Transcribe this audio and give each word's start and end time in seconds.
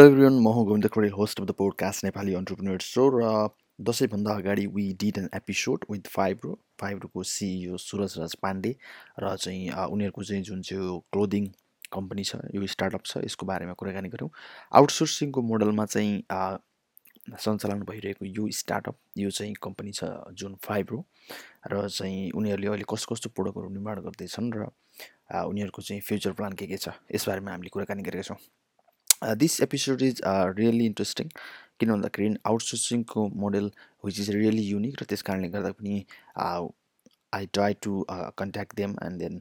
Hello 0.00 0.12
everyone 0.12 0.32
म 0.32 0.52
Govinda 0.64 0.86
Kharel 0.88 1.10
host 1.12 1.40
of 1.40 1.46
the 1.46 1.52
podcast 1.52 2.04
Nepali 2.04 2.34
entrepreneur 2.34 2.80
so 2.80 3.02
र 3.14 3.24
दसैँभन्दा 3.88 4.34
अगाडि 4.34 4.66
we 4.66 4.84
did 5.00 5.18
an 5.18 5.28
episode 5.34 5.84
with 5.90 6.06
Fibro 6.08 6.52
फाइब्रोको 6.80 7.22
CEO 7.22 7.76
Suraj 7.76 8.14
Raj 8.18 8.34
Pandey 8.34 8.74
र 9.20 9.34
चाहिँ 9.36 9.68
उनीहरूको 9.68 10.22
चाहिँ 10.22 10.42
जुन 10.42 10.62
चाहिँ 10.62 11.00
क्लोदिङ 11.12 11.48
कम्पनी 11.92 12.24
छ 12.24 12.40
यो 12.54 12.66
स्टार्टअप 12.66 13.04
छ 13.04 13.24
यसको 13.24 13.46
बारेमा 13.46 13.72
कुराकानी 13.72 14.08
गऱ्यौँ 14.08 14.30
आउटसोर्सिङको 14.72 15.42
मोडलमा 15.42 15.86
चाहिँ 15.86 16.22
सञ्चालन 17.38 17.82
भइरहेको 17.90 18.24
यो 18.30 18.48
स्टार्टअप 18.60 18.96
यो 19.18 19.30
चाहिँ 19.30 19.52
कम्पनी 19.62 19.92
छ 19.92 20.08
जुन 20.34 20.54
फाइब्रो 20.62 21.04
र 21.72 21.88
चाहिँ 21.88 22.30
उनीहरूले 22.40 22.68
अहिले 22.68 22.88
कस्तो 22.94 23.14
कस्तो 23.14 23.34
प्रोडक्टहरू 23.36 23.68
निर्माण 23.68 24.00
गर्दैछन् 24.00 24.50
र 24.54 24.70
उनीहरूको 25.42 25.82
चाहिँ 25.82 26.00
फ्युचर 26.08 26.32
प्लान 26.40 26.52
के 26.52 26.66
के 26.66 26.76
छ 26.78 26.96
यसबारेमा 27.14 27.50
हामीले 27.50 27.76
कुराकानी 27.76 28.08
गरेका 28.08 28.28
छौँ। 28.30 28.40
This 29.22 29.60
episode 29.60 30.02
is 30.02 30.20
really 30.58 30.86
interesting 30.86 31.28
किन 31.80 31.90
भन्दाखेरि 31.92 32.34
आउटसोर्सिङको 32.46 33.26
model 33.42 33.70
which 34.04 34.20
is 34.20 34.30
really 34.30 34.62
unique 34.62 35.02
र 35.02 35.04
त्यस 35.08 35.22
कारणले 35.22 35.48
गर्दा 35.48 35.72
पनि 35.80 36.04
I 37.34 37.46
try 37.54 37.74
to 37.82 38.04
contact 38.10 38.76
them 38.76 38.96
and 39.04 39.18
then 39.18 39.40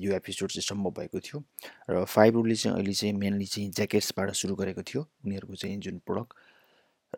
यो 0.00 0.14
एपिसोड 0.16 0.50
चाहिँ 0.50 0.66
सम्भव 0.68 0.90
भएको 0.98 1.20
थियो. 1.20 1.42
र 1.90 2.04
फाइबरले 2.04 2.54
चाहिँ 2.54 2.76
अहिले 2.76 2.92
चाहिँ 2.92 3.14
मेनली 3.14 3.46
चाहिँ 3.46 3.70
ज्याकेट्सबाट 3.70 4.32
सुरु 4.40 4.54
गरेको 4.56 4.82
थियो। 4.82 5.02
उनीहरूको 5.24 5.54
चाहिँ 5.54 5.78
जुन 5.86 5.98
प्रडक्ट 6.06 6.34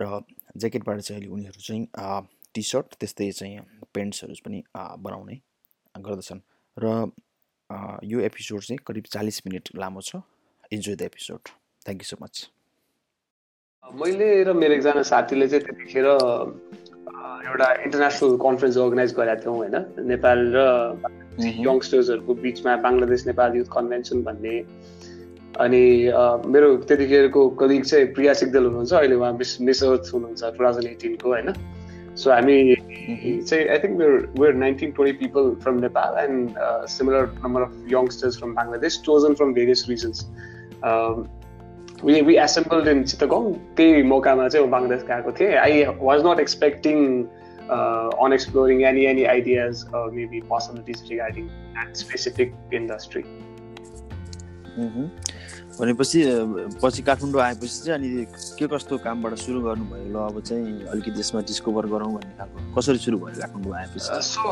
र 0.02 0.20
ज्याकेटबाट 0.56 1.00
चाहिँ 1.00 1.20
अहिले 1.20 1.32
उनीहरू 1.34 1.60
चाहिँ 1.62 1.86
टी 2.54 2.62
सर्ट 2.62 2.94
त्यस्तै 3.00 3.30
चाहिँ 3.32 3.58
पेन्ट्सहरू 3.94 4.34
पनि 4.44 4.62
बनाउने 4.76 5.40
गर्दछन्। 5.94 6.40
र 6.76 6.86
यो 8.04 8.20
एपिसोड 8.20 8.60
चाहिँ 8.62 8.78
करिब 8.86 9.04
चालिस 9.12 9.46
मिनट 9.46 9.76
लामो 9.76 10.00
छ। 10.00 10.22
Enjoy 10.72 10.96
the 10.96 11.02
episode 11.02 11.48
thank 11.86 12.00
you 12.02 12.08
so 12.10 12.16
much 12.22 12.34
मैले 13.84 14.28
र 14.44 14.52
मेरो 14.62 14.74
एकजना 14.74 15.02
साथीले 15.12 15.46
चाहिँ 15.48 15.64
त्यतिखेर 15.64 16.06
एउटा 17.44 17.66
इन्टरनेसनल 17.84 18.36
कन्फरेन्स 18.44 18.76
अर्गनाइज 18.78 19.12
गरेका 19.16 19.34
थियौँ 19.42 19.56
होइन? 19.56 19.76
नेपाल 20.10 20.38
र 20.54 20.58
यङ्स्टर्सहरूको 21.68 22.34
बिचमा 22.44 22.76
बङ्गलादेश 22.86 23.26
नेपाल 23.26 23.56
युथ 23.56 23.68
कन्भेन्सन 23.76 24.22
भन्ने। 24.28 24.56
अनि 25.64 25.82
मेरो 26.54 26.68
त्यतिखेरको 26.88 27.42
कलिग 27.60 27.84
चाहिँ 27.84 28.06
प्रिया 28.14 28.32
सिग्देल 28.40 28.64
हुनुहुन्छ। 28.66 28.92
अहिले 28.92 29.14
उहाँ 29.20 29.32
मिस 29.38 29.60
मिस 29.68 29.82
अर्थ 29.84 30.12
हुनुहुन्छ 30.14 30.42
टु 30.56 30.64
थाउजन्ड 30.64 30.86
एटिनको 30.86 31.28
होइन? 31.28 31.52
सो 32.16 32.30
हामी 32.30 32.56
चाहिँ 33.44 33.64
I 33.68 33.78
think 33.84 33.94
were 34.00 34.16
were 34.40 34.54
nineteen 34.64 34.90
twenty 34.96 35.26
people 35.26 35.54
from 35.62 35.80
Nepal 35.84 36.18
and 36.24 36.58
similar 36.96 37.30
number 37.44 37.62
of 37.62 37.72
youngsters 37.92 38.38
from 38.38 38.54
Bangladesh 38.54 39.00
chosen 39.06 39.34
from 39.34 39.54
various 39.54 39.84
regions 39.88 40.26
we, 42.04 42.20
we 42.22 42.34
assembled 42.38 42.86
in 42.92 42.98
Chittagong. 43.04 43.48
त्यही 43.76 44.02
मौकामा 44.12 44.48
चाहिँ 44.48 44.66
म 44.66 44.70
बङ्गलादेश 44.70 45.02
गएको 45.10 45.30
थिएँ. 45.38 45.54
I 45.64 45.84
was 46.08 46.18
not 46.26 46.38
expecting 46.40 46.96
on 48.24 48.32
exploring 48.32 48.82
any 48.92 49.04
any 49.12 49.24
ideas 49.34 49.84
maybe 50.12 50.40
possibilities 50.52 50.98
regarding 51.10 51.44
that 51.46 51.96
specific 52.04 52.48
industry 52.80 53.22
भनेपछि 55.74 56.20
पछि 56.82 57.02
काठमाडौँ 57.02 57.42
आएपछि 57.42 57.78
चाहिँ 57.84 57.98
अनि 57.98 58.08
के 58.58 58.66
कस्तो 58.74 58.98
कामबाट 59.06 59.34
सुरु 59.42 59.60
गर्नुभयो? 59.62 60.06
ल 60.12 60.16
अब 60.28 60.40
चाहिँ 60.46 60.86
अलिकति 60.92 61.20
यसमा 61.20 61.40
डिस्कभर 61.50 61.86
गरौँ 61.94 62.12
भन्ने 62.14 62.34
खालको 62.38 62.58
कसरी 62.76 62.98
सुरु 63.06 63.18
भयो 63.18 63.40
काठमाडौँ 63.40 63.74
आएपछि? 63.80 64.08
सो 64.28 64.46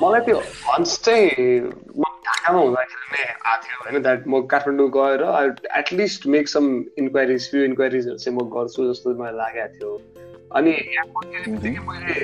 मलाई 0.00 0.20
त्यो 0.30 0.38
हन्स 0.70 0.90
चाहिँ 1.04 1.60
म 2.00 2.03
ढाकामा 2.26 2.60
हुँदाखेरि 2.60 3.06
नै 3.14 3.24
आएको 3.24 3.62
थियो 3.64 3.76
होइन 3.84 4.02
द्याट 4.02 4.26
म 4.26 4.40
काठमाडौँ 4.52 4.90
गएर 4.98 5.22
at least 5.78 6.26
make 6.34 6.48
some 6.48 6.64
inquiries 6.98 7.50
few 7.50 7.64
इन्क्वायरिजहरू 7.70 8.18
चाहिँ 8.18 8.38
म 8.38 8.48
गर्छु 8.56 8.92
जस्तो 8.92 9.14
मलाई 9.22 9.36
लागेको 9.40 9.74
थियो। 9.74 9.90
अनि 10.54 10.70
यहाँ 10.70 11.06
मैले 11.88 12.14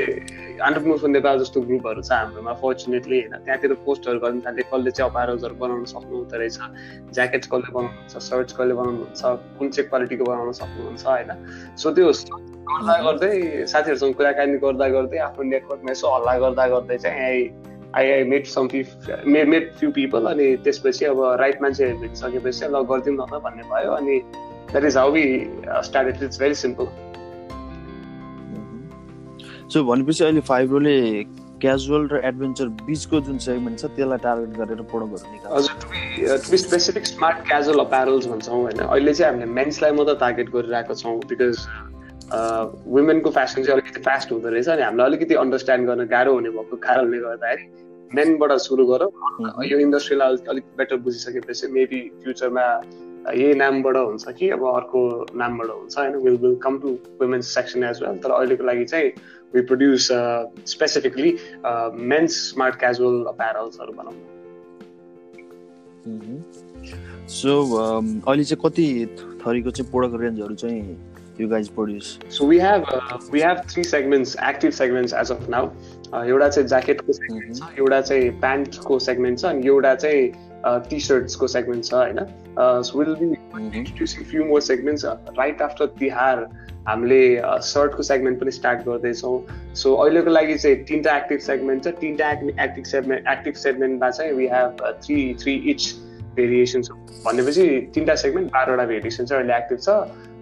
अन्टरप्रोस 0.62 1.04
नेपाल 1.04 1.38
जस्तो 1.38 1.60
ग्रुपहरू 1.60 2.02
छ 2.02 2.12
हाम्रोमा 2.12 2.52
फर्चुनेटली 2.62 3.18
होइन 3.20 3.34
त्यहाँतिर 3.44 3.72
पोस्टहरू 3.86 4.18
गर्नु 4.24 4.40
थाल्थेँ 4.46 4.66
कसले 4.70 4.90
चाहिँ 4.90 5.10
अपारोजहरू 5.10 5.54
बनाउन 5.62 5.84
सक्नुहुँदो 5.92 6.36
रहेछ 6.38 6.58
ज्याकेट्स 7.16 7.48
कसले 7.52 7.72
बनाउनुहुन्छ 7.74 8.22
सर्ट्स 8.28 8.52
कसले 8.58 8.74
बनाउनुहुन्छ 8.80 9.22
कुन 9.58 9.70
चाहिँ 9.70 9.88
क्वालिटीको 9.88 10.24
बनाउन 10.30 10.52
सक्नुहुन्छ 10.60 11.06
होइन। 11.06 11.30
सो 11.76 11.90
त्यो 11.96 12.12
गर्दा 12.70 12.94
गर्दै 13.02 13.32
साथीहरूसँग 13.66 14.14
कुराकानी 14.14 14.58
गर्दा 14.64 14.88
गर्दै 14.94 15.18
आफ्नो 15.26 15.42
नेटवर्कमा 15.50 15.90
यसो 15.90 16.06
हल्ला 16.14 16.38
गर्दा 16.44 16.66
गर्दै 16.74 16.98
चाहिँ 16.98 17.42
I 17.96 18.24
made 18.24 18.44
some 18.46 18.68
may 19.26 19.44
made 19.44 19.72
few 19.78 19.90
people 19.92 20.26
अनि 20.32 20.46
त्यसपछि 20.64 21.04
अब 21.04 21.22
राइट 21.40 21.62
मान्छे 21.62 21.92
भेटिसकेपछि 22.00 22.64
ल 22.66 22.82
गरिदिउँ 22.90 23.16
न 23.16 23.40
भन्ने 23.44 23.62
भयो 23.74 23.92
अनि 23.92 24.18
that 24.70 24.84
is 24.84 24.96
how 24.96 25.12
we 25.12 25.24
started 25.90 26.22
it's 26.22 26.40
very 26.40 26.54
simple 26.62 26.86
so 29.72 29.84
भनेपछि 29.84 30.24
अहिले 30.24 30.40
फाइब्रोले 30.46 30.96
क्याजुअल 31.62 32.06
र 32.08 32.20
एडभेन्चर 32.24 32.68
बिचको 32.86 33.20
जुन 33.20 33.38
सेगमेन्ट 33.38 33.78
छ 33.78 33.84
त्यसलाई 33.96 34.18
टार्गेट 34.18 34.56
गरेर 34.58 34.82
प्रोडक्टहरू 34.92 35.32
निकाल्छ। 35.32 35.54
हजुर 35.56 36.38
to 36.44 36.50
be 36.50 36.56
specific 36.58 37.06
smart 37.06 37.46
casual 37.48 37.78
apparels 37.80 38.26
भन्छौँ 38.28 38.60
होइन। 38.60 38.78
अहिले 38.86 39.14
चाहिँ 39.14 39.32
हामीले 39.32 39.52
मेन्सलाई 39.52 39.92
मात्रै 39.98 40.14
टार्गेट 40.20 40.50
गरिरहेको 40.54 40.94
छौँ 41.02 41.16
बिकज 41.32 41.56
वुमेनको 42.86 43.30
फेसन 43.30 43.62
चाहिँ 43.64 43.80
अलिकति 43.80 44.00
फास्ट 44.02 44.32
हुँदो 44.32 44.48
रहेछ 44.48 44.68
अनि 44.68 44.82
हामीलाई 44.82 45.06
अलिकति 45.06 45.34
अन्डरस्ट्यान्ड 45.34 45.86
गर्न 45.88 46.06
गाह्रो 46.14 46.32
हुने 46.34 46.50
भएको 46.50 46.76
कारणले 46.86 47.18
गर्दाखेरि 47.18 47.64
मेनबाट 48.14 48.52
सुरु 48.66 48.86
गरौँ। 48.86 49.10
यो 49.64 49.78
इन्डस्ट्रीलाई 49.78 50.36
अलिक 50.48 50.64
बेटर 50.78 50.96
बुझिसकेपछि 51.06 51.66
मेबी 51.76 52.00
फ्युचरमा 52.22 52.66
यही 53.34 53.54
नामबाट 53.54 53.96
हुन्छ 53.96 54.24
कि 54.38 54.48
अब 54.50 54.62
अर्को 54.74 55.00
नामबाट 55.42 55.68
हुन्छ 55.70 55.98
होइन 55.98 56.16
will 56.24 56.36
will 56.44 56.56
come 56.62 56.78
to 56.78 56.88
women's 57.20 57.54
section 57.54 57.84
as 57.84 58.02
well 58.02 58.16
तर 58.24 58.30
अहिलेको 58.38 58.64
लागि 58.64 58.84
चाहिँ 58.84 59.12
uh, 60.10 60.46
specifically 60.64 61.38
uh, 61.64 61.90
men's 61.92 62.34
smart 62.50 62.78
casual 62.78 63.16
apparels 63.32 63.78
बनाउनु 63.96 64.24
सो 67.28 67.50
अहिले 68.26 68.44
चाहिँ 68.44 68.60
कति 68.64 68.86
थरीको 69.42 69.70
चाहिँ 69.70 69.90
प्रोडक्ट 69.90 70.20
रेन्जहरू 70.20 70.54
चाहिँ 70.54 70.80
you 71.40 71.48
guys 71.48 71.68
produce 71.78 72.18
so 72.38 72.46
we 72.46 72.58
have 72.58 72.84
we 73.32 73.40
have 73.40 73.62
three 73.70 73.84
segments 73.84 74.36
active 74.48 74.70
segments 74.78 75.14
as 75.14 75.32
of 75.32 75.48
now 75.50 75.70
एउटा 76.24 76.48
चाहिँ 76.48 76.68
ज्याकेटको 76.68 77.12
सेगमेन्ट 77.12 77.56
छ 77.56 77.78
एउटा 77.78 78.00
चाहिँ 78.00 78.30
प्यान्टको 78.40 78.98
सेगमेन्ट 79.08 79.38
छ 79.38 79.44
अनि 79.44 79.66
एउटा 79.66 79.94
चाहिँ 79.94 80.88
टी 80.88 81.00
सर्ट्सको 81.00 81.46
सेगमेन्ट 81.48 81.84
छ 81.84 81.94
होइन 81.94 82.18
will 82.96 83.14
be 83.20 83.26
introducing 83.26 84.24
few 84.30 84.44
more 84.44 84.60
segments 84.62 85.04
right 85.38 85.62
after 85.62 85.86
Tihar 86.00 86.48
हामीले 86.88 87.22
सर्टको 87.62 88.02
सेगमेन्ट 88.02 88.40
पनि 88.40 88.50
स्टार्ट 88.50 88.80
गर्दैछौँ. 88.84 89.40
सो 89.74 89.94
अहिलेको 89.94 90.30
लागि 90.30 90.54
चाहिँ 90.58 90.76
तिनवटा 90.84 91.16
एक्टिभ 91.16 91.38
सेगमेन्ट 91.46 91.84
छ। 91.84 91.88
तिनवटा 92.00 92.30
एक्टिभ 92.64 92.84
सेगमेन्ट 92.84 93.28
एक्टिभ 93.32 93.54
सेगमेन्टमा 93.62 94.10
चाहिँ 94.10 94.32
we 94.32 94.46
have 94.52 94.82
three 95.04 95.18
three 95.42 95.54
each 95.72 95.92
variation 96.36 96.82
भनेपछि 97.26 97.66
तिनवटा 97.94 98.14
सेगमेन्ट 98.24 98.52
बाह्रवटा 98.52 98.86
भेरिएसन 98.86 99.24
चाहिँ 99.24 99.42
अहिले 99.42 99.56
एक्टिभ 99.56 99.78
छ। 99.78 99.88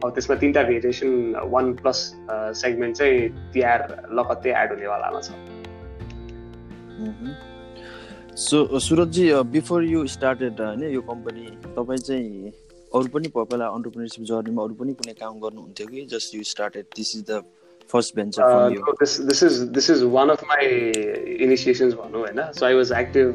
अब 0.05 0.11
त्यसमा 0.15 0.37
तिनवटा 0.41 0.63
भेरिएसन 0.63 1.11
वान 1.53 1.73
प्लस 1.83 1.99
सेगमेन्ट 2.61 2.97
चाहिँ 2.97 3.19
तिहार 3.55 3.81
लगत्तै 4.19 4.51
एड 4.63 4.69
हुनेवालामा 4.73 5.21
छ। 5.21 5.29
सो 8.39 8.79
सुरजजी 8.81 9.25
बिफोर 9.53 9.85
यु 9.85 10.07
स्टार्टेड 10.15 10.61
होइन 10.61 10.83
यो 10.95 11.01
कम्पनी 11.11 11.45
तपाईँ 11.77 12.03
चाहिँ 12.09 12.53
अरू 12.95 13.09
पनि 13.15 13.29
पहिला 13.37 13.67
अन्टरप्रिनरसिप 13.77 14.25
जर्नीमा 14.25 14.63
अरू 14.65 14.75
पनि 14.75 14.93
कुनै 15.01 15.15
काम 15.21 15.35
गर्नुहुन्थ्यो 15.41 15.87
कि? 15.87 16.07
Just 16.13 16.35
you 16.35 16.43
started 16.53 16.85
this 16.97 17.17
is 17.17 17.23
the 17.31 17.43
first 17.93 18.17
venture 18.17 18.43
this 19.03 19.43
is 19.43 19.59
this 19.75 19.91
is 19.91 20.03
one 20.15 20.29
of 20.31 20.45
my 20.49 20.65
initiations 21.45 21.95
भनौँ 21.95 22.21
होइन। 22.21 22.41
So 22.53 22.67
I 22.67 22.75
was 22.75 22.93
active 23.01 23.27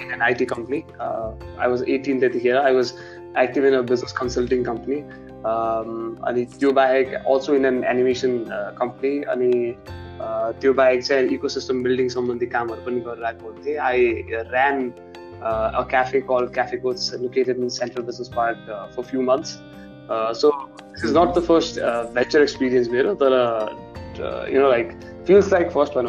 in 0.00 0.08
an 0.14 0.22
IT 0.22 0.44
company 0.46 0.80
I 1.00 1.68
was 1.68 1.84
eighteen 1.88 2.20
त्यतिखेर। 2.20 2.56
I 2.56 2.74
was 2.74 2.92
active 3.38 3.64
in 3.66 3.74
a 3.74 3.80
business 3.92 4.12
consulting 4.20 4.64
company 4.64 4.96
अनि 5.46 6.44
त्यो 6.58 6.72
बाहेक 6.80 7.14
also 7.14 7.54
in 7.54 7.64
an 7.64 7.82
animation 7.94 8.38
company 8.78 9.16
अनि 9.34 9.52
त्यो 10.60 10.72
बाहेक 10.80 11.04
चाहिँ 11.04 11.28
इको 11.38 11.48
सिस्टम 11.58 11.82
बिल्डिङ 11.82 12.08
सम्बन्धी 12.16 12.46
कामहरू 12.56 12.86
पनि 12.86 13.00
गरिरहेको 13.08 13.50
हुन्थेँ 13.50 13.76
I 13.88 14.08
ran 14.32 14.90
uh, 15.42 15.72
a 15.74 15.84
cafe 15.84 16.20
called 16.20 16.52
Cafe 16.52 16.78
Goats 16.78 17.12
located 17.14 17.58
in 17.58 17.70
Central 17.70 18.04
Business 18.04 18.28
Park 18.28 18.56
uh, 18.68 18.88
for 18.88 19.02
a 19.02 19.04
few 19.04 19.22
months. 19.22 19.58
Uh, 20.08 20.32
so 20.32 20.52
this 20.92 21.04
is 21.04 21.12
not 21.12 21.34
the 21.34 21.42
first 21.42 21.76
venture 22.12 22.42
experience 22.42 22.88
मेरो 22.88 23.14
तर 23.22 23.32
you 24.50 24.60
know 24.60 24.68
like 24.68 24.94
feels 25.26 25.52
like 25.52 25.72
first 25.72 25.94
one 25.94 26.06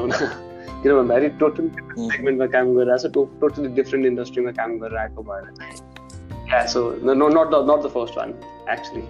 किन 0.78 0.94
भन्दाखेरि 0.94 1.30
totally 1.40 1.68
different 1.68 2.12
सेगमेन्टमा 2.14 2.46
काम 2.56 2.74
गरिरहेको 2.74 3.24
छ 3.26 3.40
totally 3.42 3.68
different 3.78 4.06
इन्डस्ट्रीमा 4.06 4.52
काम 4.60 4.78
गरिरहेको 4.80 5.24
भएर 5.30 5.46
चाहिँ 5.60 5.87
yeah 6.52 6.66
so 6.74 6.82
no 7.14 7.28
not 7.30 7.48
the 7.52 7.66
not 7.72 7.80
the 7.86 7.92
first 7.96 8.18
one 8.18 8.30
actually 8.72 9.04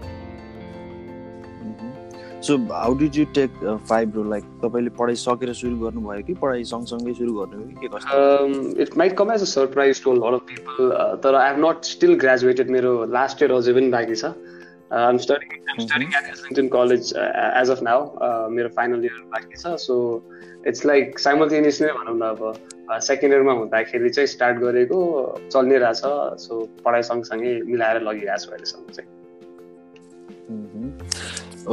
so 2.48 2.56
how 2.72 2.94
did 2.98 3.16
you 3.18 3.26
take 3.36 3.52
Fibro 3.90 4.24
like 4.30 4.44
तपाईँले 4.64 4.90
पढाइ 4.98 5.16
सकेर 5.22 5.54
सुरु 5.60 5.78
गर्नुभयो 5.78 6.24
कि 6.26 6.34
पढाइ 6.42 6.64
सँगसँगै 6.72 7.14
सुरु 7.14 7.34
गर्नुभयो 7.34 7.68
कि 7.70 7.76
के 7.82 7.88
कस्तो? 7.96 8.82
It 8.82 8.98
might 8.98 9.18
come 9.18 9.32
as 9.32 9.42
a 9.42 9.46
surprise 9.54 10.04
to 10.04 10.14
lot 10.14 10.34
of 10.34 10.44
people 10.52 10.92
तर 11.24 11.36
I 11.36 11.50
have 11.50 11.66
not 11.66 11.78
still 11.94 12.14
graduated 12.26 12.70
मेरो 12.78 12.94
लास्ट 13.18 13.42
इयर 13.42 13.52
अझै 13.52 13.74
पनि 13.74 13.90
बाँकी 13.98 14.16
छ। 14.16 14.32
I'm 14.98 15.18
studying 15.26 15.50
I'm 15.70 15.80
studying 15.88 16.08
at 16.18 16.30
Islington 16.34 16.68
College 16.76 17.14
as 17.62 17.70
of 17.72 17.82
now 17.84 18.00
मेरो 18.58 18.70
फाइनल 18.76 19.04
इयर 19.06 19.24
बाँकी 19.34 19.62
छ 19.64 19.76
सो 19.86 19.96
इट्स 20.68 20.86
लाइक 20.86 21.20
साइमल्टेनियस 21.20 21.82
नै 21.82 21.92
भनौँ 22.00 22.18
न 22.18 22.22
अब 22.30 23.00
सेकेन्ड 23.02 23.34
इयरमा 23.34 23.54
हुँदाखेरि 23.54 24.10
चाहिँ 24.10 24.28
स्टार्ट 24.28 24.58
गरेको 24.60 24.98
चल्ने 25.52 25.78
रहेछ 25.78 26.02
सो 26.44 26.60
पढाइ 26.86 27.04
सँगसँगै 27.04 27.54
मिलाएर 27.72 28.02
लगिरहेको 28.02 28.44
छु 28.44 28.52
अहिलेसम्म 28.52 28.86
चाहिँ। 28.98 29.10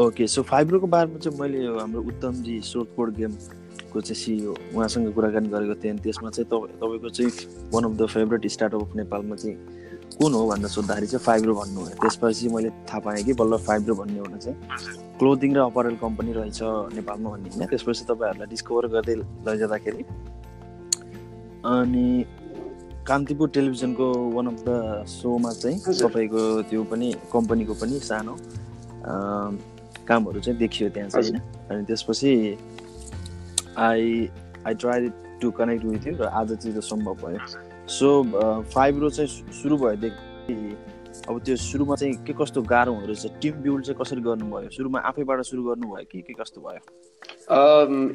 ओके 0.04 0.26
सो 0.26 0.42
फाइब्रोको 0.42 0.86
बारेमा 0.86 1.18
चाहिँ 1.18 1.38
मैले 1.40 1.66
हाम्रो 1.78 2.00
उत्तमजी 2.02 2.60
सोधपोड 2.70 3.14
गेमको 3.16 4.00
चाहिँ 4.00 4.18
सिइओ 4.22 4.54
उहाँसँग 4.74 5.12
कुराकानी 5.14 5.48
गरेको 5.48 5.74
थिएँ 5.84 5.96
त्यसमा 6.02 6.30
चाहिँ 6.30 6.48
तपाईँको 6.50 7.08
चाहिँ 7.08 7.30
one 7.72 7.84
of 7.84 7.92
the 8.00 8.06
favourite 8.14 8.46
startup 8.56 8.82
of 8.82 8.96
नेपालमा 8.96 9.36
चाहिँ 9.36 9.83
कुन 10.18 10.32
हो 10.34 10.46
भनेर 10.48 10.68
सोद्धाखेरि 10.68 11.06
चाहिँ 11.06 11.24
फाइब्रो 11.24 11.54
भन्नुभयो 11.54 11.96
त्यसपछि 12.02 12.48
मैले 12.48 12.70
थाहा 12.88 12.98
पाएँ 13.06 13.24
कि 13.24 13.32
बल्ल 13.40 13.56
फाइब्रो 13.66 13.94
भन्ने 13.94 14.18
एउटा 14.18 14.38
चाहिँ 14.44 14.56
क्लोदिङ 15.18 15.54
र 15.54 15.60
अपरेल 15.60 15.96
कम्पनी 15.96 16.32
रहेछ 16.32 16.60
नेपालमा 16.94 17.30
भन्ने 17.30 17.48
होइन। 17.50 17.66
त्यसपछि 17.66 18.04
तपाईँहरूलाई 18.10 18.48
डिस्कभर 18.50 18.86
गर्दै 18.94 19.14
लैजाँदाखेरि 19.46 20.02
अनि 21.66 22.06
कान्तिपुर 23.08 23.48
टेलिभिजनको 23.54 24.06
वान 24.34 24.46
अफ 24.46 24.58
द 24.68 25.04
सोमा 25.08 25.52
चाहिँ 25.52 25.78
तपाईँको 25.98 26.42
त्यो 26.70 26.82
पनि 26.90 27.08
कम्पनीको 27.32 27.74
पनि 27.82 27.98
सानो 28.00 28.34
कामहरू 30.08 30.40
चाहिँ 30.40 30.58
देखियो 30.58 30.88
त्यहाँ 30.94 31.10
चाहिँ 31.10 31.30
होइन। 31.30 31.40
अनि 31.70 31.84
त्यसपछि 31.84 32.32
I 33.78 34.02
I 34.66 34.74
try 34.74 35.08
to 35.40 35.50
connect 35.50 35.84
with 35.84 36.06
you 36.06 36.14
र 36.16 36.24
आज 36.32 36.48
चाहिँ 36.54 36.72
त्यो 36.72 36.80
सम्भव 36.80 37.14
भयो। 37.22 37.38
सो 37.88 38.08
फाइभ 38.74 39.00
रो 39.02 39.10
चाहिँ 39.10 39.52
सुरु 39.52 39.76
भएदेखि 39.76 40.54
अब 41.28 41.40
त्यो 41.44 41.56
सुरुमा 41.56 41.94
चाहिँ 41.96 42.14
के 42.26 42.32
कस्तो 42.32 42.62
गाह्रो 42.62 42.92
हुँदो 42.92 43.06
रहेछ? 43.06 43.26
टिम 43.42 43.54
बिल्ड 43.62 43.84
चाहिँ 43.84 43.98
कसरी 44.00 44.20
गर्नुभयो? 44.20 44.68
सुरुमा 44.76 44.98
आफैबाट 45.08 45.42
सुरु 45.46 45.62
गर्नुभयो 45.62 46.04
कि 46.12 46.20
के 46.20 46.32
कस्तो 46.40 46.60
भयो? 46.60 46.80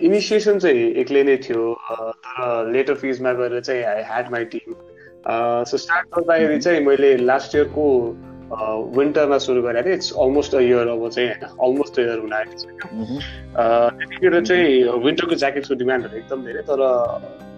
इनिसिएसन 0.07 0.59
चाहिँ 0.59 0.81
एक्लै 1.01 1.23
नै 1.23 1.37
थियो 1.45 1.73
तर 2.25 2.71
लेटर 2.73 2.95
फिजमा 3.01 3.33
गएर 3.33 3.59
चाहिँ 3.61 3.83
I 3.83 4.01
had 4.09 4.31
my 4.31 4.45
team 4.53 4.73
so 5.69 5.77
start 5.77 6.07
गर्दाखेरि 6.17 6.59
चाहिँ 6.59 6.79
मैले 6.85 7.15
लास्ट 7.17 7.55
इयरको 7.55 7.85
विन्टरमा 8.97 9.37
सुरु 9.37 9.61
गरेको 9.61 9.85
थिएँ। 9.85 9.95
इट्स 9.95 10.11
अलमोस्ट 10.19 10.55
अ 10.55 10.59
इयर 10.59 10.87
अब 10.87 11.09
चाहिँ 11.09 11.29
होइन 11.29 11.43
अलमोस्ट 11.65 11.99
अ 11.99 12.01
इयर 12.03 12.19
हुन 12.19 12.33
आएको 12.33 12.53
छ 12.57 12.65
त्यतिखेर 13.55 14.45
चाहिँ 14.45 14.99
विन्टरको 15.05 15.35
ज्याकेटको 15.35 15.75
डिमान्डहरू 15.83 16.17
एकदम 16.17 16.45
धेरै 16.45 16.61
तर 16.69 16.81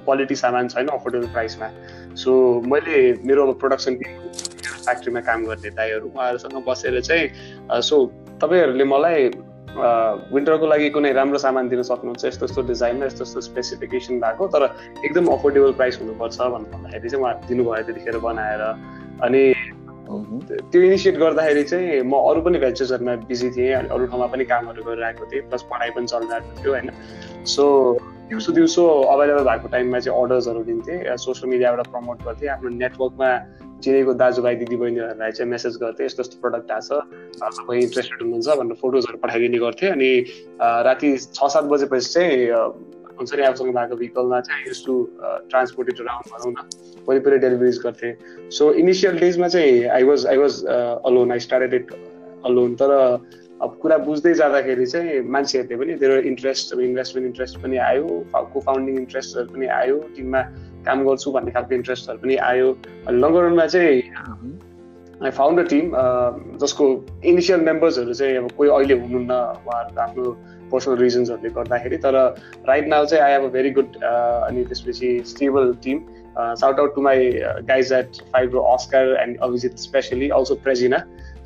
क्वालिटी 0.06 0.36
सामान 0.36 0.68
छैन 0.68 0.88
अफोर्डेबल 0.88 1.28
प्राइसमा 1.34 1.70
सो 2.24 2.34
मैले 2.74 2.98
मेरो 3.26 3.48
अब 3.48 3.60
प्रोडक्सन 3.60 3.96
फ्याक्ट्रीमा 3.96 5.22
काम 5.30 5.46
गर्ने 5.46 5.70
दाईहरू 5.80 6.08
उहाँहरूसँग 6.08 6.64
बसेर 6.68 7.00
चाहिँ 7.02 7.82
सो 7.82 8.06
तपाईँहरूले 8.42 8.84
मलाई 8.84 9.32
विन्टरको 10.36 10.68
लागि 10.68 10.90
कुनै 10.96 11.12
राम्रो 11.14 11.38
सामान 11.40 11.70
दिन 11.70 11.82
सक्नुहुन्छ 11.90 12.26
यस्तो 12.26 12.46
यस्तो 12.46 12.62
डिजाइनमा 12.68 13.06
यस्तो 13.06 13.24
यस्तो 13.24 13.42
स्पेसिफिकेसन 13.42 14.20
भएको 14.20 14.48
तर 14.56 14.64
एकदम 15.06 15.28
अफोर्डेबल 15.34 15.72
प्राइस 15.80 16.00
हुनुपर्छ 16.02 16.38
भनेर 16.42 16.72
भन्दाखेरि 16.74 17.10
चाहिँ 17.10 17.24
उहाँ 17.24 17.36
दिनुभयो 17.48 17.84
त्यतिखेर 17.88 18.18
बनाएर। 18.26 18.64
अनि 19.24 19.44
त्यो 20.72 20.82
इनिसिएट 20.82 21.18
गर्दाखेरि 21.18 21.64
चाहिँ 21.64 22.02
म 22.04 22.20
अरू 22.20 22.42
पनि 22.44 22.60
भेन्चर्सहरूमा 22.60 23.16
बिजी 23.32 23.50
थिएँ 23.56 23.74
अनि 23.74 23.88
अरू 23.96 24.06
ठाउँमा 24.12 24.28
पनि 24.34 24.46
कामहरू 24.46 24.84
गरिरहेको 24.84 25.26
थिएँ 25.32 25.48
प्लस 25.48 25.64
पढाइ 25.72 25.90
पनि 25.96 26.08
चलिरहेको 26.12 26.52
थियो 26.60 26.72
होइन। 26.74 26.90
सो 27.48 27.64
दिउँसो 28.32 28.52
दिउँसो 28.56 28.84
अभाइलेबल 29.12 29.44
भएको 29.44 29.68
टाइममा 29.68 30.00
चाहिँ 30.00 30.16
अर्डर्सहरू 30.16 30.64
दिन्थेँ 30.64 31.18
सोसियल 31.20 31.50
मिडियाबाट 31.52 31.88
प्रमोट 31.92 32.18
गर्थेँ। 32.24 32.48
आफ्नो 32.56 32.70
नेटवर्कमा 32.80 33.30
चिनेको 33.84 34.14
दाजुभाइ 34.16 34.56
दिदीबहिनीहरूलाई 34.56 35.32
चाहिँ 35.36 35.52
मेसेज 35.52 35.76
गर्थेँ 35.84 36.06
यस्तो 36.06 36.22
यस्तो 36.24 36.40
प्रडक्ट 36.40 36.72
आएको 36.72 36.96
छ। 36.96 37.60
तपाईँ 37.60 37.82
इन्ट्रेस्टेड 37.84 38.22
हुनुहुन्छ 38.24 38.48
भनेर 38.56 38.76
फोटोजहरू 38.80 39.18
पठाइदिने 39.20 39.60
गर्थेँ। 39.60 39.90
अनि 39.92 40.12
राति 40.64 41.10
छ 41.28 41.40
सात 41.44 41.64
बजेपछि 41.68 42.08
चाहिँ 42.08 42.48
हुन्छ 43.20 43.36
नि 43.36 43.44
आफूसँग 43.52 43.76
भएको 43.76 43.96
भेहिकलमा 44.00 44.40
चाहिँ 44.48 44.64
युज 44.68 44.80
टु 44.86 44.96
ट्रान्सपोर्टेड 45.52 46.00
अराउन्ड 46.00 46.32
भनौँ 46.32 46.52
न। 46.56 47.04
वरिपरि 47.04 47.38
डेलिभरिज 47.44 47.78
गर्थेँ। 47.84 48.14
सो 48.48 48.72
इनिसियल 48.80 49.20
डेजमा 49.20 49.48
चाहिँ 49.52 49.84
I 49.92 50.04
was 50.08 50.28
I 50.32 50.38
was 50.40 50.64
alone 51.04 51.32
I 51.32 51.40
started 51.52 51.74
it 51.74 51.92
alone 52.48 52.76
तर 52.80 52.92
अब 53.62 53.78
कुरा 53.82 53.98
बुझ्दै 54.06 54.34
जाँदाखेरि 54.34 54.86
चाहिँ 54.86 55.20
मान्छेहरूले 55.34 55.76
पनि 55.82 55.94
धेरै 56.02 56.22
इन्ट्रेस्ट 56.28 56.74
इन्भेस्टमेन्ट 56.80 57.28
इन्ट्रेस्ट 57.28 57.58
पनि 57.64 57.78
आयो 57.88 58.06
को 58.54 58.60
फाउन्डिङ 58.68 58.98
इन्ट्रेस्टहरू 59.00 59.54
पनि 59.56 59.68
आयो 59.80 59.98
टिममा 60.16 60.42
काम 60.86 61.04
गर्छु 61.08 61.32
भन्ने 61.32 61.52
खालको 61.56 61.76
इन्ट्रेस्टहरू 61.76 62.18
पनि 62.24 62.36
आयो। 62.50 62.68
लङ 63.24 63.36
रनमा 63.38 63.66
चाहिँ 63.74 64.02
आई 65.24 65.32
फाउन्ड 65.40 65.60
अ 65.60 65.64
टिम 65.74 65.92
जसको 66.64 66.86
इनिसियल 67.32 67.62
मेम्बर्सहरू 67.68 68.14
चाहिँ 68.22 68.38
अब 68.38 68.48
कोही 68.58 68.70
अहिले 68.78 68.96
हुनुहुन्न 69.02 69.38
उहाँहरूको 69.68 70.02
आफ्नो 70.02 70.26
पर्सनल 70.72 70.98
रिजन्सहरूले 70.98 71.50
गर्दाखेरि 71.58 71.98
तर 72.06 72.18
राइट 72.70 72.88
नाउ 72.94 73.06
चाहिँ 73.12 73.24
I 73.24 73.32
have 73.34 73.46
a 73.46 73.52
very 73.58 73.72
good 73.78 74.00
अनि 74.06 74.64
त्यसपछि 74.72 75.12
stable 75.34 75.74
team 75.84 76.02
shout 76.38 76.80
out 76.80 76.96
to 76.96 77.02
my 77.10 77.30
guys 77.70 77.94
at 78.00 78.24
five 78.34 78.58
Oscar 78.64 79.14
and 79.24 79.38
Abhijit 79.50 79.78
specially 79.86 80.30
also 80.40 80.56
Prejina 80.66 81.04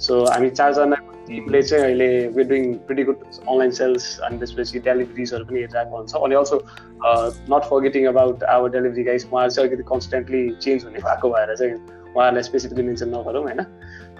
so 0.08 0.24
हामी 0.26 0.50
चारजना 0.62 1.02
टिमले 1.28 1.62
चाहिँ 1.64 1.84
अहिले 1.84 2.08
were 2.36 2.48
doing 2.50 2.74
pretty 2.88 3.04
good 3.04 3.18
online 3.50 3.72
sales 3.80 4.04
अनि 4.28 4.38
त्यसपछि 4.40 4.80
डेलिभरिजहरू 4.88 5.46
पनि 5.46 5.60
हेरिरहेको 5.60 5.98
हुन्छ। 5.98 6.16
अनि 6.16 6.36
also 6.36 6.58
not 7.52 7.64
forgetting 7.70 8.06
about 8.08 8.44
our 8.56 8.70
delivery 8.78 9.04
guys 9.04 9.26
उहाँहरू 9.26 9.52
चाहिँ 9.56 9.70
अलिकति 9.70 9.88
कन्सटेन्टली 9.94 10.44
चेन्ज 10.66 10.86
हुने 10.86 11.00
भएको 11.08 11.30
भएर 11.36 11.56
चाहिँ 11.56 11.74
उहाँहरूलाई 11.76 12.44
स्पेसिफिकली 12.44 12.84
मेन्सन 12.84 13.10
नगरौँ 13.16 13.44
होइन? 13.44 13.62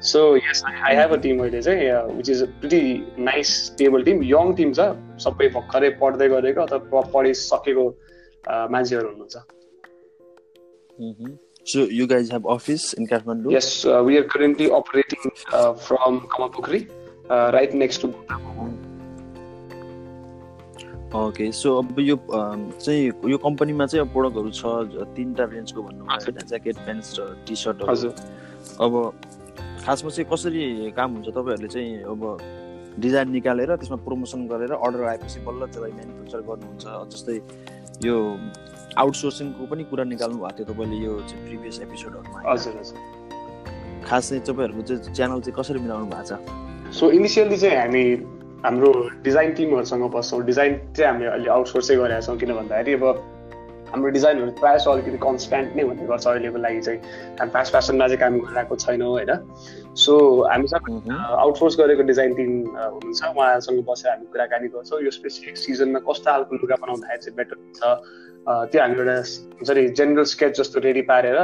So 0.02 0.20
yes 0.38 0.64
I 0.68 0.96
have 0.96 1.12
a 1.14 1.20
team 1.24 1.40
अहिले 1.42 1.62
चाहिँ 1.62 1.82
which 2.16 2.30
is 2.30 2.42
a 2.44 2.46
pretty 2.62 2.82
nice 3.30 3.48
stable 3.66 4.04
team 4.04 4.24
young 4.24 4.54
team 4.56 4.74
छ 4.74 4.92
सबै 5.24 5.48
भर्खरै 5.56 5.90
पढ्दै 6.02 6.28
गरेको 6.30 6.62
अथवा 6.62 7.02
पढिसकेको 7.14 7.86
मान्छेहरू 8.72 9.08
हुनुहुन्छ। 9.08 9.36
So 11.66 11.86
you 11.86 12.06
guys 12.06 12.30
have 12.30 12.46
office 12.46 12.94
in 12.94 13.08
Kathmandu? 13.08 13.52
Yes, 13.52 13.86
uh, 13.86 14.04
we 14.06 14.18
are 14.18 14.24
currently 14.24 14.70
operating 14.70 15.32
uh, 15.52 15.74
from 15.74 16.28
Kamapukri, 16.28 16.88
uh, 17.28 17.50
right 17.54 17.74
next 17.74 18.06
to 18.06 18.14
okay 21.16 21.52
so 21.52 21.76
अब 21.80 22.00
यो 22.00 22.16
चाहिँ 22.28 23.32
यो 23.32 23.38
कम्पनीमा 23.40 23.86
चाहिँ 23.86 24.06
प्रोडक्टहरू 24.14 24.50
छ 24.52 25.08
तिनवटा 25.16 25.44
रेन्जको 25.54 25.82
भन्नुभयो 25.82 26.32
ज्याकेट 26.44 26.76
प्यान्ट्स 26.86 27.16
र 27.20 27.28
टी 27.48 27.56
सर्टहरू 27.56 28.10
अब 28.86 28.94
खासमा 29.86 30.10
चाहिँ 30.10 30.28
कसरी 30.32 30.92
काम 30.98 31.14
हुन्छ 31.16 31.28
तपाईँहरूले 31.30 31.68
चाहिँ 31.72 32.04
अब 32.14 33.00
डिजाइन 33.00 33.32
निकालेर 33.32 33.76
त्यसमा 33.76 33.98
प्रमोसन 34.04 34.48
गरेर 34.52 34.72
अर्डर 34.76 35.04
आएपछि 35.14 35.40
बल्ल 35.48 35.72
त्यसलाई 35.72 35.92
म्यानुफ्याक्चर 35.98 36.42
गर्नुहुन्छ 36.52 36.86
जस्तै 37.16 37.38
यो 38.04 38.18
आउटसोर्सिङको 38.98 39.66
पनि 39.66 39.84
कुरा 39.84 40.04
निकाल्नु 40.04 40.38
भएको 40.40 40.58
थियो 40.58 40.66
तपाईँले 40.74 40.98
यो 41.06 41.14
प्रिभियस 41.46 41.80
एपिसोडहरूमा। 41.82 42.40
हजुर 42.52 42.74
हजुर। 42.80 42.98
खास 44.08 44.30
चाहिँ 44.30 44.44
तपाईँहरूको 44.44 44.82
चाहिँ 44.88 45.14
च्यानल 45.16 45.40
चाहिँ 45.42 45.56
कसरी 45.60 45.80
मिलाउनु 45.80 46.06
भएको 46.06 46.24
छ? 46.30 46.40
सो 46.96 47.12
इनिसियली 47.12 47.58
चाहिँ 47.58 47.78
हामी 47.78 48.04
हाम्रो 48.66 48.92
डिजाइन 49.24 49.54
टिमहरूसँग 49.54 50.04
बस्छौँ। 50.16 50.42
डिजाइन 50.46 50.74
चाहिँ 50.98 51.12
हामीले 51.12 51.30
अहिले 51.30 51.50
आउटसोर्सै 51.50 51.96
गरेका 51.96 52.22
छौँ 52.22 52.38
किन 52.38 52.54
भन्दाखेरि 52.56 52.94
अब 52.94 53.04
हाम्रो 53.96 54.10
डिजाइनहरू 54.12 54.52
प्रायः 54.60 54.78
जस्तो 54.78 54.92
अलिकति 54.92 55.18
कन्सट्यान्ट 55.24 55.76
नै 55.76 55.84
हुने 55.88 56.04
गर्छ 56.12 56.28
अहिलेको 56.28 56.60
लागि 56.60 56.82
चाहिँ। 56.84 57.00
हामी 57.40 57.52
फास्ट 57.56 57.72
फेसनमा 57.76 58.08
चाहिँ 58.08 58.20
काम 58.20 58.34
गरिरहेको 58.44 58.76
छैनौँ 58.76 59.12
होइन? 59.16 59.32
सो 59.96 60.14
हामीसँग 60.52 61.08
आउटसोर्स 61.16 61.80
गरेको 61.80 62.04
डिजाइन 62.12 62.36
टिम 62.36 62.52
हुनुहुन्छ। 62.76 63.24
उहाँहरूसँग 63.24 63.80
बसेर 63.88 64.12
हामी 64.12 64.26
कुराकानी 64.36 64.68
गर्छौँ। 64.76 65.02
यो 65.08 65.12
स्पेसिफिक 65.16 65.56
सिजनमा 65.58 66.00
कस्तो 66.04 66.28
खालको 66.28 66.56
लुगा 66.60 66.76
बनाउँदाखेरि 66.84 67.24
चाहिँ 67.24 67.36
बेटर 67.40 67.56
हुन्छ। 67.56 67.82
त्यो 68.46 68.82
हामी 68.82 68.96
एउटा 69.00 69.16
हुन्छ 69.58 69.70
नि 69.72 69.88
जेनरल 69.98 70.24
स्केच 70.30 70.60
जस्तो 70.60 70.80
रेडी 70.86 71.02
पारेर 71.10 71.38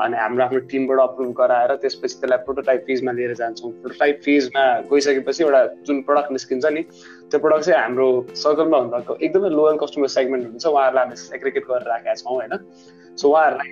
अनि 0.00 0.16
हाम्रो 0.16 0.44
आफ्नो 0.44 0.60
टिमबाट 0.70 0.98
अप्रुभ 1.00 1.32
गराएर 1.40 1.74
त्यसपछि 1.82 2.14
त्यसलाई 2.20 2.38
प्रोटोटाइप 2.46 2.80
फेजमा 2.86 3.12
लिएर 3.18 3.34
जान्छौँ। 3.42 3.70
प्रोटोटाइप 3.82 4.20
फेजमा 4.24 4.64
गइसकेपछि 4.88 5.42
एउटा 5.44 5.60
जुन 5.86 6.00
प्रडक्ट 6.08 6.32
निस्किन्छ 6.32 6.66
नि 6.72 6.82
त्यो 7.30 7.40
प्रडक्ट 7.40 7.64
चाहिँ 7.64 7.80
हाम्रो 7.80 8.08
सर्कलमा 8.42 8.78
भन्दा 8.78 9.16
एकदमै 9.20 9.48
लोयल 9.50 9.76
कस्टमर 9.82 10.08
सेगमेन्ट 10.08 10.46
हुन्छ 10.48 10.66
उहाँहरूलाई 10.66 11.04
हामी 11.04 11.16
सेग्रिगेट 11.16 11.64
गरेर 11.70 11.88
राखेका 11.88 12.14
छौँ 12.14 12.34
होइन? 12.34 12.54
सो 13.18 13.28
उहाँहरूलाई 13.28 13.70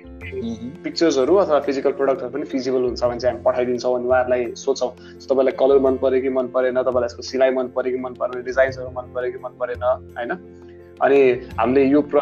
पिक्चर्सहरू 0.83 1.35
अथवा 1.41 1.59
फिजिकल 1.67 1.91
प्रडक्टहरू 1.99 2.31
पनि 2.33 2.45
फिजिबल 2.51 2.81
हुन्छ 2.83 3.03
भने 3.03 3.19
चाहिँ 3.19 3.33
हामी 3.33 3.43
पठाइदिन्छौँ 3.43 3.95
अनि 3.97 4.07
उहाँहरूलाई 4.07 4.43
सोध्छौँ 4.63 4.91
तपाईँलाई 5.25 5.55
कलर 5.61 5.79
मन 5.87 5.97
पऱ्यो 6.03 6.21
कि 6.21 6.29
मन 6.37 6.47
परेन? 6.53 6.81
तपाईँलाई 6.83 7.09
यसको 7.09 7.21
सिलाइ 7.31 7.51
मन 7.57 7.67
पऱ्यो 7.75 7.91
कि 7.95 7.99
मन 8.05 8.13
परेन? 8.19 8.43
डिजाइन्सहरू 8.45 8.89
मन 8.97 9.13
पऱ्यो 9.15 9.31
कि 9.31 9.39
मन 9.45 9.53
परेन? 9.59 9.83
होइन? 10.17 10.31
अनि 11.01 11.19
हामीले 11.57 11.83
यो 11.85 12.01
प्र 12.11 12.19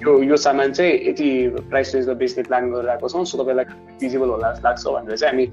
यो 0.00 0.12
यो 0.22 0.36
सामान 0.36 0.72
चाहिँ 0.72 0.92
यति 1.08 1.28
प्राइस 1.70 1.94
रेन्जमा 1.94 2.14
बेच्ने 2.14 2.42
प्लान 2.48 2.70
गरिरहेको 2.72 3.08
छौँ। 3.08 3.24
सो 3.24 3.38
तपाईँलाई 3.42 3.64
फिजिबल 4.00 4.28
होला 4.28 4.52
जस्तो 4.52 4.68
लाग्छ 4.68 4.86
भनेर 4.86 5.16
चाहिँ 5.16 5.30
हामी 5.32 5.46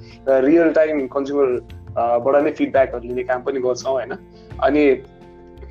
रियल 0.47 0.71
टाइम 0.73 1.07
कन्ज्युमरबाट 1.07 2.43
नै 2.43 2.51
फिडब्याकहरू 2.51 3.07
लिने 3.07 3.23
काम 3.25 3.41
पनि 3.43 3.59
गर्छौँ 3.59 3.93
होइन? 3.93 4.13
अनि 4.63 4.83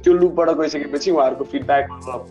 त्यो 0.05 0.13
लुपबाट 0.15 0.49
गइसकेपछि 0.59 1.11
उहाँहरूको 1.11 1.45
फिडब्याक 1.53 1.85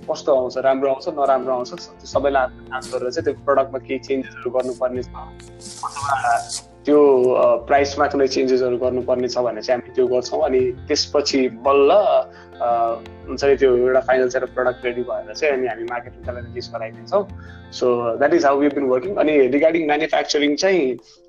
कस्तो 0.09 0.35
आउँछ 0.35 0.57
राम्रो 0.67 0.89
आउँछ 0.89 1.07
नराम्रो 1.19 1.53
आउँछ 1.53 1.71
सबैलाई 2.13 2.45
आन्स 2.73 2.93
गरेर 2.93 3.11
चाहिँ 3.11 3.25
त्यो 3.25 3.43
प्रडक्टमा 3.45 3.79
केही 3.87 3.99
चेन्जेसहरू 4.07 4.49
गर्नुपर्ने 4.57 5.03
छ। 5.03 5.05
अथवा 5.11 6.31
त्यो 6.87 6.99
प्राइसमा 7.67 8.05
कुनै 8.07 8.27
चेन्जेसहरू 8.35 8.77
गर्नुपर्ने 8.79 9.27
छ 9.27 9.37
भने 9.43 9.61
चाहिँ 9.61 9.81
हामी 9.81 9.95
त्यो 9.95 10.07
गर्छौँ 10.07 10.41
अनि 10.47 10.61
त्यसपछि 10.87 11.41
बल्ल 11.67 11.91
हुन्छ 13.27 13.43
नि 13.43 13.55
त्यो 13.59 13.75
एउटा 13.75 14.01
फाइनल 14.07 14.27
अफ 14.39 14.55
प्रडक्ट 14.55 14.85
रेडी 14.85 15.03
भएर 15.09 15.33
चाहिँ 15.33 15.53
अनि 15.57 15.67
हामी 15.67 15.83
मार्केटिङलाई 15.91 16.41
release 16.47 16.71
गराइदिन्छौँ। 16.73 17.23
So 17.77 17.85
that 18.17 18.33
is 18.33 18.45
how 18.45 18.59
been 18.79 18.85
working 18.95 19.15
अनि 19.21 19.33
रिगार्डिङ 19.59 19.85
म्यानुफ्याक्चरिङ 19.87 20.55
चाहिँ 20.55 20.81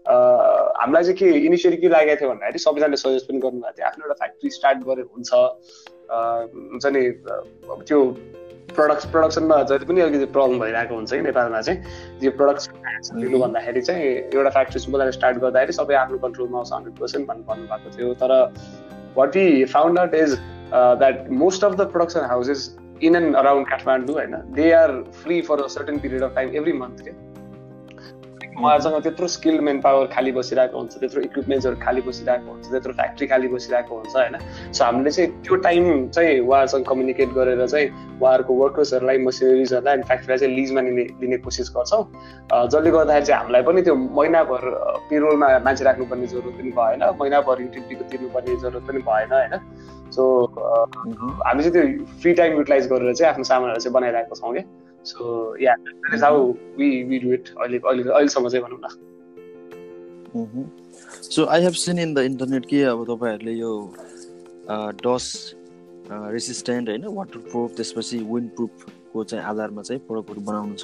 हामीलाई 0.07 1.03
चाहिँ 1.03 1.19
के 1.19 1.27
इनिसियली 1.47 1.77
के 1.83 1.89
लागेको 1.89 2.21
थियो 2.21 2.31
भन्दाखेरि 2.31 2.59
सबैजनाले 2.59 2.97
सजेस्ट 2.97 3.29
पनि 3.29 3.39
गर्नुभएको 3.45 3.77
थियो। 3.79 3.87
आफ्नो 3.91 4.05
एउटा 4.07 4.19
फ्याक्ट्री 4.23 4.51
स्टार्ट 4.59 4.79
गरेर 4.89 5.07
हुन्छ। 5.15 5.31
हुन्छ 6.11 6.87
नि 6.87 7.03
त्यो 7.89 8.01
प्रडक्ट 8.77 9.07
प्रडक्सनमा 9.13 9.63
जति 9.71 9.85
पनि 9.87 10.01
अलिकति 10.01 10.27
प्रब्लम 10.33 10.59
भइरहेको 10.61 10.95
हुन्छ 10.95 11.11
कि 11.13 11.21
नेपालमा 11.23 11.61
चाहिँ 11.61 11.79
यो 12.23 12.31
प्रडक्सन 12.41 13.21
लिनु 13.21 13.39
भन्दाखेरि 13.39 13.81
चाहिँ 13.83 14.05
एउटा 14.35 14.51
फ्याक्ट्री 14.51 14.81
सिम्पल 14.81 15.11
स्टार्ट 15.11 15.39
गर्दाखेरि 15.45 15.73
सबै 15.73 15.95
आफ्नो 15.95 16.19
कन्ट्रोलमा 16.27 16.59
आउँछ 16.59 16.73
हन्ड्रेड 16.73 16.99
पर्सेन्ट 16.99 17.29
भन्नु 17.29 17.45
भन्नुभएको 17.45 17.97
थियो। 17.97 18.15
तर 18.23 18.33
what 19.17 19.37
we 19.37 19.65
found 19.75 19.99
out 19.99 20.15
is 20.15 20.35
that 20.75 21.31
most 21.45 21.65
of 21.65 21.75
the 21.75 21.89
production 21.93 22.25
houses 22.31 22.77
in 23.03 23.17
and 23.17 23.37
around 23.37 23.69
Kathmandu 23.69 24.15
होइन 24.15 24.37
they 24.55 24.71
are 24.73 24.93
free 25.23 25.41
for 25.49 25.63
a 25.63 25.67
certain 25.77 25.99
period 25.99 26.23
of 26.23 26.35
time 26.35 26.55
every 26.57 26.73
month 26.83 27.03
क्या 27.05 27.15
उहाँहरूसँग 28.59 29.03
त्यत्रो 29.03 29.27
स्किल्ड 29.29 29.61
मेन 29.63 29.81
पावर 29.81 30.07
खाली 30.13 30.33
बसिरहेको 30.33 30.79
हुन्छ 30.79 30.95
त्यत्रो 30.99 31.23
इक्विपमेन्ट्सहरू 31.23 31.77
खाली 31.85 32.01
बसिरहेको 32.03 32.51
हुन्छ 32.51 32.71
त्यत्रो 32.71 32.93
फ्याक्ट्री 32.93 33.27
खाली 33.27 33.49
बसिरहेको 33.49 33.95
हुन्छ 33.95 34.17
होइन? 34.17 34.39
सो 34.73 34.85
हामीले 34.85 35.11
चाहिँ 35.11 35.31
त्यो 35.43 35.57
टाइम 35.67 36.09
चाहिँ 36.09 36.41
उहाँहरूसँग 36.41 36.85
कम्युनिकेट 36.89 37.29
गरेर 37.39 37.67
चाहिँ 37.67 37.87
उहाँहरूको 38.21 38.55
वर्कर्सहरूलाई 38.55 39.19
मसिनरिजहरूलाई 39.27 39.95
अनि 39.95 40.03
फ्याक्ट्रीलाई 40.11 40.39
चाहिँ 40.39 40.55
लिजमा 40.55 40.81
लिने 40.81 41.05
लिने 41.21 41.37
कोसिस 41.47 41.71
गर्छौँ। 41.77 42.03
जसले 42.67 42.91
गर्दाखेरि 42.91 43.27
चाहिँ 43.27 43.41
हामीलाई 43.41 43.63
पनि 43.63 43.83
त्यो 43.83 43.95
महिनाभर 43.95 44.61
पेरोलमा 45.11 45.49
मान्छे 45.65 45.85
राख्नुपर्ने 45.85 46.27
जरुरत 46.27 46.55
पनि 46.59 46.73
भएन 46.79 47.03
महिनाभर 47.21 47.63
युटिलिटीको 47.63 48.05
तिर्नुपर्ने 48.11 48.57
जरुरत 48.57 48.85
पनि 48.89 49.01
भएन 49.07 49.33
होइन? 49.39 49.55
सो 50.11 50.23
हामी 51.47 51.63
चाहिँ 51.63 51.73
त्यो 51.73 52.05
फ्री 52.21 52.33
टाइम 52.35 52.57
युटिलाइज 52.57 52.87
गरेर 52.93 53.15
चाहिँ 53.15 53.31
आफ्नो 53.33 53.45
सामानहरू 53.45 53.81
चाहिँ 53.81 53.95
बनाइरहेको 53.95 54.35
छौँ 54.35 54.53
क्या 54.53 54.65
so 55.09 55.23
yeah 55.63 55.75
that 55.75 56.15
is 56.15 56.23
how 56.25 56.37
we 56.79 56.89
we 57.05 57.19
do 57.19 57.33
it 57.33 57.49
अहिले 57.57 57.79
अहिले 57.79 58.11
अहिलेसम्म 58.11 58.49
चाहिँ 58.49 58.65
भनौँ 58.65 58.81
न. 58.85 58.87
So 61.31 61.45
I 61.45 61.63
have 61.63 61.73
seen 61.83 61.99
in 61.99 62.15
the 62.15 62.19
internet 62.31 62.67
कि 62.67 62.83
अब 62.93 63.05
तपाईँहरूले 63.05 63.55
यो 63.59 63.73
डस 65.05 65.25
रेसिस्टेन्ट 66.11 66.89
होइन 66.89 67.05
वाटर 67.17 67.39
प्रुफ 67.51 67.77
त्यसपछि 67.77 68.19
विन्ड 68.31 68.51
प्रुफको 68.57 69.25
चाहिँ 69.25 69.45
आधारमा 69.45 69.83
चाहिँ 69.83 70.01
प्रडक्टहरू 70.09 70.41
बनाउनु 70.41 70.75
छ। 70.79 70.83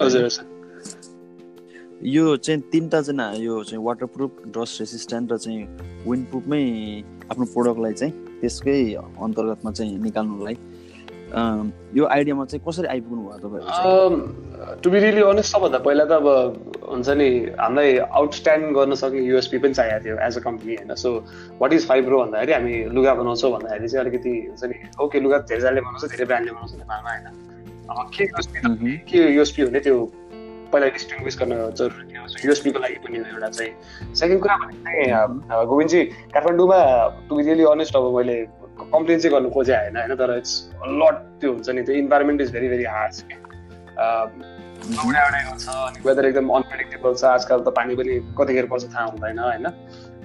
यो 2.03 2.37
चाहिँ 2.37 2.61
तिनवटा 2.73 3.01
चाहिँ 3.03 3.45
यो 3.45 3.63
चाहिँ 3.65 3.85
वाटर 3.85 4.07
प्रुफ 4.15 4.31
डस्ट 4.57 4.81
रेसिस्टेन्ट 4.81 5.33
र 5.33 5.37
चाहिँ 5.37 5.63
विन्ड 6.09 6.27
प्रुफमै 6.31 6.63
आफ्नो 7.31 7.45
प्रडक्टलाई 7.55 7.93
चाहिँ 7.93 8.13
त्यसकै 8.41 8.79
अन्तर्गतमा 8.95 9.71
चाहिँ 9.73 9.99
निकाल्नुलाई 10.03 10.57
यो 11.35 12.05
आइडियामा 12.07 12.45
चाहिँ 12.45 12.63
कसरी 12.69 12.87
आइपुग्नु 12.89 13.23
भयो 13.23 13.39
तपाईँहरू 13.45 14.77
टु 14.83 14.91
बी 14.91 14.99
रियली 14.99 15.23
अनेस्ट 15.23 15.53
सबभन्दा 15.53 15.79
पहिला 15.87 16.05
त 16.05 16.13
अब 16.13 16.27
हुन्छ 16.91 17.09
नि 17.21 17.29
हामीलाई 17.61 17.97
आउटस्ट्यान्ड 17.99 18.65
गर्न 18.77 18.95
सक्ने 18.95 19.21
युएसपी 19.21 19.59
पनि 19.59 19.75
चाहिएको 19.75 20.05
थियो 20.05 20.17
एज 20.27 20.39
अ 20.39 20.41
कम्पनी 20.41 20.75
होइन? 20.75 20.95
सो 20.95 21.11
वाट 21.61 21.73
इज 21.73 21.87
फाइब्रो 21.89 22.19
भन्दाखेरि 22.23 22.53
हामी 22.53 22.75
लुगा 22.95 23.15
बनाउँछौँ 23.15 23.51
भन्दाखेरि 23.53 23.89
चाहिँ 23.89 24.05
अलिकति 24.05 24.35
हुन्छ 24.49 24.65
नि 24.65 24.77
ओके 25.05 25.21
लुगा 25.21 25.39
धेरैजनाले 25.51 25.81
बनाउँछ 25.81 26.05
धेरै 26.13 26.27
ब्रान्डले 26.27 26.53
बनाउँछ 26.53 26.73
नेपालमा 26.75 27.11
होइन? 27.11 27.27
के 28.15 28.25
युएसपी 28.25 28.97
के 29.11 29.19
युएसपी 29.35 29.63
हुने 29.63 29.81
त्यो 29.81 29.97
पहिला 30.75 30.89
डिस्टिङ्विस 30.91 31.39
गर्न 31.39 31.53
जरुरी 31.73 32.05
थियो 32.09 32.27
युएसपीको 32.45 32.79
लागि 32.81 32.99
पनि 33.03 33.19
एउटा 33.21 33.49
चाहिँ 33.51 34.15
सेकेन्ड 34.15 34.43
कुरा 34.43 34.57
भने 34.57 34.77
चाहिँ 34.83 35.67
गोविन्दजी 35.67 36.05
काठमाडौँमा 36.35 36.81
टु 37.29 37.37
बी 37.37 37.43
रियली 37.45 37.65
अनेस्ट 37.71 37.97
अब 37.97 38.11
मैले 38.17 38.37
कम्प्लेन 38.77 39.19
चाहिँ 39.19 39.35
गर्नु 39.35 39.51
खोजेँ 39.51 39.77
होइन 39.77 39.97
होइन 39.97 40.15
तर 40.17 40.37
इट्स 40.37 40.55
लट 40.97 41.25
त्यो 41.41 41.53
हुन्छ 41.53 41.69
नि 41.71 41.83
त्यो 41.83 41.97
environment 41.97 42.41
is 42.41 42.53
very 42.53 42.69
very 42.69 42.85
hard 42.91 43.13
हुन्छ 44.85 45.69
अनि 45.69 46.01
वेदर 46.05 46.27
एकदम 46.27 46.49
अनप्रेडिक्टेबल 46.53 47.15
छ 47.15 47.25
आजकल 47.27 47.61
त 47.61 47.75
पानी 47.77 47.97
पनि 47.97 48.19
कतिखेर 48.39 48.67
पर्छ 48.67 48.89
थाहा 48.95 49.05
हुँदैन 49.07 49.39
होइन 49.41 49.67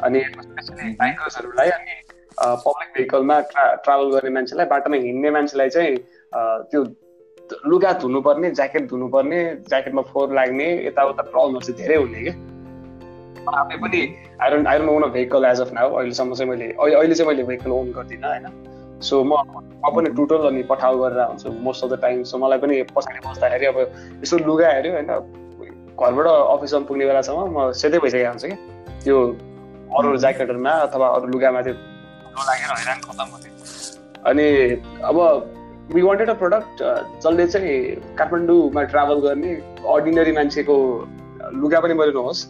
अनि 0.01 0.23
स्पेसली 0.39 0.89
बाइकर्सहरूलाई 0.95 1.69
अनि 1.71 1.99
पब्लिक 2.37 2.89
भेहिकलमा 2.95 3.39
ट्रा 3.51 3.67
ट्राभल 3.83 4.11
गर्ने 4.11 4.29
मान्छेलाई 4.31 4.65
बाटोमा 4.67 4.97
हिँड्ने 5.03 5.31
मान्छेलाई 5.31 5.69
चाहिँ 5.69 5.95
त्यो 6.67 6.83
लुगा 7.65 7.91
धुनुपर्ने 8.01 8.51
ज्याकेट 8.51 8.89
धुनुपर्ने 8.89 9.39
ज्याकेटमा 9.69 10.01
फोहोर 10.11 10.33
लाग्ने 10.33 10.67
यताउता 10.87 11.23
प्रब्लमहरू 11.23 11.65
चाहिँ 11.65 11.77
धेरै 11.81 11.95
हुने 11.95 12.21
क्या। 12.23 12.33
आफै 13.59 13.77
पनि 13.83 14.01
I 14.41 14.49
don't 14.51 14.89
own 14.89 15.03
a 15.03 15.07
vehicle 15.15 15.45
as 15.45 15.61
of 15.61 15.71
now 15.73 15.93
अहिलेसम्म 15.93 16.33
चाहिँ 16.33 16.49
मैले 16.51 16.67
अहिले 16.77 17.15
चाहिँ 17.15 17.27
मैले 17.31 17.43
भेहिकल 17.43 17.71
ओन 17.71 17.91
गर्दिनँ 17.91 18.27
होइन। 18.27 18.45
सो 19.01 19.23
म 19.23 19.33
म 19.81 19.95
पनि 19.95 20.09
टुटल 20.15 20.47
अनि 20.47 20.63
पठाउ 20.69 20.97
गरेर 21.01 21.21
हुन्छु 21.21 21.51
most 21.65 21.83
of 21.83 21.89
the 21.91 22.01
time 22.01 22.23
so 22.29 22.37
मलाई 22.37 22.59
पनि 22.59 22.81
पछाडि 22.95 23.19
बस्दाखेरि 23.27 23.65
अब 23.65 23.77
यसो 24.23 24.37
लुगा 24.47 24.67
हेऱ्यो 24.69 24.91
होइन। 24.93 25.11
घरबाट 25.99 26.27
अफिससम्म 26.27 26.83
पुग्ने 26.85 27.05
बेलासम्म 27.05 27.39
म 27.55 27.71
सेतै 27.81 27.99
भइसकेको 27.99 28.29
हुन्छ 28.29 28.45
कि। 28.45 28.55
त्यो 29.03 29.17
अरू 29.97 30.17
ज्याकेटहरूमा 30.17 30.73
अथवा 30.87 31.07
अरू 31.15 31.27
लुगामा 31.33 31.61
त्यो 31.61 31.73
लागेर 32.49 32.69
हैरान 32.79 32.99
खतम 33.07 33.27
हुन्थ्यो 33.33 33.53
अनि 34.29 34.45
अब 35.09 35.17
वी 35.93 36.01
वान्टेड 36.01 36.29
अ 36.29 36.33
प्रडक्ट 36.39 36.81
जसले 37.23 37.47
चाहिँ 37.47 37.75
काठमाडौँमा 38.17 38.83
ट्राभल 38.93 39.19
गर्ने 39.21 39.53
अर्डिनरी 39.93 40.31
मान्छेको 40.31 40.75
लुगा 41.61 41.79
पनि 41.79 41.93
मैले 42.01 42.13
नहोस् 42.13 42.41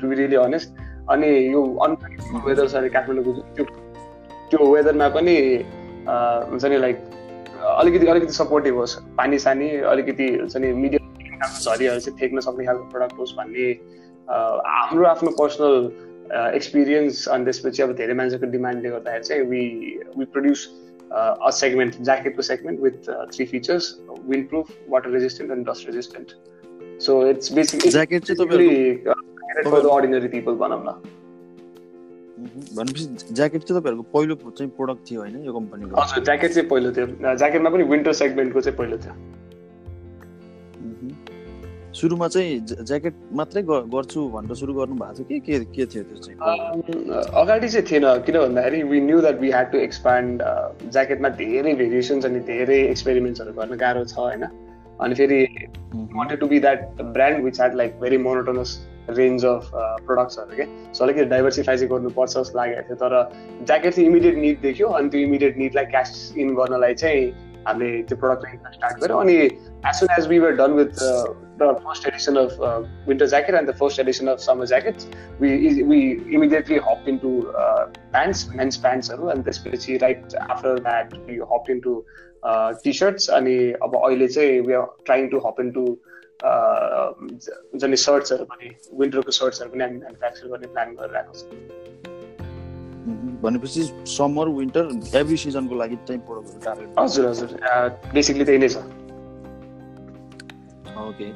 टु 0.00 0.08
बी 0.08 0.14
रियली 0.16 0.36
अनेस्ट 0.42 0.80
अनि 1.12 1.28
यो 1.52 1.62
अनप्रेडिक्टेबल 1.86 2.48
वेदर 2.48 2.68
छ 2.68 2.74
अरे 2.80 2.88
काठमाडौँको 2.96 3.64
त्यो 4.50 4.70
वेदरमा 4.72 5.08
पनि 5.16 5.36
हुन्छ 6.08 6.64
नि 6.64 6.78
लाइक 6.78 6.96
अलिकति 7.62 8.06
अलिकति 8.12 8.32
सपोर्टिभ 8.34 8.76
होस्। 8.76 8.94
पानी 9.18 9.38
सानी 9.38 9.68
अलिकति 9.92 10.28
हुन्छ 10.36 10.56
नि 10.56 10.72
मिडियम 10.84 11.04
झरीहरू 11.42 12.00
चाहिँ 12.00 12.18
फेक्न 12.18 12.40
सक्ने 12.46 12.64
खालको 12.66 12.84
प्रडक्ट 12.92 13.18
होस् 13.18 13.34
भन्ने 13.38 13.68
हाम्रो 14.28 15.04
आफ्नो 15.06 15.30
पर्सनल 15.40 15.76
एक्सपिरियन्स 16.56 17.26
अनि 17.28 17.44
त्यसपछि 17.44 17.82
अब 17.82 17.92
धेरै 18.00 18.14
मान्छेको 18.20 18.50
डिमान्डले 18.56 18.90
गर्दाखेरि 18.90 19.24
चाहिँ 19.24 19.42
we 19.50 19.62
we 20.16 20.24
produce 20.32 20.60
a 21.12 21.50
segment 21.54 22.02
ज्याकेटको 22.02 22.42
segment 22.42 22.80
with 22.80 23.10
three 23.34 23.44
features 23.46 23.94
wind 24.28 24.48
proof 24.48 24.70
water 24.88 25.10
resistant 25.10 25.52
and 25.52 25.68
dust 25.68 25.88
resistant 25.88 26.28
so 27.02 27.26
it's 27.28 27.52
basically 27.52 27.90
jacket 27.90 28.24
चाहिँ 28.24 28.38
तपाईँहरू 28.46 29.88
अर्डिनरी 29.88 30.28
पिपल 30.28 30.54
भनौँ 30.64 30.82
न 30.84 31.00
भनेपछि 32.76 33.34
ज्याकेट 33.34 33.62
चाहिँ 33.62 33.80
तपाईँहरूको 33.80 34.18
पहिलो 34.18 34.34
चाहिँ 34.50 34.70
प्रोडक्ट 34.76 35.10
थियो 35.10 35.20
होइन 35.20 35.44
यो 35.44 35.52
कम्पनीको 35.52 36.00
हजुर 36.00 36.24
ज्याकेट 36.24 36.52
चाहिँ 36.52 36.68
पहिलो 36.68 36.92
थियो. 36.92 37.06
ज्याकेटमा 37.36 37.70
पनि 37.70 37.84
विन्टर 37.92 38.12
सेगमेन्टको 38.20 38.60
चाहिँ 38.60 38.78
पहिलो 38.78 38.98
थियो। 39.04 39.14
सुरुमा 42.00 42.26
चाहिँ 42.34 42.84
ज्याकेट 42.88 43.14
मात्रै 43.38 43.62
गर्छु 43.68 44.20
भनेर 44.34 44.54
सुरु 44.60 44.74
गर्नु 44.74 44.94
भएको 45.00 45.24
थियो 45.28 45.40
कि? 45.40 45.40
के 45.40 45.58
के 45.76 45.86
थियो 45.92 46.02
त्यो 46.08 46.18
चाहिँ? 46.24 46.36
अगाडि 47.40 47.68
चाहिँ 47.68 47.86
थिएन 47.90 48.06
किन 48.26 48.38
भन्दाखेरि 48.38 48.82
we 48.92 49.00
knew 49.00 49.20
that 49.20 49.40
we 49.40 49.50
had 49.50 49.70
to 49.72 49.78
expand 49.78 50.42
ज्याकेटमा 50.92 51.28
धेरै 51.42 51.74
भेरिएसन्स 51.82 52.24
अनि 52.26 52.40
धेरै 52.48 52.80
एक्सपेरिमेन्ट्सहरू 52.94 53.52
गर्न 53.60 53.76
गाह्रो 53.84 54.04
छ 54.04 54.16
होइन? 54.18 54.44
अनि 55.00 55.14
फेरि 55.20 55.40
wanted 56.16 56.40
to 56.40 56.46
be 56.54 56.60
that 56.64 57.02
brand 57.18 57.44
which 57.44 57.60
had 57.60 57.76
like 57.82 58.00
very 58.00 58.18
monotonous 58.30 58.74
range 59.10 59.44
of 59.44 59.70
प्रडक्ट्सहरू 60.08 60.56
के? 60.56 60.66
सो 60.94 61.04
अलिकति 61.04 61.24
डाइभर्सिफाई 61.36 61.76
चाहिँ 61.76 61.90
गर्नुपर्छ 61.92 62.36
जस्तो 62.38 62.58
लागेको 62.58 62.82
थियो 62.88 62.96
तर 63.04 63.14
ज्याकेट 63.66 63.94
चाहिँ 63.94 64.08
इमिडिएट 64.08 64.36
निड 64.48 64.60
देख्यो 64.62 64.88
अनि 64.98 65.08
त्यो 65.10 65.20
इमिडिएट 65.28 65.58
निडलाई 65.58 65.84
क्यास 65.94 66.34
इन 66.38 66.54
गर्नलाई 66.54 66.94
चाहिँ 67.04 67.30
हामीले 67.68 68.02
त्यो 68.08 68.16
प्रडक्ट 68.18 68.74
स्टार्ट 68.74 69.02
गऱ्यौँ 69.04 69.20
अनि 69.20 69.34
as 69.36 69.94
soon 70.00 70.18
as 70.18 70.28
we 70.28 70.38
were 70.38 70.60
done 70.60 70.72
with 70.82 70.94
the 71.60 71.72
first 71.84 72.06
edition 72.08 72.36
of 72.36 72.56
winter 73.08 73.26
jacket 73.26 73.54
and 73.54 73.70
the 73.70 73.74
first 73.80 74.00
edition 74.00 74.26
of 74.28 74.38
summer 74.38 74.66
jacket 74.66 74.96
we 75.40 75.48
we 75.82 76.00
immediately 76.34 76.78
hop 76.88 77.08
in 77.08 77.18
to 77.18 77.30
pants 77.56 78.46
men's 78.54 78.76
प्यान्ट्सहरू 78.86 79.26
अनि 79.34 79.42
त्यसपछि 79.42 79.96
right 80.02 80.34
after 80.40 80.78
that 80.78 81.14
we 81.28 81.36
hop 81.52 81.70
in 81.70 81.80
to 81.80 81.92
T 82.84 82.92
shirts 83.00 83.28
अनि 83.40 83.56
अब 83.82 83.96
अहिले 84.04 84.28
चाहिँ 84.28 84.60
we 84.66 84.72
are 84.74 84.86
trying 85.06 85.28
to 85.28 85.38
hop 85.46 85.60
in 85.60 85.70
to 85.72 85.84
हुन्छ 86.44 87.84
नि 87.84 87.96
सर्ट्सहरू 87.96 88.44
पनि 88.44 88.74
विन्टरको 89.00 89.30
सर्ट्सहरू 89.32 89.70
पनि 89.70 89.82
हामी 89.84 89.98
म्यानुफ्याक्चर 89.98 90.48
गर्ने 90.48 90.68
प्लान 90.72 90.94
गरिरहेको 91.00 91.32
छ। 91.32 91.40
भनेपछि 93.42 93.82
समर 94.06 94.48
विन्टर 94.56 94.84
एभ्री 95.18 95.36
सिजनको 95.44 95.74
लागि 95.74 95.96
चाहिँ 96.08 96.20
हजुर 96.98 97.26
हजुर। 97.26 97.48
बेसिकली 98.14 98.44
त्यही 98.44 98.58
नै 98.58 98.68
छ। 98.68 98.76
Okay 101.08 101.30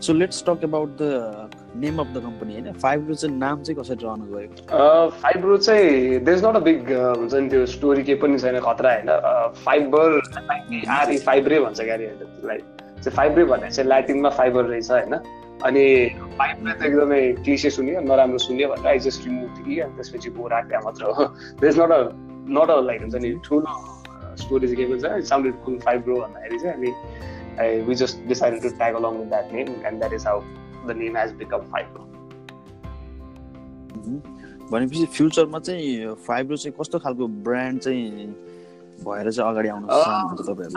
so 0.00 0.12
let's 0.12 0.42
talk 0.46 0.64
about 0.64 0.96
the 1.00 1.50
name 1.82 1.98
of 2.00 2.06
the 2.14 2.22
company 2.22 2.52
होइन 2.52 2.72
फाइब्रो 2.82 3.14
चाहिँ 3.14 3.36
नाम 3.38 3.62
चाहिँ 3.62 3.80
कसरी 3.80 4.04
रहनु 4.04 4.24
गयो 4.32 5.10
फाइब्रो 5.22 5.56
चाहिँ 5.58 6.16
इज 6.16 6.44
नट 6.44 6.56
अ 6.56 6.60
बिग 6.60 6.92
हुन्छ 6.92 7.34
नि 7.34 7.48
त्यो 7.48 7.66
स्टोरी 7.74 8.02
केही 8.02 8.18
पनि 8.20 8.38
छैन 8.38 8.58
खतरा 8.60 8.94
होइन। 8.94 9.52
फाइबर 9.64 10.20
आर 10.90 11.16
फाइब्रे 11.26 11.60
भन्छ 11.60 11.80
क्यारे 11.80 12.06
त्यसलाई 12.18 12.58
चाहिँ 12.58 13.16
फाइब्रे 13.16 13.44
भन्ने 13.44 13.70
चाहिँ 13.70 13.88
ल्याटिनमा 13.88 14.30
फाइबर 14.40 14.64
रहेछ 14.64 14.90
होइन। 14.90 15.14
अनि 15.62 15.84
फाइब्रे 16.38 16.72
त 16.72 16.82
एकदमै 16.84 17.20
क्लिसे 17.44 17.70
सुन्यो 17.70 18.00
नराम्रो 18.00 18.38
सुन्यो 18.44 18.68
भनेर 18.68 18.86
आई 18.86 18.98
जस्ट 19.06 19.26
रिमुभ 19.26 19.64
कि 19.66 19.78
अनि 19.80 19.94
त्यसपछि 19.96 20.30
गो 20.30 20.48
राख्दा 20.48 20.80
मात्र 20.84 21.02
हो। 21.18 21.24
Is 21.68 21.78
not 21.80 21.92
a 21.92 22.00
not 22.58 22.70
a 22.70 22.80
like 22.86 23.00
हुन्छ 23.02 23.14
नि 23.22 23.30
ठुलो 23.44 23.74
स्टोरी 24.42 24.66
चाहिँ 24.66 24.76
के 24.76 24.92
भन्छ 24.92 25.28
साउन्डेड 25.28 25.54
कुल 25.64 25.78
फाइब्रो 25.86 26.16
भन्दाखेरि 26.20 26.58
चाहिँ 26.58 26.74
अनि 26.76 26.90
I, 27.58 27.82
we 27.86 27.94
just 27.94 28.26
decided 28.26 28.62
to 28.62 28.70
tag 28.70 28.94
along 28.94 29.18
with 29.18 29.30
that 29.30 29.52
name, 29.52 29.74
and 29.84 30.00
that 30.00 30.12
is 30.12 30.24
how 30.24 30.42
the 30.86 30.94
name 30.94 31.14
has 31.14 31.32
become 31.32 31.62
Fibro. 31.72 32.02
भनेपछि 34.70 35.06
फ्युचरमा 35.16 35.58
चाहिँ 35.58 36.14
फाइब्रो 36.26 36.56
चाहिँ 36.56 36.74
कस्तो 36.78 36.98
खालको 36.98 37.26
ब्रान्ड 37.44 37.80
चाहिँ 37.80 38.26
भएर 39.04 39.30
चाहिँ 39.30 39.50
अगाडि 39.50 39.68
आउन 39.68 39.84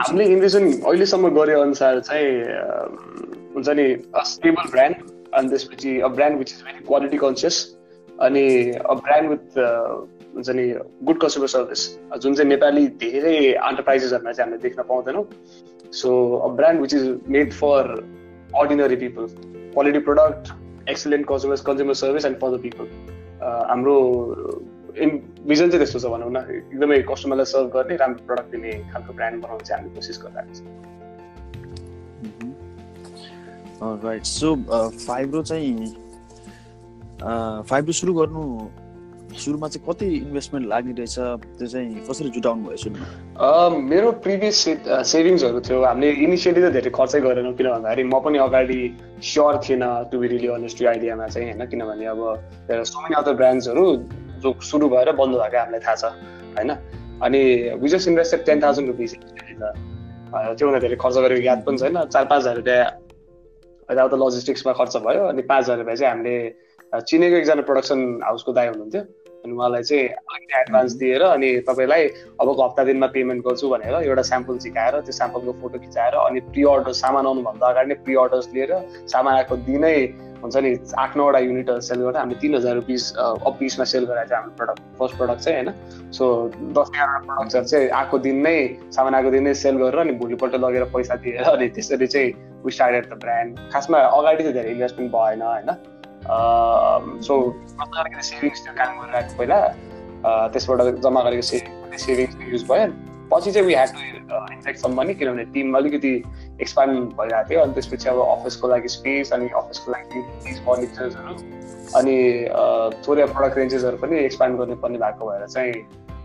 हामीले 0.00 0.24
इन्भेसन 0.32 0.64
अहिलेसम्म 0.82 1.28
गरे 1.38 1.54
अनुसार 1.60 2.00
चाहिँ 2.00 2.30
हुन्छ 3.54 3.68
नि 3.78 3.86
स्टेबल 4.32 4.70
ब्रान्ड 4.70 4.96
अनि 5.34 5.48
त्यसपछि 5.48 5.98
a 6.00 6.08
brand 6.16 6.38
which 6.38 6.52
is 6.52 6.62
very 6.66 6.84
quality 6.86 7.16
conscious 7.24 7.56
अनि 8.28 8.44
अ 8.76 8.94
ब्रान्ड 9.00 9.30
विथ 9.30 9.58
हुन्छ 10.34 10.48
नि 10.60 10.66
गुड 11.08 11.18
कस्टमर 11.22 11.48
सर्भिस 11.56 11.88
जुन 12.20 12.34
चाहिँ 12.34 12.48
नेपाली 12.50 12.86
धेरै 13.00 13.36
एन्टरप्राइजेसहरूमा 13.36 14.32
चाहिँ 14.32 14.50
हामीले 14.50 14.62
देख्न 14.68 14.82
पाउँदैनौँ। 14.92 15.24
So 15.96 16.08
a 16.42 16.48
brand 16.52 16.80
which 16.80 16.92
is 16.92 17.04
made 17.26 17.52
for 17.54 17.78
ordinary 18.52 18.96
people, 18.96 19.28
quality 19.74 20.00
product, 20.00 20.52
excellent 20.86 21.26
consumer 21.26 21.94
service 21.94 22.24
and 22.24 22.38
for 22.38 22.50
the 22.54 22.58
people. 22.58 22.88
हाम्रो 23.40 23.96
इन 25.04 25.10
भिजन 25.48 25.70
चाहिँ 25.70 25.78
त्यस्तो 25.78 25.98
छ 26.00 26.06
भनौँ 26.12 26.30
न 26.32 26.38
एकदमै 26.52 26.96
कस्टमरलाई 27.10 27.46
सर्भ 27.52 27.68
गर्ने 27.74 27.96
राम्रो 28.02 28.22
प्रडक्ट 28.28 28.48
दिने 28.52 28.72
खालको 28.92 29.12
ब्रान्ड 29.18 29.36
बनाउनु 29.42 29.64
चाहिँ 29.68 29.82
हामी 29.82 29.90
कोसिस 29.96 30.16
गरिरहेको 30.22 30.52
छौँ 33.80 33.92
राइट 34.04 34.24
सो 34.24 34.48
फाइब्रो 35.06 35.40
चाहिँ 35.52 35.74
फाइब्रो 37.70 37.92
सुरु 38.00 38.12
गर्नु 38.20 38.42
सुरुमा 39.34 39.68
चाहिँ 39.68 39.84
कति 39.86 40.06
इन्भेस्टमेन्ट 40.16 40.68
लाग्ने 40.68 40.92
रहेछ? 40.98 41.16
त्यो 41.58 41.66
चाहिँ 41.66 42.06
कसरी 42.08 42.28
जुटाउनु 42.36 42.62
भयो 42.66 42.76
सुरुमा? 42.76 43.06
मेरो 43.90 44.08
प्रिभियस 44.24 44.56
सेभिङ्सहरू 45.12 45.60
थियो। 45.60 45.82
हामीले 45.82 46.12
इनिसियली 46.24 46.60
त 46.62 46.72
धेरै 46.76 46.90
खर्चै 46.94 47.20
गरेनौँ 47.20 47.54
किन 47.58 47.68
भन्दाखेरि 47.70 48.02
म 48.04 48.16
पनि 48.24 48.38
अगाडि 48.46 48.80
स्योर 49.22 49.54
थिएन 49.64 49.84
टु 50.10 50.16
बी 50.18 50.26
रिली 50.28 50.48
अनेस्ट 50.56 50.82
यो 50.82 50.88
आइडियामा 50.88 51.26
चाहिँ 51.26 51.46
होइन? 51.52 51.62
किनभने 51.66 52.06
अब 52.06 52.20
सो 52.70 52.96
मेनी 53.02 53.14
अदर 53.20 53.34
ब्रान्ड्सहरू 53.40 53.84
जो 54.42 54.48
सुरु 54.62 54.88
भएर 54.88 55.12
बन्द 55.20 55.34
भएको 55.36 55.58
हामीलाई 55.58 55.80
थाहा 55.84 55.96
छ 55.96 56.04
होइन? 56.56 56.70
अनि 57.26 57.40
just 57.88 58.08
invested 58.08 58.40
ten 58.46 58.62
thousand 58.62 58.88
rupees 58.88 59.12
त्योभन्दा 60.56 60.78
धेरै 60.84 60.96
खर्च 61.00 61.16
गरेको 61.24 61.44
याद 61.44 61.60
पनि 61.66 61.76
छैन। 61.78 61.96
चार 62.12 62.24
पाँच 62.24 62.40
हजार 62.40 62.56
रुपियाँ 62.56 62.84
यताउता 63.88 64.16
लजिस्टिक्समा 64.16 64.72
खर्च 64.80 64.96
भयो 65.06 65.22
अनि 65.32 65.42
पाँच 65.50 65.62
हजार 65.64 65.76
रुपियाँ 65.78 65.96
चाहिँ 65.96 66.12
हामीले 66.12 66.36
चिनेको 66.92 67.36
एकजना 67.36 67.62
प्रडक्सन 67.62 68.00
हाउसको 68.24 68.52
दाई 68.52 68.66
हुनुहुन्थ्यो। 68.68 69.02
अनि 69.44 69.54
उहाँलाई 69.54 69.82
चाहिँ 69.82 70.06
अलिकति 70.08 70.54
एडभान्स 70.60 70.92
दिएर 71.00 71.22
अनि 71.22 71.50
तपाईँलाई 71.68 72.06
अबको 72.40 72.62
हप्ता 72.62 72.84
दिनमा 72.84 73.06
पेमेन्ट 73.14 73.44
गर्छु 73.46 73.68
भनेर 73.70 73.94
एउटा 74.02 74.22
स्याम्पल 74.30 74.58
झिकाएर 74.58 75.00
त्यो 75.00 75.12
स्याम्पलको 75.12 75.52
फोटो 75.62 75.78
खिचाएर 75.78 76.14
अनि 76.18 76.40
प्रि 76.50 76.62
अर्डर 76.70 76.92
सामान 77.00 77.26
आउनुभन्दा 77.26 77.66
अगाडि 77.66 77.88
नै 77.88 77.94
प्रि 78.04 78.14
अर्डर्स 78.22 78.48
लिएर 78.54 78.72
सामान 79.12 79.34
आएको 79.34 79.56
दिनै 79.68 79.96
हुन्छ 80.42 80.56
नि 80.56 80.70
आठ 80.98 81.16
नौवटा 81.16 81.38
युनिटहरू 81.38 81.80
सेल 81.80 82.00
गरेर 82.00 82.16
हामीले 82.16 82.40
तिन 82.40 82.54
हजार 82.54 82.74
रुपिस 82.74 83.02
पिसमा 83.58 83.84
सेल 83.92 84.04
गरेर 84.04 84.26
चाहिँ 84.26 84.42
हाम्रो 84.42 84.56
प्रडक्ट 84.56 84.82
फर्स्ट 84.98 85.16
प्रडक्ट 85.18 85.40
चाहिँ 85.40 85.56
होइन? 85.58 85.70
सो 86.12 86.24
दस 86.78 86.90
एघारवटा 86.94 87.18
प्रडक्टहरू 87.26 87.66
चाहिँ 87.66 87.88
आएको 88.00 88.18
दिन 88.26 88.36
नै 88.46 88.56
सामान 88.96 89.14
आएको 89.14 89.30
दिन 89.30 89.44
नै 89.48 89.54
सेल 89.62 89.76
गरेर 89.82 89.98
अनि 90.00 90.12
भोलिपल्ट 90.22 90.54
लगेर 90.64 90.84
पैसा 90.94 91.14
दिएर 91.24 91.42
अनि 91.54 91.68
त्यसरी 91.76 92.06
चाहिँ 92.06 92.32
वी 92.64 92.70
स्टार्टेड 92.78 93.12
द 93.12 93.18
ब्रान्ड 93.24 93.58
खासमा 93.72 93.98
अगाडि 93.98 94.42
चाहिँ 94.42 94.54
धेरै 94.54 94.70
इन्भेस्टमेन्ट 94.70 95.12
भएन 95.12 95.42
होइन? 95.42 95.70
सो 97.26 97.34
अलिकति 97.80 98.22
सेभिङ्स 98.28 98.62
त्यो 98.64 98.72
काम 98.78 98.90
गरिरहेको 99.00 99.38
पहिला 99.38 99.58
त्यसबाट 100.52 100.78
जम्मा 101.04 101.20
गरेको 101.26 101.44
सेभिङ 101.50 101.98
सेभिङ्स 102.06 102.32
युज 102.52 102.64
भयो। 102.70 102.86
पछि 103.32 103.50
चाहिँ 103.52 103.66
we 103.66 103.74
had 103.74 103.90
to 103.90 103.98
inject 104.54 104.78
some 104.80 104.92
money 104.96 105.14
किनभने 105.20 105.44
टिम 105.54 105.76
अलिकति 105.76 106.12
एक्सपान्ड 106.62 106.92
भइरहेको 107.18 107.48
थियो। 107.50 107.60
अनि 107.62 107.72
त्यसपछि 107.74 108.08
अब 108.08 108.18
अफिसको 108.24 108.68
लागि 108.68 108.88
स्पेस 108.88 109.32
अनि 109.32 109.48
अफिसको 109.60 109.92
लागि 109.92 110.20
फर्निचर्सहरू 110.66 111.34
अनि 111.98 112.16
थोरै 113.06 113.24
प्रडक्ट 113.34 113.56
रेन्जेसहरू 113.58 113.96
पनि 114.02 114.18
एक्सपान्ड 114.24 114.58
गर्नुपर्ने 114.58 114.98
भएको 114.98 115.30
भएर 115.30 115.46
चाहिँ 115.46 115.74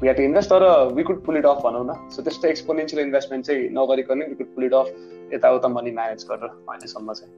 वी 0.01 0.07
हेड 0.07 0.17
टु 0.17 0.23
इन्भेस्ट 0.23 0.49
तर 0.49 0.63
we 0.95 1.03
could 1.09 1.23
pull 1.25 1.37
it 1.37 1.45
off 1.45 1.57
भनौँ 1.65 1.85
न। 1.85 1.91
सो 2.15 2.21
त्यस्तो 2.21 2.47
एक्सपोनेन्सियल 2.47 3.01
इन्भेस्टमेन्ट 3.05 3.45
चाहिँ 3.45 3.69
नगरिकन 3.77 4.23
we 4.29 4.35
could 4.35 4.49
pull 4.55 4.63
it 4.65 4.73
off 4.73 4.87
यताउता 5.33 5.67
मनी 5.77 5.91
म्यानेज 5.99 6.25
गरेर 6.31 6.49
अहिलेसम्म 6.49 7.13
चाहिँ। 7.13 7.33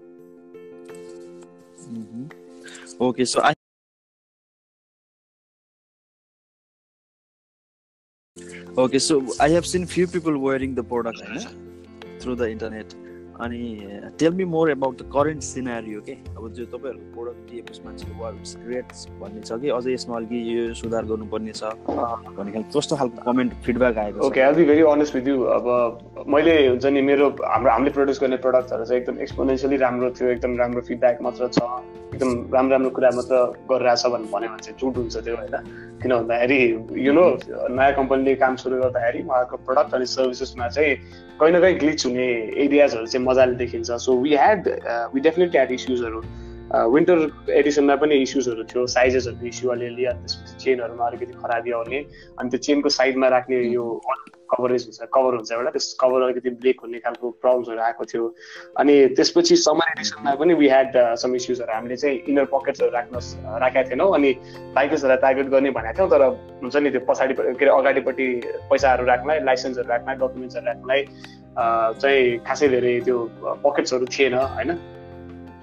Okay, 2.99 3.25
so 3.25 3.41
I 3.41 3.53
Okay, 8.75 8.97
so 8.97 9.33
I 9.39 9.49
have 9.49 9.67
seen 9.67 9.85
few 9.85 10.07
people 10.07 10.35
wearing 10.37 10.73
the 10.73 10.83
product 10.83 11.21
through 12.19 12.35
the 12.35 12.49
internet. 12.49 12.93
अनि 13.41 13.61
tell 14.19 14.33
me 14.33 14.45
more 14.45 14.71
about 14.71 15.01
the 15.01 15.09
current 15.13 15.41
scenario 15.43 16.01
के 16.01 16.11
अब 16.11 16.49
जो 16.53 16.65
तपाईँहरूको 16.65 17.13
प्रोडक्ट 17.13 17.51
दिएपछि 17.51 17.81
मान्छेको 17.85 18.23
वा 18.23 18.31
ग्रेट 18.65 18.93
भन्ने 19.21 19.41
छ 19.41 19.59
कि 19.61 19.69
अझै 19.69 19.93
यसमा 19.93 20.15
अलिकति 20.17 20.41
यो 20.57 20.73
सुधार 20.73 21.05
गर्नुपर्ने 21.05 21.51
छ 21.51 21.63
भन्ने 21.89 22.51
खालको 22.51 22.79
कस्तो 22.79 22.95
खालको 22.95 23.31
कमेन्ट 23.31 23.53
फिडब्याक 23.65 23.97
आएको 23.97 24.27
okay 24.27 24.41
I 24.41 24.53
be 24.53 24.65
very 24.65 24.81
honest 24.91 25.15
with 25.15 25.27
you 25.27 25.41
अब 25.57 25.65
मैले 26.27 26.55
हुन्छ 26.67 26.85
नि 26.85 27.01
मेरो 27.01 27.29
हाम्रो 27.43 27.71
हामीले 27.71 27.91
प्रड्युस 27.97 28.21
गर्ने 28.21 28.37
प्रडक्टहरू 28.45 28.85
चाहिँ 28.85 29.01
एकदम 29.01 29.19
एक्सपोनेन्सियली 29.21 29.77
राम्रो 29.85 30.09
थियो 30.19 30.29
एकदम 30.29 30.57
राम्रो 30.57 30.81
फिडब्याक 30.91 31.21
मात्र 31.21 31.47
छ 31.57 31.61
एकदम 32.13 32.29
राम्रो 32.53 32.71
राम्रो 32.71 32.89
कुरा 32.99 33.09
मात्र 33.17 33.41
गरिरहेछ 33.71 34.05
भन्नु 34.13 34.31
भन्यो 34.33 34.49
भने 34.49 34.63
चाहिँ 34.63 34.77
झुट 34.79 34.97
हुन्छ 34.97 35.17
त्यो 35.17 35.35
होइन? 35.35 35.55
किन 36.03 36.11
भन्दाखेरि 36.15 36.59
यु 37.07 37.13
नो 37.13 37.25
नयाँ 37.73 37.93
कम्पनीले 37.95 38.35
काम 38.35 38.55
सुरु 38.61 38.77
गर्दाखेरि 38.81 39.21
उहाँको 39.23 39.57
प्रडक्ट 39.65 39.93
अनि 39.95 40.05
सर्भिसेसमा 40.13 40.67
चाहिँ 40.69 40.95
कहीँ 41.39 41.51
न 41.53 41.59
कहीँ 41.61 41.77
ग्लिच 41.79 42.05
हुने 42.05 42.27
एरियाजहरू 42.65 43.05
चाहिँ 43.05 43.22
मजाले 43.23 43.55
देखिन्छ। 43.55 43.91
So 43.91 44.17
we 44.21 44.35
had 44.35 44.67
we 45.13 45.19
definitely 45.21 45.57
had 45.57 45.71
इस्युजहरू 45.71 46.21
winter 46.73 47.17
एडिसनमा 47.53 47.95
पनि 48.01 48.15
इस्युजहरू 48.25 48.63
थियो। 48.65 48.85
साइजेसहरूको 48.89 49.45
इस्यु 49.47 49.69
अलिअलि 49.71 50.05
अनि 50.09 50.19
त्यसपछि 50.21 50.53
चेनहरूमा 50.63 51.05
अलिकति 51.07 51.33
खराबी 51.41 51.71
आउने। 51.71 51.99
अनि 52.39 52.49
त्यो 52.49 52.59
चेनको 52.67 52.89
साइडमा 52.89 53.27
राख्ने 53.29 53.57
यो 53.73 53.83
कभरेज 54.53 54.83
हुन्छ 54.85 55.09
कभर 55.13 55.33
हुन्छ 55.35 55.51
एउटा। 55.51 55.69
त्यस 55.69 55.97
कभर 56.01 56.21
अलिकति 56.21 56.49
ब्रेक 56.61 56.77
हुने 56.81 56.99
खालको 57.05 57.29
प्रब्लम्सहरू 57.41 57.81
आएको 57.81 58.05
थियो। 58.05 58.25
अनि 58.79 58.95
त्यसपछि 59.17 59.55
समर 59.65 59.91
एडिसनमा 59.93 60.33
पनि 60.41 60.53
वी 60.53 60.67
ह्याड 60.73 60.97
सम 61.21 61.35
इस्युजहरू 61.35 61.73
हामीले 61.73 61.95
चाहिँ 61.97 62.17
इनर 62.29 62.45
पकेट्सहरू 62.53 62.91
राख्न 62.97 63.13
राखेका 63.61 63.83
थिएनौँ। 63.89 64.09
अनि 64.15 64.31
बाइकर्सहरूलाई 64.73 65.21
टार्गेट 65.25 65.47
गर्ने 65.53 65.71
भनेको 65.77 65.97
थियौँ। 65.97 66.09
तर 66.09 66.21
हुन्छ 66.63 66.75
नि 66.75 66.89
त्यो 66.89 67.05
पछाडि 67.09 67.33
के 67.33 67.65
अरे 67.65 67.69
अगाडिपट्टि 67.69 68.27
पैसाहरू 68.71 69.05
राख्नलाई 69.05 69.39
लाइसेन्सहरू 69.45 69.89
राख्नलाई 69.89 70.15
डकुमेन्ट्सहरू 70.21 70.65
राख्नलाई 70.65 71.01
चाहिँ 71.57 72.37
खासै 72.47 72.67
धेरै 72.69 72.99
त्यो 73.05 73.17
पकेट्सहरू 73.65 74.05
थिएन 74.09 74.33
होइन? 74.33 74.71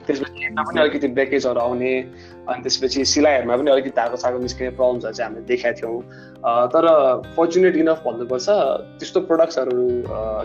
त्यसपछि 0.06 0.42
हेर्न 0.42 0.62
पनि 0.66 0.80
अलिकति 0.80 1.08
ब्रेकेजहरू 1.16 1.60
आउने 1.60 1.92
अनि 2.50 2.62
त्यसपछि 2.62 3.04
सिलाइहरूमा 3.04 3.56
पनि 3.56 3.70
अलिकति 3.70 3.90
धाको 3.96 4.16
साको 4.16 4.38
निस्किने 4.42 4.70
प्रब्लम्सहरू 4.78 5.14
चाहिँ 5.14 5.28
हामीले 5.28 5.46
देखाएको 5.46 5.78
थियौँ। 5.80 5.98
तर 6.72 6.84
फर्चुनेट 7.36 7.76
इनफ 7.76 8.00
भन्नुपर्छ 8.06 8.48
त्यस्तो 8.98 9.20
प्रडक्ट्सहरू 9.28 9.76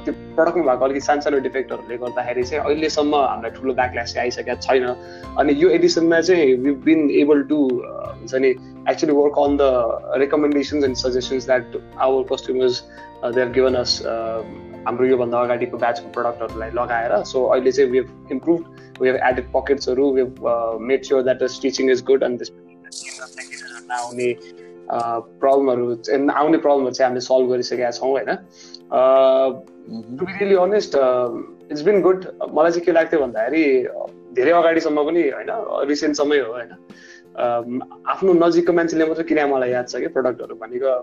त्यो 0.05 0.13
प्रडक्टमा 0.35 0.63
भएको 0.65 0.85
अलिकति 0.85 1.05
सानो 1.07 1.39
डिफेक्टहरूले 1.47 1.97
गर्दाखेरि 2.03 2.43
चाहिँ 2.43 2.63
अहिलेसम्म 2.65 3.15
हामीलाई 3.15 3.51
ठुलो 3.57 3.73
ब्याकल्यास 3.79 4.13
चाहिँ 4.13 4.25
आइसकेको 4.27 4.61
छैन। 4.67 4.85
अनि 5.39 5.51
यो 5.63 5.69
एडिसनमा 5.79 6.19
चाहिँ 6.29 6.53
वि 6.61 6.71
बिन 6.85 7.09
एबल 7.23 7.41
टु 7.49 7.57
हुन्छ 8.19 8.35
नि 8.35 8.49
actually 8.91 9.13
work 9.21 9.39
on 9.39 9.57
the 9.57 9.63
recommendations 10.21 10.83
and 10.83 10.97
suggestions 11.05 11.45
that 11.45 11.81
our 11.97 12.23
customers 12.33 12.83
they 13.33 13.41
are 13.41 13.49
given 13.57 13.75
us 13.81 13.91
हाम्रो 14.87 15.05
योभन्दा 15.07 15.41
अगाडिको 15.41 15.77
ब्याचको 15.77 16.09
प्रडक्टहरूलाई 16.17 16.71
लगाएर 16.75 17.13
सो 17.31 17.43
अहिले 17.45 17.71
चाहिँ 17.71 17.91
we 17.91 17.97
have 17.97 18.31
improve 18.31 19.01
we 19.01 19.07
have 19.09 19.17
added 19.29 19.45
पकेट्सहरू 19.53 20.11
we 20.13 20.21
have 20.21 20.79
made 20.91 21.03
sure 21.05 21.21
that 21.23 21.43
the 21.43 21.47
stitching 21.57 21.91
is 21.91 22.03
good 22.11 22.23
अनि 22.23 22.37
त्यसपछि 22.37 22.73
नआउने 23.89 24.29
प्रब्लमहरू 25.41 25.85
आउने 26.31 26.57
प्रब्लमहरू 26.57 26.93
चाहिँ 26.93 27.07
हामीले 27.07 27.21
सल्भ 27.27 27.49
गरिसकेका 27.51 27.91
छौँ 27.91 28.09
होइन? 28.09 28.31
To 30.17 30.25
be 30.25 30.31
really 30.39 30.55
honest 30.63 30.95
it's 31.71 31.81
been 31.83 32.01
good 32.01 32.25
मलाई 32.53 32.71
चाहिँ 32.71 32.85
के 32.85 32.91
लाग्थ्यो 32.91 33.19
भन्दाखेरि 33.19 33.63
धेरै 34.37 34.51
अगाडिसम्म 34.51 35.03
पनि 35.05 35.21
होइन 35.29 35.51
रिसेन्टसम्मै 35.89 36.39
हो 36.39 36.51
होइन? 36.53 36.71
आफ्नो 38.13 38.33
नजिकको 38.33 38.73
मान्छेले 38.73 39.05
मात्रै 39.05 39.25
किन 39.31 39.39
मलाई 39.53 39.71
याद 39.71 39.87
छ 39.89 40.03
कि 40.03 40.07
प्रडक्टहरू 40.17 40.55
भनेको। 40.61 40.93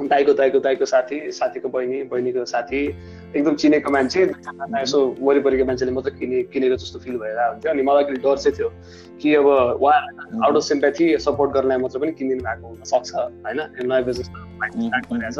दाईको 0.00 0.32
दाईको 0.32 0.58
दाईको 0.60 0.84
साथी 0.84 1.20
साथीको 1.32 1.68
बहिनी 1.68 2.02
बहिनीको 2.12 2.44
साथी 2.44 2.80
एकदम 3.36 3.54
चिनेको 3.54 3.90
मान्छे 3.90 4.22
यसो 4.82 4.98
वरिपरिको 5.20 5.64
मान्छेले 5.64 5.92
मात्रै 5.92 6.12
किने 6.18 6.42
किनेको 6.52 6.76
जस्तो 6.76 6.98
फिल 6.98 7.16
भएर 7.18 7.38
हुन्थ्यो। 7.38 7.70
अनि 7.72 7.82
मलाई 7.82 8.04
अलिक 8.04 8.20
डर 8.22 8.36
चाहिँ 8.36 8.56
थियो 8.58 8.68
कि 9.22 9.34
अब 9.34 9.46
उहाँ 9.46 10.00
आउट 10.44 10.56
अफ 10.56 10.62
सिम्प्याथी 10.62 11.16
सपोर्ट 11.18 11.52
गर्नलाई 11.52 11.78
मात्र 11.78 11.98
पनि 11.98 12.12
किनिदिनु 12.12 12.42
भएको 12.44 12.66
हुनसक्छ 12.68 13.14
होइन? 13.14 13.60
नयाँ 13.82 14.02
बिजनेस 14.04 15.38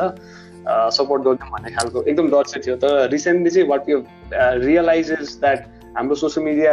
सपोर्ट 0.97 1.23
गरिदिउँ 1.23 1.51
भन्ने 1.51 1.71
खालको 1.77 2.03
एकदम 2.03 2.31
डर 2.31 2.45
चाहिँ 2.45 2.63
थियो। 2.67 2.77
तर 2.77 3.09
रिसेन्टली 3.11 3.51
चाहिँ 3.51 3.69
what 3.69 3.89
you 3.89 4.03
realise 4.65 5.11
is 5.21 5.37
that 5.41 5.61
हाम्रो 5.97 6.15
सोसियल 6.15 6.47
मिडिया 6.47 6.73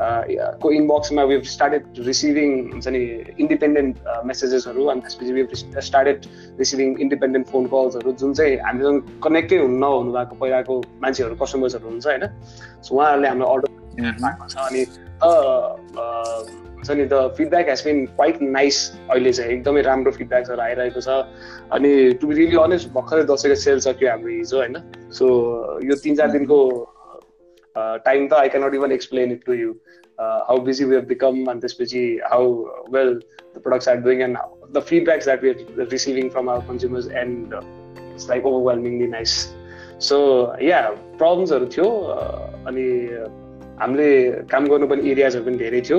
को 0.00 0.70
इनबक्समा 0.72 1.22
वेभ 1.24 1.42
स्टार्टेड 1.46 1.82
रिसिभिङ 2.06 2.50
हुन्छ 2.72 2.88
नि 2.88 2.98
इन्डिपेन्डेन्ट 3.40 3.98
मेसेजेसहरू 4.26 4.86
अनि 4.86 5.00
त्यसपछि 5.00 5.32
we've 5.32 5.48
started 5.88 6.26
receiving 6.58 6.98
independent 7.00 7.46
phone 7.48 7.66
कल्सहरू 7.74 8.12
जुन 8.22 8.32
चाहिँ 8.34 8.56
हामीसँग 8.66 9.20
कनेक्टै 9.24 9.58
हुनु 9.58 9.78
नहुनु 9.78 10.12
भएको 10.12 10.34
पहिलाको 10.40 10.80
मान्छेहरू 11.02 11.34
कस्टमर्सहरू 11.42 11.88
हुन्छ 11.88 12.06
होइन? 12.06 12.24
सो 12.82 12.94
उहाँहरूले 12.96 13.28
हाम्रो 13.28 13.46
अर्डर 13.54 13.68
भएको 13.94 14.48
छ 14.48 14.56
अनि 14.58 14.82
हुन्छ 16.74 16.90
नि 16.90 17.04
the 17.04 17.20
feedback 17.36 17.68
has 17.68 17.82
been 17.84 18.04
quite 18.06 18.42
nice 18.42 18.78
अहिले 19.10 19.32
चाहिँ 19.32 19.52
एकदमै 19.52 19.82
राम्रो 19.82 20.10
फिडब्याक्सहरू 20.18 20.60
आइरहेको 20.62 21.00
छ। 21.00 21.08
अनि 21.72 21.92
टु 22.20 22.26
बी 22.26 22.34
रियली 22.34 22.56
अनेस्ट 22.62 22.90
भर्खरै 22.96 23.24
दसैँको 23.30 23.60
सेल 23.60 23.78
सक्यो 23.86 24.10
हाम्रो 24.10 24.32
हिजो 24.32 24.56
होइन? 24.58 24.76
सो 25.12 25.24
यो 25.84 25.94
तिन 26.02 26.14
चार 26.16 26.30
दिनको 26.32 26.58
uh, 27.75 27.97
time 27.99 28.27
though 28.29 28.37
I 28.37 28.49
cannot 28.49 28.73
even 28.73 28.91
explain 28.91 29.31
it 29.31 29.45
to 29.45 29.53
you. 29.53 29.79
Uh, 30.17 30.43
how 30.47 30.57
busy 30.57 30.83
we 30.83 30.95
have 30.95 31.07
become 31.07 31.47
and 31.47 31.61
this 31.61 31.75
how 32.29 32.43
well 32.89 33.17
the 33.53 33.59
products 33.59 33.87
are 33.87 33.95
doing 33.97 34.21
and 34.23 34.37
the 34.71 34.81
feedbacks 34.81 35.23
that 35.25 35.41
we 35.41 35.51
are 35.51 35.85
receiving 35.85 36.29
from 36.29 36.49
our 36.49 36.61
consumers 36.63 37.07
and 37.07 37.53
uh, 37.53 37.61
it's 38.13 38.27
like 38.27 38.43
overwhelmingly 38.43 39.07
nice. 39.07 39.53
So 39.97 40.55
yeah, 40.59 40.95
problems 41.17 41.51
are 41.51 41.65
थियो 41.65 41.87
अनि 42.67 42.87
हामीले 43.79 44.09
काम 44.51 44.65
गर्नुपर्ने 44.67 45.11
एरियाजहरू 45.11 45.43
पनि 45.45 45.57
धेरै 45.57 45.81
थियो 45.87 45.97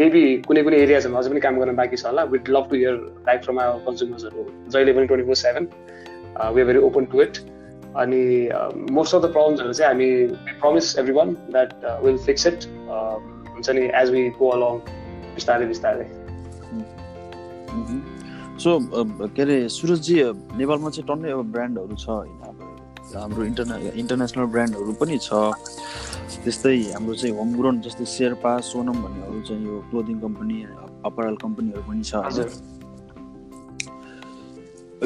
maybe 0.00 0.22
कुनै 0.46 0.62
कुनै 0.66 0.78
एरियाजहरूमा 0.84 1.18
अझै 1.20 1.30
पनि 1.32 1.40
काम 1.46 1.58
गर्न 1.62 1.74
बाँकी 1.80 1.96
छ 2.02 2.06
होला 2.10 2.22
we'd 2.34 2.48
love 2.56 2.64
to 2.70 2.76
hear 2.76 2.96
like 3.28 3.44
from 3.44 3.58
our 3.64 3.78
कन्ज्युमर्सहरू 3.86 4.46
जहिले 4.74 4.94
पनि 4.96 5.06
twenty 5.10 5.26
four 5.28 5.38
seven 5.42 5.68
we 6.54 6.60
are 6.62 6.66
very 6.70 6.82
open 6.88 7.04
to 7.12 7.22
it 7.26 7.38
अनि 7.95 8.21
मोस्ट 8.93 9.15
अफ 9.15 9.21
द 9.21 9.31
प्रब्लम्सहरू 9.33 9.73
चाहिँ 9.73 9.89
हामी 9.91 10.09
promise 10.61 10.97
every 10.99 11.13
one 11.13 11.33
that 11.51 11.69
will 12.05 12.17
fix 12.25 12.47
it 12.47 12.59
हुन्छ 12.89 13.69
नि 13.69 13.83
एज 14.01 14.09
वी 14.11 14.29
गो 14.39 14.49
अलङ 14.57 14.79
बिस्तारै 15.35 15.65
बिस्तारै। 15.73 16.07
सो 18.63 18.79
के 19.35 19.41
अरे 19.41 19.57
सुरजजी 19.69 20.15
नेपालमा 20.59 20.89
चाहिँ 20.89 21.07
टन्नै 21.07 21.31
अब 21.31 21.51
ब्रान्डहरू 21.51 21.95
छ 21.95 22.09
होइन 22.09 22.37
हाम्रो 23.15 23.43
इन्टरने 23.43 23.91
इन्टरनेसनल 23.99 24.45
ब्रान्डहरू 24.55 24.91
पनि 25.01 25.17
छ। 25.17 25.29
त्यस्तै 26.43 26.75
हाम्रो 26.93 27.13
चाहिँ 27.19 27.35
होम 27.37 27.49
ग्रोन 27.57 27.79
जस्तै 27.85 28.05
शेर्पा 28.15 28.51
सोनम 28.71 28.97
भन्नेहरू 29.03 29.39
चाहिँ 29.47 29.65
यो 29.65 29.75
क्लोदिङ 29.89 30.19
कम्पनी 30.25 30.57
अपरल 31.09 31.35
कम्पनीहरू 31.43 31.81
पनि 31.87 32.03
छ। 32.03 32.13
हजुर। 32.27 32.47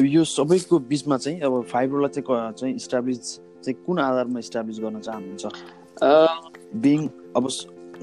यो 0.02 0.24
सबैको 0.26 0.80
बिचमा 0.90 1.18
चाहिँ 1.18 1.40
अब 1.46 1.62
फाइबरलाई 1.70 2.10
चाहिँ 2.10 2.52
चाहिँ 2.58 2.76
इस्टाब्लिस 2.76 3.20
चाहिँ 3.62 3.74
कुन 3.86 4.00
आधारमा 4.00 4.40
इस्टाब्लिस 4.40 4.80
गर्न 4.82 5.00
चाहनुहुन्छ? 5.00 5.46
बिङ 6.82 7.08
अब 7.38 7.48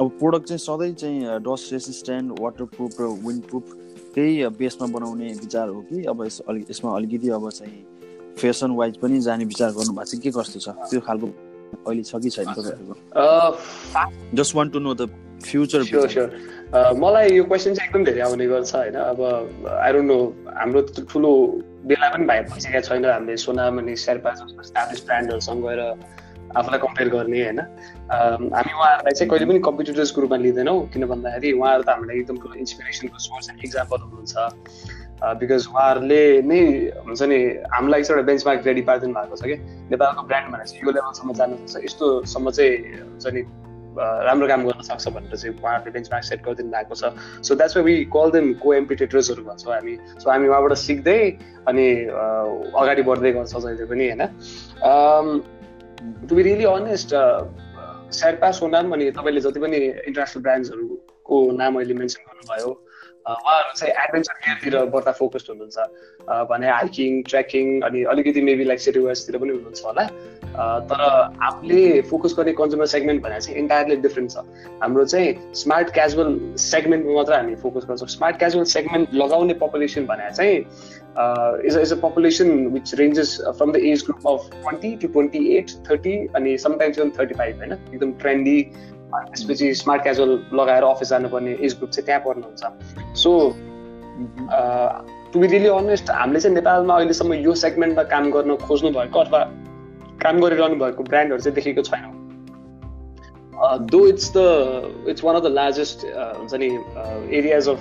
अब 0.01 0.09
प्रोडक्ट 0.19 0.47
चाहिँ 0.49 0.59
सधैँ 0.59 0.93
चाहिँ 0.95 1.39
डस्ट 1.43 1.73
रेसिस्टेन्ट 1.73 2.41
वाटर 2.41 2.65
प्रुफ 2.77 3.01
र 3.01 3.05
विन्ड 3.27 3.43
प्रुफ 3.51 3.65
त्यही 4.15 4.47
बेसमा 4.59 4.87
बनाउने 4.95 5.29
विचार 5.41 5.69
हो 5.69 5.81
कि? 5.91 6.05
अब 6.05 6.25
यस 6.27 6.41
अलिक 6.49 6.71
यसमा 6.71 6.95
अलिकति 6.97 7.29
अब 7.29 7.51
चाहिँ 7.51 7.85
फेसन 8.39 8.71
वाइज 8.79 8.97
पनि 9.03 9.21
जाने 9.21 9.45
विचार 9.45 9.71
गर्नुभएको 9.71 10.05
चाहिँ 10.11 10.23
के 10.23 10.31
कस्तो 10.39 10.59
छ? 10.61 10.69
त्यो 10.91 11.01
खालको 11.01 11.27
अहिले 11.87 12.03
छ 12.03 12.15
कि 12.23 12.31
छैन 12.31 12.47
तपाईँहरूको? 12.55 12.95
Just 14.39 14.55
want 14.57 14.69
to 14.71 14.79
know 14.79 14.95
the 14.95 15.11
future 15.43 15.81
मलाई 17.03 17.29
यो 17.35 17.45
क्वेसन 17.45 17.75
चाहिँ 17.75 17.89
एकदम 17.89 18.05
धेरै 18.05 18.21
आउने 18.21 18.47
गर्छ 18.47 18.75
होइन? 18.75 18.95
अब 18.95 19.21
आई 19.67 19.93
डोन्ट 19.93 20.09
नो 20.11 20.19
हाम्रो 20.55 20.81
ठुलो 21.11 21.33
बेला 21.87 22.09
पनि 22.13 22.25
भाइ 22.27 22.41
भइसकेको 22.51 22.81
छैन। 22.89 23.05
हामीले 23.05 23.37
सोनाम 23.37 23.79
अनि 23.79 23.97
शेर्पा 23.97 24.31
जस्तो 24.41 24.63
स्टाब्लिस 24.71 25.05
ब्रान्डहरूसँग 25.07 25.63
गएर 25.65 25.81
आफूलाई 26.51 26.79
कम्पेयर 26.85 27.09
गर्ने 27.09 27.41
होइन? 27.43 27.61
हामी 28.11 28.73
उहाँहरूलाई 28.75 29.15
चाहिँ 29.17 29.31
कहिले 29.31 29.47
पनि 29.51 29.61
कम्पिटिटर्सको 29.69 30.21
रूपमा 30.21 30.37
लिँदैनौँ। 30.45 30.79
किन 30.93 31.07
भन्दाखेरि 31.07 31.53
उहाँहरू 31.57 31.83
त 31.83 31.89
हामीलाई 31.89 32.17
एकदम 32.21 32.37
ठुलो 32.43 32.55
इन्सपिरेसनको 32.65 33.19
सोर्स 33.27 33.51
एन्ड 33.51 33.65
इक्जाम्पल 33.65 33.99
हुनुहुन्छ। 34.05 34.35
बिकज 35.41 35.63
उहाँहरूले 35.71 36.23
नै 36.49 36.61
हुन्छ 37.07 37.23
नि 37.23 37.39
हामीलाई 37.71 38.03
चाहिँ 38.03 38.17
एउटा 38.17 38.27
बेन्चमार्क 38.27 38.61
रेडी 38.67 38.83
पारिदिनु 38.89 39.15
भएको 39.15 39.37
छ 39.37 39.43
कि 39.49 39.57
नेपालको 39.93 40.23
ब्रान्ड 40.29 40.47
भनेर 40.53 40.67
चाहिँ 40.67 40.83
यो 40.85 40.91
लेभलसम्म 40.97 41.33
जानु 41.41 41.55
सक्छ 41.61 41.85
यस्तोसम्म 41.85 42.51
चाहिँ 42.51 42.73
हुन्छ 43.09 43.27
नि 43.37 43.43
राम्रो 43.99 44.47
काम 44.49 44.65
गर्न 44.65 44.83
सक्छ 44.87 45.09
भनेर 45.09 45.37
चाहिँ 45.37 45.55
उहाँहरूले 45.57 45.93
बेन्चमार्क 45.93 46.25
सेट 46.25 46.41
गरिदिनु 46.45 46.71
भएको 46.71 46.95
छ। 46.95 47.13
So 47.43 47.55
that's 47.55 47.77
way 47.77 47.83
we 47.83 47.95
call 48.15 48.31
them 48.31 48.53
को 48.63 48.75
एम्पिटेटर्सहरू 48.75 49.43
भन्छौँ 49.45 49.73
हामी। 49.75 49.95
सो 50.19 50.31
हामी 50.31 50.49
उहाँबाट 50.49 50.73
सिक्दै 50.79 51.21
अनि 51.69 51.87
अगाडि 52.75 53.03
बढ्दै 53.03 53.33
गर्छौँ 53.33 53.61
जहिले 53.61 53.87
पनि 53.91 54.05
होइन? 54.11 54.23
To 56.29 56.35
be 56.35 56.43
really 56.43 56.65
honest 56.65 57.11
Sherpa 58.15 58.51
Sonam 58.59 58.93
अनि 58.93 59.11
तपाईँले 59.11 59.41
जति 59.41 59.61
पनि 59.61 59.77
इन्टरनेसनल 59.77 60.43
ब्रान्ड्सहरूको 60.43 61.37
नाम 61.59 61.73
अहिले 61.79 61.95
मेन्सन 61.95 62.23
गर्नुभयो 62.27 62.71
उहाँहरू 63.27 63.73
चाहिँ 63.77 63.93
एडभेन्चर 63.95 64.35
गेयरतिर 64.47 64.85
बढ्दा 64.93 65.13
फोकस्ड 65.13 65.51
हुनुहुन्छ। 65.51 65.79
भने 66.51 66.69
हाइकिङ 66.71 67.23
ट्रेकिङ 67.29 67.81
अनि 67.87 68.03
अलिकति 68.13 68.41
मेबी 68.43 68.65
लाइक 68.65 68.81
सिटी 68.81 69.01
वेस्टतिर 69.01 69.41
पनि 69.41 69.51
हुनुहुन्छ 69.51 69.85
होला। 69.85 70.05
तर 70.91 71.01
आफूले 71.47 71.81
फोकस 72.11 72.35
गर्ने 72.39 72.53
कन्ज्युमर 72.61 72.87
सेगमेन्ट 72.93 73.23
भनेर 73.23 73.41
चाहिँ 73.41 73.59
इन्टायरली 73.59 73.97
डिफ्रेन्ट 74.07 74.31
छ। 74.31 74.45
हाम्रो 74.83 75.05
चाहिँ 75.05 75.55
स्मार्ट 75.63 75.91
क्याजुअल 75.95 76.39
सेगमेन्टमा 76.61 77.15
मात्र 77.15 77.35
हामी 77.35 77.55
फोकस 77.63 77.87
गर्छौँ। 77.89 78.09
स्मार्ट 78.09 78.39
क्याजुअल 78.39 78.65
सेगमेन्ट 78.75 79.15
लगाउने 79.15 79.55
पपुलेसन 79.63 80.07
भनेर 80.07 80.31
चाहिँ 80.31 80.57
is 81.67 81.77
is 81.79 81.93
a 81.93 81.97
population 82.03 82.51
which 82.75 82.95
ranges 82.99 83.37
from 83.59 83.73
the 83.73 83.77
age 83.77 84.05
group 84.07 84.27
of 84.29 84.51
twenty 84.53 84.95
to 84.97 85.09
twenty 85.09 85.47
eight 85.57 85.71
thirty 85.91 86.17
अनि 86.37 86.57
समटाइम्स 86.59 86.99
इभन 86.99 87.11
थर्टी 87.19 87.35
फाइभ 87.35 87.57
होइन? 87.59 87.73
एकदम 87.73 88.13
ट्रेन्डी 88.21 88.61
त्यसपछि 89.11 89.75
स्मार्ट 89.75 90.03
क्याजुअल 90.03 90.33
लगाएर 90.61 90.85
अफिस 90.85 91.09
जानुपर्ने 91.09 91.57
एज 91.61 91.77
ग्रुप 91.79 91.91
चाहिँ 91.91 92.07
त्यहाँ 92.07 92.23
पर्नुहुन्छ। 92.27 92.63
So 93.23 93.31
to 95.33 95.41
be 95.41 95.47
really 95.47 95.69
honest 95.69 96.11
हामीले 96.11 96.41
चाहिँ 96.41 96.55
नेपालमा 96.55 96.95
अहिलेसम्म 96.97 97.33
यो 97.35 97.55
सेगमेन्टमा 97.65 98.03
काम 98.15 98.31
गर्न 98.31 98.57
खोज्नु 98.67 98.91
भएको 98.99 99.19
अथवा 99.21 99.41
काम 100.23 100.41
गरिरहनु 100.41 100.77
भएको 100.85 101.03
ब्रान्डहरू 101.11 101.43
चाहिँ 101.43 101.55
देखेको 101.55 101.83
छैनौँ। 101.91 102.15
Though 103.93 104.07
it's 104.09 104.33
the 104.37 104.39
it's 105.09 105.25
one 105.25 105.37
of 105.37 105.43
the 105.43 105.47
largest 105.53 106.05
हुन्छ 106.39 106.55
नि 106.63 106.69
areas 107.39 107.69
of 107.69 107.81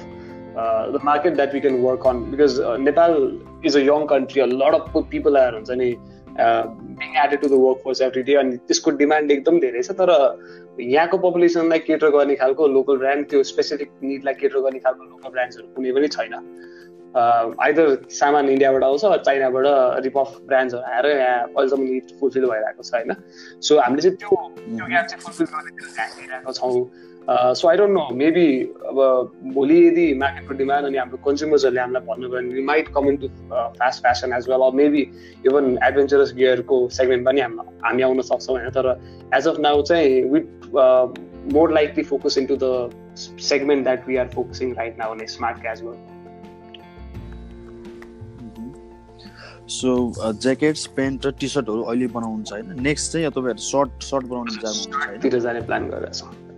the 0.93 0.99
market 1.05 1.35
that 1.35 1.53
we 1.53 1.59
can 1.59 1.81
work 1.81 2.07
on 2.07 2.17
because 2.31 2.59
Nepal 2.85 3.11
is 3.65 3.77
a 3.77 3.79
young 3.81 4.05
country 4.07 4.41
a 4.41 4.45
lot 4.45 4.73
of 4.75 4.97
people 5.11 5.37
आएर 5.37 5.53
हुन्छ 5.53 5.71
नि 5.81 5.89
being 6.39 7.15
added 7.23 7.39
to 7.41 7.47
the 7.47 7.59
work 7.61 7.77
force 7.83 8.01
every 8.01 8.23
day 8.23 8.35
अनि 8.41 8.57
त्यसको 8.67 8.91
demand 9.03 9.31
एकदम 9.31 9.59
धेरै 9.59 9.81
छ 9.83 9.91
तर 10.01 10.09
यहाँको 10.79 11.17
पपुलेसनलाई 11.17 11.79
केटर 11.87 12.09
गर्ने 12.09 12.35
खालको 12.35 12.67
लोकल 12.67 12.97
ब्रान्ड 12.97 13.29
त्यो 13.29 13.43
स्पेसिफिक 13.43 13.89
निडलाई 14.03 14.33
केटर 14.41 14.59
गर्ने 14.65 14.79
खालको 14.79 15.03
लोकल 15.03 15.29
ब्रान्ड्सहरू 15.29 15.67
कुनै 15.75 15.91
पनि 15.91 16.07
छैन। 16.07 16.35
आइदर 17.09 17.87
सामान 18.11 18.49
इन्डियाबाट 18.49 18.83
आउँछ 18.83 19.03
चाइनाबाट 19.25 19.65
रिप 20.05 20.17
अफ 20.17 20.31
ब्रान्ड्सहरू 20.47 20.83
आएर 20.93 21.05
यहाँ 21.17 21.39
अहिलेसम्म 21.47 21.83
निड 21.83 22.11
फुलफिल 22.19 22.45
भइरहेको 22.45 22.83
छ 22.83 22.93
होइन? 22.93 23.13
सो 23.61 23.79
हामीले 23.79 24.01
चाहिँ 24.01 24.17
त्यो 24.17 24.29
त्यो 24.77 24.85
ग्याप 24.85 25.05
चाहिँ 25.05 25.21
फुलफिल 25.23 25.47
गर्ने 25.53 25.71
ध्यान 25.93 26.09
दिइरहेको 26.17 26.51
छौँ। 26.53 26.73
So 27.27 27.67
I 27.67 27.77
don't 27.77 27.93
know 27.93 28.07
maybe 28.15 28.45
अब 28.89 28.99
भोलि 29.53 29.77
यदि 29.87 30.13
मार्केटको 30.19 30.53
डिमान्ड 30.53 30.87
अनि 30.87 30.97
हाम्रो 30.97 31.17
कन्ज्युमर्सहरूले 31.25 31.81
हामीलाई 31.81 32.05
भन्नुभयो 32.05 32.41
भने 32.41 32.53
we 32.53 32.61
might 32.65 32.87
come 32.93 33.09
in 33.09 33.17
to 33.17 33.27
fast 33.51 34.03
fashion 34.03 34.33
as 34.33 34.49
well 34.49 34.69
maybe 34.75 35.01
even 35.45 35.77
adventurous 35.83 36.33
गियरको 36.35 36.87
segment 36.91 37.25
पनि 37.25 37.41
हामी 37.41 38.01
आउन 38.01 38.21
सक्छौँ 38.21 38.55
होइन 38.55 38.69
तर 38.71 38.89
एज 39.35 39.47
अफ 39.47 39.59
नाउ 39.59 39.81
चाहिँ 39.83 40.23
with 40.31 41.53
more 41.53 41.73
likely 41.73 42.03
focus 42.03 42.37
in 42.37 42.45
to 42.45 42.57
the 42.63 42.89
segment 43.43 43.83
that 43.83 44.07
we 44.07 44.17
are 44.17 44.27
focusing 44.29 44.73
right 44.73 44.99
now 44.99 45.15
in 45.15 45.25
smart 45.27 45.61
casual 45.61 45.95
so 49.69 49.95
jackets 50.17 50.85
pant 50.95 51.25
र 51.25 51.31
T 51.39 51.47
सर्टहरू 51.47 51.81
अहिले 51.83 52.07
बनाउनुहुन्छ 52.13 52.51
होइन 52.51 52.81
नेक्स्ट 52.81 53.11
चाहिँ 53.11 53.31
तपाईँहरू 53.31 53.67
सर्ट 53.69 54.03
सर्ट 54.03 54.25
बनाउने 54.25 54.55
विचार 54.55 55.39
जाने 55.39 55.61
प्लान 55.61 55.89
गरेर 55.89 56.13
छ 56.13 56.48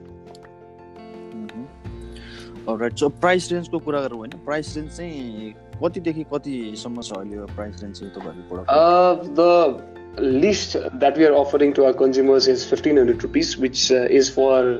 राइट 2.69 2.97
सो 2.97 3.09
प्राइस 3.09 3.51
रेन्जको 3.51 3.79
कुरा 3.79 4.01
गरौँ 4.01 4.17
होइन। 4.17 4.31
प्राइस 4.45 4.75
रेन्ज 4.77 4.97
चाहिँ 4.97 5.53
कतिदेखि 5.83 6.23
कतिसम्म 6.33 7.01
छ 7.01 7.11
अहिले 7.11 7.45
प्राइस 7.55 7.83
रेन्ज 7.83 7.99
चाहिँ 7.99 8.13
तपाईँहरूको 8.13 9.33
the 9.39 10.21
list 10.21 10.77
that 10.77 11.17
we 11.17 11.25
are 11.25 11.31
offering 11.31 11.71
to 11.71 11.83
our 11.83 11.93
consumers 11.99 12.49
is 12.49 12.65
fifteen 12.69 12.97
hundred 12.99 13.21
rupees 13.21 13.59
which 13.59 13.91
is 13.91 14.31
for 14.35 14.79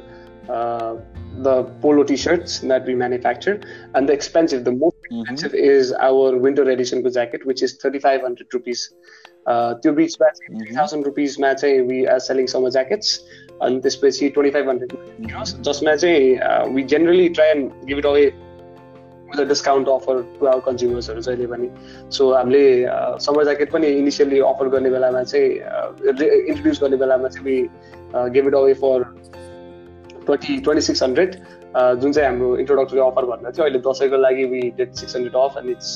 the 1.44 1.63
polo 1.82 2.04
t-shirts 2.04 2.60
that 2.60 2.86
we 2.86 2.94
manufacture. 2.94 3.62
And 3.96 4.10
the 4.10 4.13
expensive 4.13 4.63
the 4.65 4.72
most 4.72 4.98
expensive 5.06 5.54
is 5.54 5.94
our 5.94 6.38
winter 6.38 6.63
edition 6.70 7.04
jacket 7.13 7.46
which 7.46 7.63
is 7.63 7.78
3500 7.82 8.54
rupees. 8.54 8.94
Uh, 9.48 9.74
त्यो 9.74 9.91
बिचमा 9.94 10.28
चाहिँ 10.30 10.60
three 10.62 10.76
thousand 10.76 11.06
रुपिसमा 11.06 11.54
चाहिँ 11.54 11.80
we 11.88 12.04
are 12.06 12.20
selling 12.20 12.48
summer 12.48 12.70
jackets 12.72 13.13
अनि 13.62 13.80
त्यसपछि 13.80 14.30
twenty 14.30 14.52
five 14.52 14.69
hundred 14.69 15.62
जसमा 15.63 15.95
चाहिँ 15.95 16.74
we 16.76 16.84
generally 16.93 17.28
try 17.30 17.50
and 17.50 17.71
give 17.86 17.97
it 17.97 18.06
away 18.06 18.26
with 19.32 19.45
discount 19.47 19.89
offer 19.89 20.21
to 20.39 20.45
our 20.45 20.60
कन्ज्युमर्सहरू 20.65 21.21
जहिले 21.21 21.47
पनि 21.47 21.69
सो 22.17 22.32
हामीले 22.34 22.63
समर 23.26 23.43
ज्याकेट 23.43 23.71
पनि 23.71 23.88
इनिसियली 24.00 24.39
अफर 24.50 24.69
गर्ने 24.69 24.89
बेलामा 24.89 25.24
चाहिँ 25.24 25.50
इन्ट्रोड्युस 25.50 26.82
गर्ने 26.82 26.97
बेलामा 26.97 27.28
चाहिँ 27.28 27.45
we 27.45 27.62
give 28.34 28.47
it 28.47 28.56
away 28.56 28.74
for 28.84 29.04
twenty 30.26 30.58
twenty 30.60 30.82
six 30.82 31.04
hundred 31.04 31.36
जुन 32.02 32.12
चाहिँ 32.12 32.29
हाम्रो 32.29 32.57
इन्ट्रोडक्टरी 32.64 33.00
अफर 33.07 33.24
भन्दा 33.31 33.50
थियो 33.57 33.64
अहिले 33.64 33.79
दसैँको 33.87 34.16
लागि 34.26 34.44
we 34.52 34.61
date 34.76 34.94
six 35.00 35.16
hundred 35.16 35.37
off 35.40 35.57
and 35.59 35.70
it's 35.70 35.90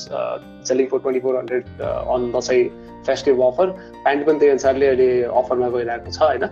selling 0.69 0.87
for 0.89 0.99
twenty 1.07 1.21
four 1.27 1.37
hundred 1.37 1.81
on 2.17 2.33
Dashain 2.37 2.65
festive 3.07 3.41
offer 3.51 3.71
pant 3.77 4.27
पनि 4.27 4.39
त्यही 4.39 4.51
अनुसारले 4.57 4.87
अहिले 4.87 5.13
अफरमा 5.45 5.69
गइरहेको 5.77 6.13
छ 6.19 6.23
होइन 6.23 6.51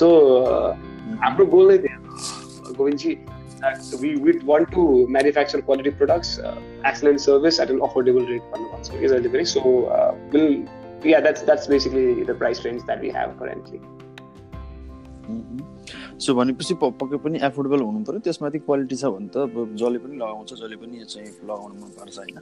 सो 0.00 0.08
हाम्रो 1.26 1.46
गोल 1.56 1.70
नै 1.72 1.78
थियो 1.84 2.74
Govindji 2.78 3.18
we 4.00 4.16
would 4.16 4.42
want 4.44 4.70
to 4.72 5.06
manufacture 5.08 5.60
quality 5.60 5.90
products, 5.90 6.38
uh, 6.38 6.58
excellent 6.84 7.20
service 7.20 7.58
at 7.58 7.70
an 7.70 7.80
affordable 7.80 8.28
rate. 8.28 8.42
Is 9.02 9.12
delivery. 9.12 9.44
So, 9.44 9.86
uh, 9.86 10.14
we'll, 10.32 10.66
yeah, 11.04 11.20
that's 11.20 11.42
that's 11.42 11.66
basically 11.66 12.24
the 12.24 12.34
price 12.34 12.64
range 12.64 12.84
that 12.86 13.00
we 13.00 13.10
have 13.10 13.38
currently. 13.38 13.80
So 16.19 16.33
भनेपछि 16.35 16.73
पक्कै 16.81 17.17
पनि 17.23 17.39
affordable 17.43 17.81
हुनु 17.81 17.99
पऱ्यो 18.07 18.19
त्यसमाथि 18.25 18.59
quality 18.65 18.95
छ 18.95 19.05
भने 19.15 19.27
त 19.35 19.37
जसले 19.75 19.99
पनि 19.99 20.15
लगाउँछ 20.17 20.49
जसले 20.53 20.75
पनि 20.79 20.99
यो 20.99 21.05
चाहिँ 21.11 21.29
लगाउनु 21.43 21.75
मनपर्छ 21.75 22.17
होइन। 22.17 22.37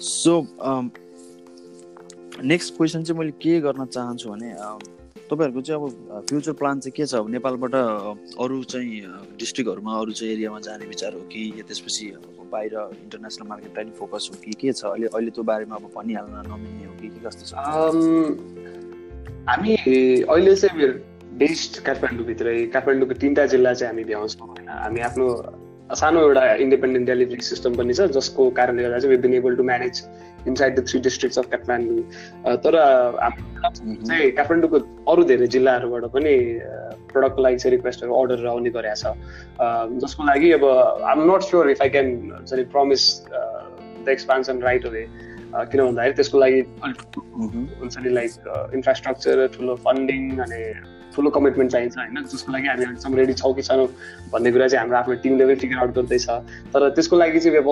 सो 0.00 0.32
नेक्स्ट 2.42 2.76
क्वेसन 2.76 3.02
चाहिँ 3.04 3.18
मैले 3.18 3.32
के 3.36 3.60
गर्न 3.60 3.84
चाहन्छु 3.86 4.26
भने 4.30 4.50
तपाईँहरूको 5.30 5.60
चाहिँ 5.60 5.80
अब 5.80 6.24
फ्युचर 6.28 6.52
प्लान 6.60 6.80
चाहिँ 6.80 6.92
के 6.96 7.04
छ? 7.06 7.14
अब 7.14 7.28
नेपालबाट 7.30 7.74
अरू 8.40 8.62
चाहिँ 8.72 9.36
डिस्ट्रिक्टहरूमा 9.38 9.92
अरू 10.00 10.12
चाहिँ 10.12 10.32
एरियामा 10.32 10.58
जाने 10.64 10.86
विचार 10.86 11.12
हो 11.14 11.20
कि 11.32 11.42
या 11.56 11.64
त्यसपछि 11.68 12.06
बाहिर 12.52 12.72
इन्टरनेसनल 13.04 13.46
मार्केटलाई 13.48 13.84
नि 13.84 13.92
फोकस 14.00 14.28
हो 14.32 14.36
कि 14.44 14.52
के 14.60 14.72
छ? 14.72 14.84
अहिले 14.84 15.06
अहिले 15.12 15.30
त्यो 15.30 15.44
बारेमा 15.44 15.76
अब 15.76 15.84
भनिहाल्न 15.96 16.34
नमिल्ने 16.48 16.84
हो 16.88 16.94
कि 17.00 17.08
के 17.08 17.20
कस्तो 17.28 17.44
छ? 17.48 17.54
हामी 19.48 19.72
अहिले 20.24 20.54
चाहिँ 20.56 20.88
बेस्ट 21.40 21.82
काठमाडौँभित्रै 21.84 22.56
काठमाडौँको 22.74 23.14
तिनवटा 23.20 23.46
जिल्ला 23.52 23.72
चाहिँ 23.74 23.92
हामी 23.92 24.04
भ्याउँछौँ 24.04 24.46
होइन। 24.48 24.68
हामी 24.68 25.00
आफ्नो 25.00 25.26
सानो 26.00 26.20
एउटा 26.20 26.42
इन्डिपेन्डेन्ट 26.64 27.06
डेलिभरी 27.06 27.42
सिस्टम 27.42 27.74
पनि 27.76 27.94
छ 27.94 28.00
जसको 28.16 28.48
कारणले 28.58 28.82
गर्दा 28.82 28.98
चाहिँ 28.98 29.18
been 29.22 29.34
able 29.34 29.56
to 29.56 29.62
manage 29.62 30.02
inside 30.48 30.78
the 30.78 30.86
three 30.88 31.00
districts 31.00 31.38
of 31.38 31.46
Kathmandu 31.52 32.56
तर 32.64 32.76
हाम्रो 33.22 33.72
चाहिँ 34.06 34.30
काठमाडौँको 34.38 34.78
अरू 35.12 35.24
धेरै 35.30 35.46
जिल्लाहरूबाट 35.56 36.04
पनि 36.14 36.34
प्रडक्टको 37.12 37.42
लागि 37.42 37.56
चाहिँ 37.56 37.76
रिक्वेस्टहरू 37.76 38.12
अर्डर 38.20 38.46
आउने 38.52 38.70
गरेको 38.76 38.96
छ। 39.00 39.04
जसको 40.04 40.24
लागि 40.26 40.52
अब 40.52 40.64
I'm 40.64 41.20
not 41.32 41.42
sure 41.48 41.70
if 41.70 41.82
I 41.82 41.88
can 41.96 42.08
नि 42.52 42.64
promise 42.72 43.02
the 43.28 44.08
expansion 44.08 44.62
right 44.62 44.86
away 44.86 45.04
किन 45.52 45.80
भन्दाखेरि 45.84 46.14
त्यसको 46.16 46.38
लागि 46.38 46.60
हुन्छ 46.80 47.94
नि 47.98 48.10
लाइक 48.14 48.30
इन्फ्रास्ट्रक्चर 48.74 49.46
ठुलो 49.56 49.74
फन्डिङ 49.84 50.38
अनि 50.46 50.62
ठुलो 51.14 51.30
कमिटमेन्ट 51.30 51.72
चाहिन्छ 51.72 51.98
होइन 51.98 52.22
जसको 52.26 52.52
लागि 52.52 52.68
हामी 52.68 52.84
अहिलेसम्म 52.84 53.16
रेडी 53.16 53.34
छौँ 53.42 53.54
कि 53.54 53.62
छैनौँ 53.62 53.88
भन्ने 54.32 54.52
कुरा 54.52 54.68
चाहिँ 54.68 54.82
हाम्रो 54.82 54.98
आफ्नो 54.98 55.14
टिमले 55.24 55.46
पनि 55.46 55.54
फिगर 55.64 55.78
आउट 55.78 55.94
गर्दैछ 55.96 56.28
तर 56.74 56.88
त्यसको 56.90 57.16
लागि 57.16 57.40
चाहिँ 57.40 57.64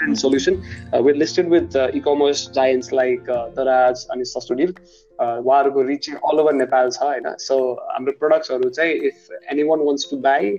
and 0.00 0.18
solution. 0.18 0.62
Uh, 0.92 1.02
we're 1.02 1.14
listed 1.14 1.48
with 1.48 1.74
uh, 1.74 1.90
e-commerce 1.92 2.46
giants 2.48 2.92
like 2.92 3.28
uh, 3.28 3.48
Daraz 3.50 4.06
and 4.10 4.26
Sastudil. 4.26 4.74
उहाँहरूको 5.18 5.82
रिच 5.82 6.04
चाहिँ 6.04 6.20
अल 6.30 6.40
ओभर 6.40 6.52
नेपाल 6.54 6.90
छ 6.90 7.02
होइन 7.02 7.24
सो 7.40 7.54
हाम्रो 7.86 8.12
प्रडक्ट्सहरू 8.18 8.68
चाहिँ 8.70 8.92
if 9.08 9.30
anyone 9.68 9.80
wants 9.86 10.06
to 10.10 10.16
buy 10.26 10.50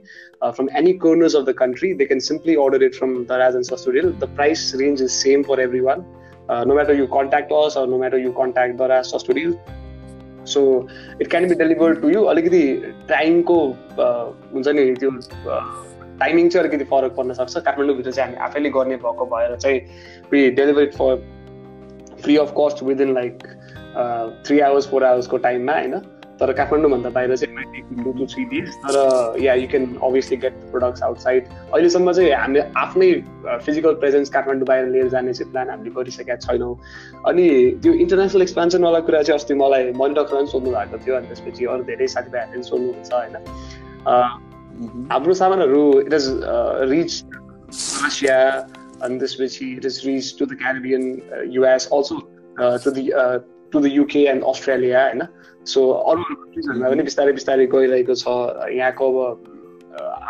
from 0.41 0.67
any 0.77 0.93
corners 1.03 1.35
of 1.35 1.45
the 1.45 1.53
country 1.59 1.93
they 2.01 2.05
can 2.05 2.19
simply 2.25 2.55
order 2.63 2.83
it 2.83 2.95
from 2.95 3.13
Daraz 3.29 3.55
and 3.55 3.65
Sastodeal 3.65 4.11
the 4.13 4.27
price 4.35 4.71
range 4.79 5.01
is 5.01 5.09
same 5.11 5.43
for 5.43 5.61
everyone 5.81 6.03
no 6.67 6.73
matter 6.73 6.99
you 6.99 7.05
contact 7.15 7.53
us 7.59 7.77
no 7.89 7.99
matter 7.99 8.19
you 8.19 8.31
contact 8.41 8.75
Daraz 8.77 9.05
Sastodeal 9.13 9.55
so 10.49 10.62
it 11.21 11.29
can 11.29 11.47
be 11.49 11.55
deliver 11.55 11.95
to 12.01 12.09
you 12.09 12.23
अलिकति 12.33 12.62
टाइमको 13.09 13.57
हुन्छ 13.99 14.67
नि 14.67 14.93
त्यो 14.99 15.12
timing 16.19 16.49
चाहिँ 16.49 16.67
अलिकति 16.67 16.85
फरक 16.85 17.15
पर्न 17.17 17.33
सक्छ। 17.33 17.57
काठमाडौँभित्र 17.57 18.12
चाहिँ 18.12 18.29
हामी 18.29 18.45
आफैले 18.45 18.69
गर्ने 18.69 18.95
भएको 19.03 19.25
भएर 19.33 19.55
चाहिँ 19.55 19.79
we 20.31 20.49
deliver 20.51 20.85
for 20.97 21.15
free 22.23 22.38
of 22.38 22.53
cost 22.57 22.83
within 22.83 23.13
like 23.13 23.43
three 24.47 24.59
hours 24.59 24.89
four 24.89 25.03
आवर्सको 25.03 25.38
टाइममा 25.45 25.73
होइन? 25.73 25.95
तर 26.39 26.52
काठमाडौँभन्दा 26.58 27.10
बाहिर 27.10 27.36
चाहिँ 27.36 27.82
टु 28.04 28.12
तर 28.15 28.95
या 29.41 29.54
you 29.54 29.67
can 29.67 29.86
obviously 30.04 30.38
get 30.38 30.54
products 30.71 31.04
outside 31.04 31.47
अहिलेसम्म 31.73 32.12
चाहिँ 32.12 32.32
हामीले 32.32 32.62
आफ्नै 32.84 33.12
फिजिकल 33.65 33.93
प्रेजेन्स 34.04 34.30
काठमाडौँ 34.36 34.67
बाहिर 34.67 34.88
लिएर 34.95 35.08
जाने 35.15 35.34
चाहिँ 35.34 35.52
प्लान 35.52 35.69
हामीले 35.69 35.91
गरिसकेका 35.95 36.36
छैनौँ। 36.47 36.75
अनि 37.28 37.45
त्यो 37.84 37.93
इन्टरनेसनल 37.93 38.41
एक्सपान्सनवाला 38.41 38.99
कुरा 39.10 39.21
चाहिँ 39.21 39.39
अस्ति 39.39 39.54
मलाई 39.63 39.91
मनिटकलाई 39.99 40.41
पनि 40.41 40.52
सोध्नु 40.52 40.71
भएको 40.71 40.97
थियो 41.06 41.15
अनि 41.15 41.28
त्यसपछि 41.28 41.65
अरू 41.65 41.84
धेरै 41.91 42.08
साथीभाइहरूले 42.15 42.56
पनि 42.56 42.63
सोध्नुहुन्छ 42.71 43.12
होइन? 43.13 43.36
हाम्रो 45.12 45.34
सामानहरू 45.43 45.84
इट 46.08 46.13
इज 46.13 46.28
रिच 46.95 47.12
रसिया 48.08 48.39
अनि 49.04 49.19
त्यसपछि 49.19 49.65
it 49.78 49.86
is 49.86 50.02
reach 50.06 50.36
to 50.39 50.45
the 50.45 50.62
Caribbean 50.63 51.04
US 51.52 51.89
also 51.93 52.15
to 52.84 52.91
the 52.91 52.97
to 53.71 53.79
the 53.79 53.86
UK 53.91 54.23
and 54.32 54.43
Australia 54.53 55.03
होइन? 55.05 55.21
सो 55.65 55.79
अरू 55.89 56.21
अरू 56.23 56.36
कन्ट्रिजहरूमा 56.36 56.89
पनि 56.89 57.03
बिस्तारै 57.03 57.34
बिस्तारै 57.39 57.65
गइरहेको 57.75 58.15
छ। 58.15 58.25
यहाँको 58.73 59.05
अब 59.10 59.17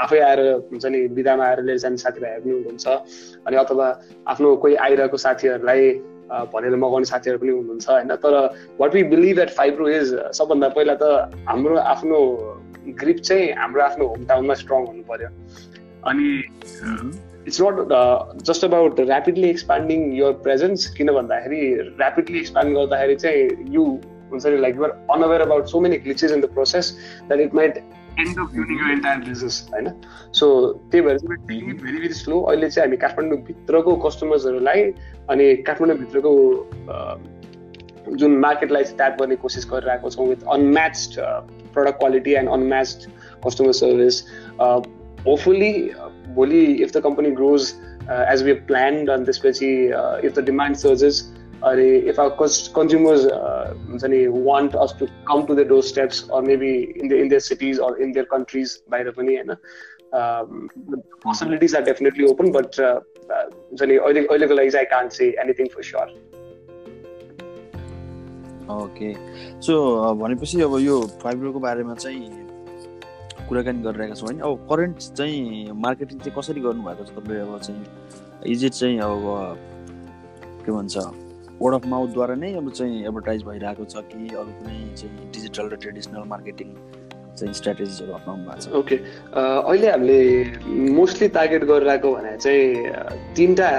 आफै 0.04 0.20
आएर 0.20 0.40
हुन्छ 0.72 0.86
नि 0.86 1.00
बिदामा 1.16 1.44
आएर 1.46 1.60
लिएर 1.64 1.78
जाने 1.78 1.98
साथीभाइहरू 1.98 2.42
पनि 2.44 2.54
हुनुहुन्छ। 2.54 2.88
अनि 3.48 3.56
अथवा 3.64 3.88
आफ्नो 4.34 4.56
कोही 4.64 4.76
आइरहेको 4.86 5.18
साथीहरूलाई 5.18 5.92
भनेर 6.54 6.76
मगाउने 6.76 7.06
साथीहरू 7.06 7.38
पनि 7.40 7.52
हुनुहुन्छ 7.52 7.90
होइन? 7.90 8.16
तर 8.24 8.34
what 8.80 8.94
we 8.94 9.04
believe 9.14 9.40
at 9.40 9.50
Fibro 9.60 9.90
is 9.90 10.08
सबभन्दा 10.40 10.70
पहिला 10.78 10.96
त 11.02 11.04
हाम्रो 11.50 11.78
आफ्नो 11.94 12.18
ग्रिप 13.02 13.18
चाहिँ 13.30 13.52
हाम्रो 13.62 13.82
आफ्नो 13.84 14.06
होम 14.08 14.26
टाउनमा 14.26 14.54
स्ट्रङ 14.62 14.86
हुनु 14.88 15.04
पर्यो। 15.10 15.30
अनि 16.10 16.30
it's 17.50 17.62
not 17.62 18.44
just 18.48 18.66
about 18.66 19.00
rapidly 19.00 19.50
expanding 19.50 20.02
your 20.18 20.32
presence 20.48 20.90
किन 20.98 21.12
भन्दाखेरि 21.14 21.62
ऱ्यापिडली 21.78 22.40
एक्सपान्ड 22.40 22.78
गर्दाखेरि 22.78 23.16
चाहिँ 23.24 23.72
यु 23.76 23.86
हुन्छ 24.32 24.46
नि 24.46 24.58
like 24.58 24.76
you're 24.76 24.92
unaware 25.16 25.42
about 25.42 25.66
so 25.68 25.80
many 25.80 25.98
glitches 26.04 26.32
in 26.32 26.42
the 26.42 26.50
process 26.54 26.92
that 27.28 27.40
it 27.40 27.56
might 27.56 27.78
end 28.20 28.40
of 28.40 28.56
युनिङ 28.56 28.78
your 28.80 28.92
entire 28.92 29.20
business 29.30 29.58
होइन 29.74 29.90
सो 30.42 30.52
त्यही 30.92 31.06
भएर 31.06 31.18
चाहिँ 31.20 31.60
इट 31.70 31.82
भेरी 31.82 31.98
भेरी 31.98 32.14
स्लो 32.14 32.42
अहिले 32.42 32.70
चाहिँ 32.70 32.88
हामी 32.88 32.98
काठमाडौँभित्रको 33.06 33.96
कस्टमर्सहरूलाई 34.08 34.84
अनि 35.36 35.56
काठमाडौँभित्रको 35.70 36.34
जुन 38.16 38.38
मार्केटलाई 38.44 38.84
चाहिँ 38.84 38.98
ट्याप 38.98 39.18
गर्ने 39.22 39.36
कोसिस 39.46 39.68
गरिरहेको 39.72 40.10
छौँ 40.10 40.28
with 40.28 40.46
unmatched 40.54 41.20
product 41.74 42.00
quality 42.00 42.34
and 45.26 45.38
unmatched 45.38 45.74
customer 45.74 45.94
service. 45.94 45.94
Uh, 45.96 46.26
hopefully, 46.26 46.28
Boli, 46.34 46.82
if 46.82 46.92
the 46.92 47.02
company 47.02 47.32
grows 47.32 47.76
uh, 48.10 48.26
as 48.28 48.44
we 48.44 48.50
have 48.52 48.68
planned 48.68 49.10
on 49.10 49.24
this, 49.24 49.46
uh, 49.46 50.20
if 50.24 50.36
the 50.36 50.42
demand 50.42 50.80
surges, 50.80 51.32
if 51.64 52.20
our 52.20 52.32
consumers 52.74 53.26
want 54.28 54.76
us 54.76 54.94
to 54.94 55.08
come 55.28 55.48
to 55.48 55.56
their 55.56 55.66
doorsteps 55.66 56.30
or 56.30 56.42
maybe 56.42 56.94
in, 56.96 57.08
the, 57.08 57.18
in 57.18 57.28
their 57.28 57.40
cities 57.40 57.80
or 57.80 58.00
in 58.00 58.12
their 58.12 58.26
countries 58.26 58.82
by 58.88 59.04
the 59.04 59.14
money, 59.14 59.40
um, 60.14 60.70
the 60.90 61.04
possibilities 61.22 61.74
are 61.74 61.82
definitely 61.82 62.26
open, 62.26 62.52
but 62.52 62.80
uh, 62.80 63.00
I 63.36 64.86
can't 64.86 65.14
say 65.14 65.36
anything 65.42 65.70
for 65.70 65.84
sure. 65.84 66.10
Okay 68.70 69.14
so 69.66 70.14
भनेपछि 70.14 70.62
अब 70.62 70.78
यो 70.80 71.02
फाइब्रोको 71.02 71.60
बारेमा 71.60 71.94
चाहिँ 71.96 72.49
कुराकानी 73.50 73.82
गरिरहेका 73.82 74.16
छौँ 74.16 74.28
होइन। 74.28 74.40
अब 74.40 74.68
करेन्ट 74.70 74.98
चाहिँ 75.18 75.72
मार्केटिङ 75.86 76.18
चाहिँ 76.20 76.36
कसरी 76.38 76.62
गर्नुभएको 76.62 77.04
छ 77.04 77.10
तपाईँले 77.18 77.42
अब 77.42 77.60
चाहिँ 77.60 77.82
इज 78.54 78.66
इट 78.66 78.74
चाहिँ 78.74 79.00
अब 79.00 79.26
के 80.66 80.72
भन्छ 80.72 80.98
वर्ड 81.62 81.76
अफ 81.76 81.86
माउथद्वारा 81.92 82.36
नै 82.36 82.54
अब 82.56 82.70
चाहिँ 82.72 83.04
एडभर्टाइज 83.04 83.44
भइरहेको 83.44 83.86
छ 83.86 84.06
कि 84.12 84.36
अरू 84.36 84.52
कुनै 84.60 84.78
चाहिँ 84.96 85.32
डिजिटल 85.34 85.66
र 85.70 85.76
ट्रेडिसनल 85.76 86.24
मार्केटिङ 86.30 86.70
चाहिँ 87.40 87.54
स्ट्राटेजिजहरू 87.54 88.14
अप्नाउनु 88.14 88.44
भएको 88.46 88.62
छ? 88.62 88.72
ओके 88.80 88.96
अहिले 89.34 89.90
हामीले 89.92 90.20
मोस्टली 90.96 91.28
टार्गेट 91.36 91.64
गरिरहेको 91.72 92.10
भने 92.16 92.38
चाहिँ 92.38 92.64
तिनवटा 93.36 93.70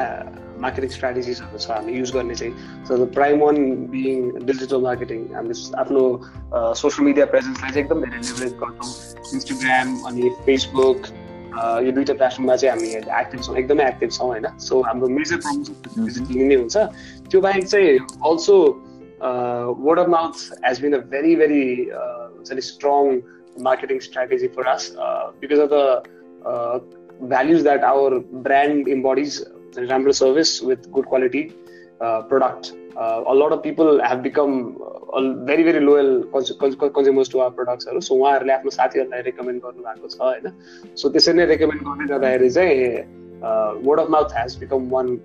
मार्केटिङ 0.64 0.90
स्ट्राटेजिसहरू 0.96 1.58
छ 1.64 1.70
हामी 1.70 1.92
युज 1.98 2.12
गर्ने 2.16 2.34
चाहिँ 2.40 2.84
so 2.88 2.98
the 3.04 3.08
prime 3.14 3.40
one 3.44 3.56
being 3.94 4.28
digital 4.50 4.80
marketing 4.88 5.24
हामीले 5.38 5.56
आफ्नो 5.82 6.02
सोसियल 6.82 7.06
मिडिया 7.08 7.26
प्रेजेन्सलाई 7.32 7.70
चाहिँ 7.70 7.84
एकदम 7.84 8.04
धेरै 8.04 8.20
लेभरेज 8.28 8.54
गर्छौँ 8.62 8.90
इन्स्टाग्राम 9.38 9.96
अनि 10.12 10.30
फेसबुक 10.46 11.10
यो 11.86 11.92
दुइटा 11.98 12.14
प्लेटफर्ममा 12.20 12.56
चाहिँ 12.62 12.72
हामी 12.76 12.88
एक्टिभ 13.22 13.42
छौँ 13.48 13.56
एकदमै 13.64 13.88
एक्टिभ 13.88 14.10
छौँ 14.20 14.28
होइन 14.28 14.46
सो 14.68 14.80
हाम्रो 14.90 15.08
मेजर 15.18 15.42
प्रब्लम 15.48 16.46
नै 16.52 16.56
हुन्छ। 16.62 16.76
त्यो 17.30 17.40
बाहेक 17.48 17.66
चाहिँ 17.74 17.98
also 18.30 18.56
word 19.88 19.98
of 20.06 20.08
mouth 20.16 20.48
has 20.68 20.80
been 20.86 20.92
a 21.00 21.04
very 21.16 21.36
very 21.44 21.66
हुन्छ 21.90 22.52
नि 22.52 22.66
strong 22.70 23.20
marketing 23.64 24.00
strategy 24.00 24.48
for 24.48 24.64
us 24.72 24.84
uh, 24.96 25.24
because 25.40 25.60
of 25.62 25.70
the 25.70 25.86
uh, 26.50 26.78
values 27.32 27.64
that 27.64 27.82
our 27.88 28.20
brand 29.74 29.84
embodies 29.84 29.90
राम्रो 29.90 30.12
service 30.12 30.64
with 30.64 30.76
good 30.90 31.04
quality 31.04 31.50
product 32.02 32.76
a 33.00 33.34
lot 33.34 33.52
of 33.52 33.62
people 33.62 34.00
have 34.02 34.22
become 34.22 34.76
uh, 35.12 35.44
very 35.44 35.62
very 35.62 35.80
loyal 35.80 36.24
consumers 36.94 37.28
to 37.28 37.40
our 37.40 37.50
productsहरू 37.50 38.00
so 38.00 38.14
उहाँहरूले 38.14 38.52
आफ्नो 38.52 38.70
साथीहरूलाई 38.70 39.20
recommend 39.22 39.62
गर्नुभएको 39.62 40.08
छ 40.08 40.20
होइन 40.20 40.96
so 40.96 41.08
त्यसरी 41.08 41.34
नै 41.34 41.44
रेकमेन्ड 41.44 41.82
गर्दै 41.82 42.06
जाँदाखेरि 42.06 42.50
चाहिँ 42.50 43.82
word 43.88 44.00
of 44.00 44.10
mouth 44.10 44.38
has 44.38 44.58
become 44.58 44.88
one 44.90 45.20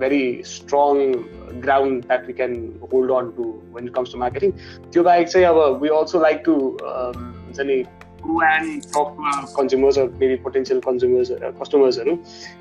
very 0.00 0.42
strong 0.42 1.28
ground 1.60 2.04
that 2.04 2.26
we 2.26 2.32
can 2.32 2.80
hold 2.90 3.10
on 3.10 3.36
to 3.36 3.62
when 3.72 3.86
it 3.86 3.94
comes 3.94 4.10
to 4.10 4.16
marketing. 4.16 4.52
त्यो 4.92 5.02
बाहेक 5.02 5.28
चाहिँ 5.28 5.46
अब 5.46 5.80
we 5.82 5.90
also 5.90 6.18
like 6.18 6.44
to 6.44 6.54
हुन्छ 6.84 7.60
नि 7.60 7.84
go 8.22 8.40
and 8.42 8.82
talk 8.92 9.16
to 9.16 9.22
our 9.22 9.46
consumers 9.54 9.98
or 9.98 10.08
maybe 10.20 10.36
potential 10.36 10.80
consumers 10.80 11.30
कस्टमर्सहरू 11.60 12.18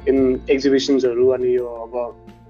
in 0.08 0.18
एक्जिबिसन्सहरू 0.50 1.28
अनि 1.38 1.56
यो 1.56 1.68
अब 1.86 1.96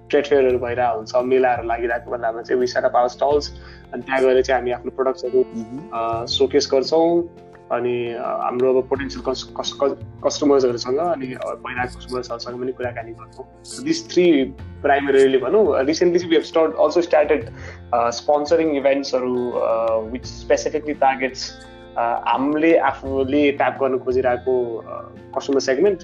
ट्रेड 0.10 0.26
फेयरहरू 0.28 0.60
भइरहेको 0.60 0.98
हुन्छ 0.98 1.26
मेलाहरू 1.34 1.68
लागिरहेको 1.68 2.12
बेलामा 2.12 2.42
चाहिँ 2.42 2.60
विसार 2.62 2.90
पावर 2.96 3.14
स्टल्स 3.18 3.52
अनि 3.94 4.02
त्यहाँ 4.02 4.22
गएर 4.24 4.42
चाहिँ 4.42 4.60
हामी 4.60 4.72
आफ्नो 4.80 4.92
प्रडक्ट्सहरू 4.98 5.46
सोकेस 6.38 6.70
गर्छौँ 6.72 7.06
अनि 7.72 7.96
हाम्रो 8.18 8.74
अब 8.74 8.88
पोटेन्सियल 8.90 9.24
कस्टमर्सहरूसँग 10.26 10.98
अनि 11.00 11.28
पहिलाको 11.44 11.98
कस्टमर्सहरूसँग 11.98 12.60
पनि 12.60 12.72
कुराकानी 12.80 13.12
गर्छौँ 13.20 13.84
दिस 13.86 14.00
थ्री 14.12 14.26
प्राइमेरीली 14.86 15.38
भनौँ 15.46 15.64
रिसेन्टली 15.86 16.20
चाहिँ 16.20 16.44
स्टार्ट 16.52 16.76
अल्सो 16.86 17.02
स्टार्टेड 17.10 17.50
स्पोन्सरिङ 18.20 18.76
इभेन्ट्सहरू 18.78 19.36
विच 20.12 20.26
स्पेसिफिकली 20.26 20.94
टार्गेट्स 21.06 21.52
हामीले 22.00 22.72
आफूले 22.90 23.42
ट्याप 23.60 23.80
गर्न 23.82 23.98
खोजिरहेको 24.06 24.56
कस्टमर 25.36 25.60
सेगमेन्ट 25.70 26.02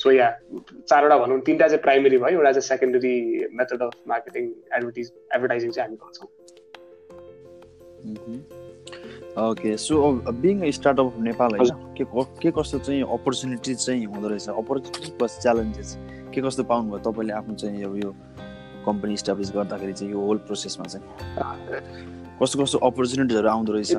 सो 0.00 0.10
या 0.12 0.30
चारवटा 0.62 1.16
भनौँ 1.18 1.40
तिनवटा 1.46 1.68
चाहिँ 1.68 1.82
प्राइमेरी 1.82 2.18
भयो 2.18 2.38
एउटा 2.38 2.52
चाहिँ 2.52 2.68
secondary 2.68 3.14
method 3.58 3.82
of 3.82 3.94
marketing 4.08 4.44
advertise 4.76 5.12
advertising 5.34 5.70
चाहिँ 5.70 5.88
हामी 5.88 5.96
गर्छौँ। 6.02 6.28
Okay 9.46 9.76
so 9.76 9.94
being 10.42 10.70
startup 10.72 11.14
Nepal 11.20 11.50
होइन 11.56 11.94
के 11.96 12.04
के 12.42 12.50
कस्तो 12.58 12.78
चाहिँ 12.78 13.02
अपर्च्युनिटिज 13.02 13.76
चाहिँ 13.86 14.04
हुँदो 14.06 14.28
रहेछ? 14.28 14.48
अपर्च्युनिटी 14.48 15.16
प्लस 15.18 15.38
च्यालेन्जेस 15.42 15.96
के 16.34 16.40
कस्तो 16.42 16.62
पाउनुभयो 16.70 16.98
तपाईँले 17.10 17.32
आफ्नो 17.32 17.54
चाहिँ 17.64 17.76
यो 17.82 18.14
कम्पनी 18.86 19.12
इस्टाब्लिस 19.14 19.50
गर्दाखेरि 19.54 19.92
चाहिँ 19.92 20.12
यो 20.12 20.20
होल 20.26 20.38
प्रोसेसमा 20.46 20.86
चाहिँ। 20.86 21.04
कस्तो 22.42 22.62
कस्तो 22.62 22.78
अपर्च्युनिटिजहरू 22.88 23.48
आउँदो 23.48 23.72
रहेछ? 23.72 23.90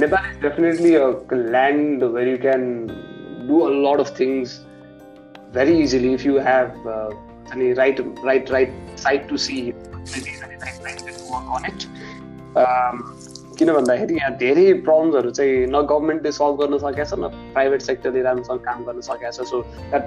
Nepal 0.00 0.30
is 0.30 0.40
definitely 0.42 0.94
a 0.94 1.06
land 1.32 2.04
where 2.16 2.28
you 2.28 2.36
can 2.46 2.62
do 3.48 3.60
a 3.60 3.70
lot 3.86 4.00
of 4.00 4.10
things 4.20 4.58
very 5.54 5.78
easily 5.82 6.12
if 6.14 6.26
you 6.26 6.38
have 6.48 6.88
अनि 7.52 7.72
right 7.80 8.00
right 8.24 8.50
right 8.50 8.98
side 9.04 9.28
to 9.28 9.36
see 9.46 9.56
किन 13.58 13.72
भन्दाखेरि 13.72 14.14
यहाँ 14.14 14.36
धेरै 14.38 14.72
प्रब्लम्सहरू 14.86 15.30
चाहिँ 15.30 15.66
न 15.66 15.80
गभर्मेन्टले 15.90 16.32
सल्भ 16.32 16.60
गर्न 16.60 16.78
सकेको 16.84 17.04
छ 17.10 17.18
न 17.18 17.28
प्राइभेट 17.52 17.82
सेक्टरले 17.82 18.22
राम्रोसँग 18.22 18.60
काम 18.68 18.84
गर्न 18.84 19.00
सकेको 19.08 19.32
छ 19.32 19.48
so 19.50 19.60
that 19.90 20.04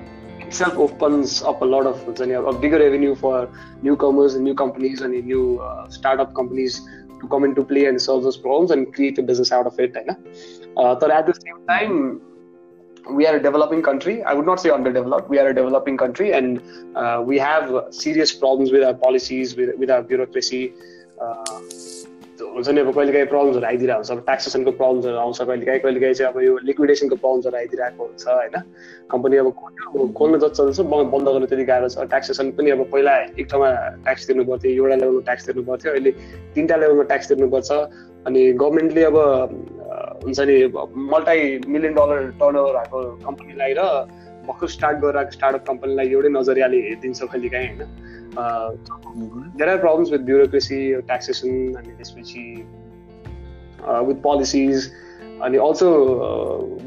itself 0.54 0.76
opens 0.78 1.42
up 1.42 1.62
a 1.64 1.66
lot 1.66 1.86
of 1.92 1.96
a 2.08 2.54
bigger 2.64 2.80
revenue 2.80 3.16
for 3.16 3.38
newcomers 3.82 4.36
and 4.36 4.44
new 4.44 4.54
companies 4.54 5.02
and 5.02 5.14
new 5.26 5.60
uh, 5.60 5.90
startup 5.90 6.36
companies 6.36 6.82
to 7.22 7.28
come 7.28 7.44
into 7.44 7.64
play 7.64 7.86
and 7.86 8.00
solve 8.00 8.22
those 8.28 8.38
problems 8.38 8.70
and 8.70 8.94
create 8.94 9.18
a 9.18 9.24
business 9.24 9.52
out 9.52 9.66
of 9.66 9.80
it. 9.80 9.98
Uh, 10.78 10.94
but 11.02 11.10
at 11.10 11.26
the 11.26 11.34
same 11.34 11.66
time, 11.68 12.22
we 13.10 13.26
are 13.26 13.36
a 13.38 13.42
developing 13.42 13.82
country. 13.82 14.22
I 14.24 14.34
would 14.34 14.46
not 14.46 14.60
say 14.60 14.70
underdeveloped. 14.70 15.28
We 15.28 15.40
are 15.40 15.48
a 15.48 15.56
developing 15.56 15.98
country, 15.98 16.34
and 16.34 16.62
uh, 16.96 17.24
we 17.26 17.40
have 17.40 17.88
serious 17.90 18.32
problems 18.32 18.72
with 18.72 18.84
our 18.84 18.94
policies, 18.94 19.56
with, 19.56 19.76
with 19.78 19.90
our 19.90 20.04
bureaucracy. 20.04 20.74
Uh, 21.20 21.62
हुन्छ 22.44 22.70
नि 22.70 22.80
अब 22.82 22.92
कहिलेकाहीँ 22.96 23.28
प्रब्लम्सहरू 23.32 23.66
आइदिरहेको 23.66 24.00
हुन्छ 24.00 24.12
अब 24.12 24.20
ट्याक्सेसनको 24.26 24.72
प्रब्लम्सहरू 24.80 25.18
आउँछ 25.18 25.42
कहिलेकाहीँ 25.42 25.80
कहिलेकाहीँ 25.80 26.14
चाहिँ 26.14 26.34
अब 26.34 26.42
यो 26.44 26.58
लिक्विडेसनको 26.70 27.16
प्रब्लम्सहरू 27.16 27.58
आइदिरहेको 27.58 28.04
हुन्छ 28.04 28.28
होइन? 28.28 28.56
कम्पनी 29.12 29.38
अब 29.38 29.48
खोल्न 30.18 30.40
जति 30.40 30.56
चल्छ 30.58 30.80
बन्द 31.14 31.28
गर्नु 31.30 31.48
त्यति 31.48 31.66
गाह्रो 31.72 31.90
छ। 31.90 32.08
ट्याक्सेसन 32.14 32.52
पनि 32.58 32.70
अब 32.76 32.82
पहिला 32.94 33.14
एक 33.40 33.48
ठाउँमा 33.52 33.70
ट्याक्स 34.04 34.28
तिर्नु 34.28 34.44
पर्थ्यो 34.50 34.72
एउटा 34.72 34.96
लेभलमा 34.96 35.22
ट्याक्स 35.30 35.46
तिर्नु 35.48 35.64
पर्थ्यो 35.70 35.92
अहिले 35.94 36.12
तिनवटा 36.56 36.76
लेभलमा 36.82 37.04
ट्याक्स 37.12 37.28
तिर्नुपर्छ। 37.30 37.72
अनि 38.28 38.42
गभर्मेन्टले 38.62 39.04
अब 39.04 39.18
हुन्छ 40.24 40.40
नि 40.50 40.56
multi 41.14 41.40
million 41.68 41.94
dollar 41.94 42.20
turn 42.40 42.56
over 42.58 42.76
भएको 42.78 43.00
कम्पनीलाई 43.26 43.74
र 43.78 43.82
भर्खर 44.48 44.68
स्टार्ट 44.76 44.98
गरेर 45.06 45.30
स्टार्टअप 45.32 45.64
कम्पनीलाई 45.68 46.08
एउटै 46.16 46.30
नजरियाले 46.30 46.80
हेरिदिन्छ 46.88 47.20
कहिलेकाहीँ 47.24 47.68
होइन। 47.70 47.82
There 49.58 49.70
are 49.70 49.78
problems 49.86 50.12
with 50.12 50.24
bureaucracy 50.32 50.80
taxation 51.10 51.52
अनि 51.80 51.92
त्यसपछि 51.98 52.46
विथ 54.08 54.22
पोलिसिज 54.24 54.90
अनि 55.44 55.58
also 55.68 55.90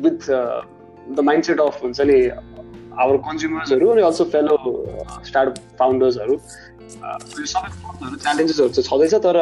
with 0.05 0.31
the 1.17 1.21
mindset 1.45 1.61
of 1.61 1.83
हुन्छ 1.83 2.01
नि 2.11 2.19
आवर 3.05 3.17
कन्ज्युमर्सहरू 3.25 3.89
अनि 3.95 4.03
अल्सो 4.03 4.25
फेलो 4.37 4.57
स्टार्टअप 5.27 5.57
फाउन्डर्सहरू 5.79 6.39
सबै 6.93 7.45
च्यालेन्जेसहरू 7.47 8.69
चाहिँ 8.69 8.89
छँदैछ 8.89 9.15
तर 9.27 9.37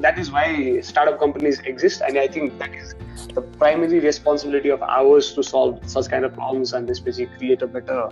that 0.00 0.18
is 0.18 0.30
why 0.32 0.80
startup 0.88 1.20
companies 1.20 1.62
exist 1.68 2.02
अनि 2.02 2.18
I 2.18 2.28
think 2.36 2.52
that 2.58 2.76
is 2.76 2.94
the 3.34 3.46
primary 3.58 3.98
responsibility 4.00 4.70
of 4.70 4.82
ours 4.90 5.34
to 5.36 5.42
solve 5.48 5.86
such 5.94 6.08
kind 6.08 6.30
of 6.30 6.34
problems 6.34 6.74
and 6.74 6.86
त्यसपछि 6.86 7.24
create 7.38 7.62
a 7.62 7.66
better 7.78 8.08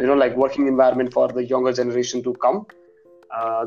you 0.00 0.06
know 0.06 0.14
like 0.14 0.36
working 0.36 0.66
environment 0.66 1.12
for 1.12 1.28
the 1.28 1.44
younger 1.44 1.72
generation 1.72 2.22
to 2.22 2.32
come 2.34 2.66
uh, 3.30 3.64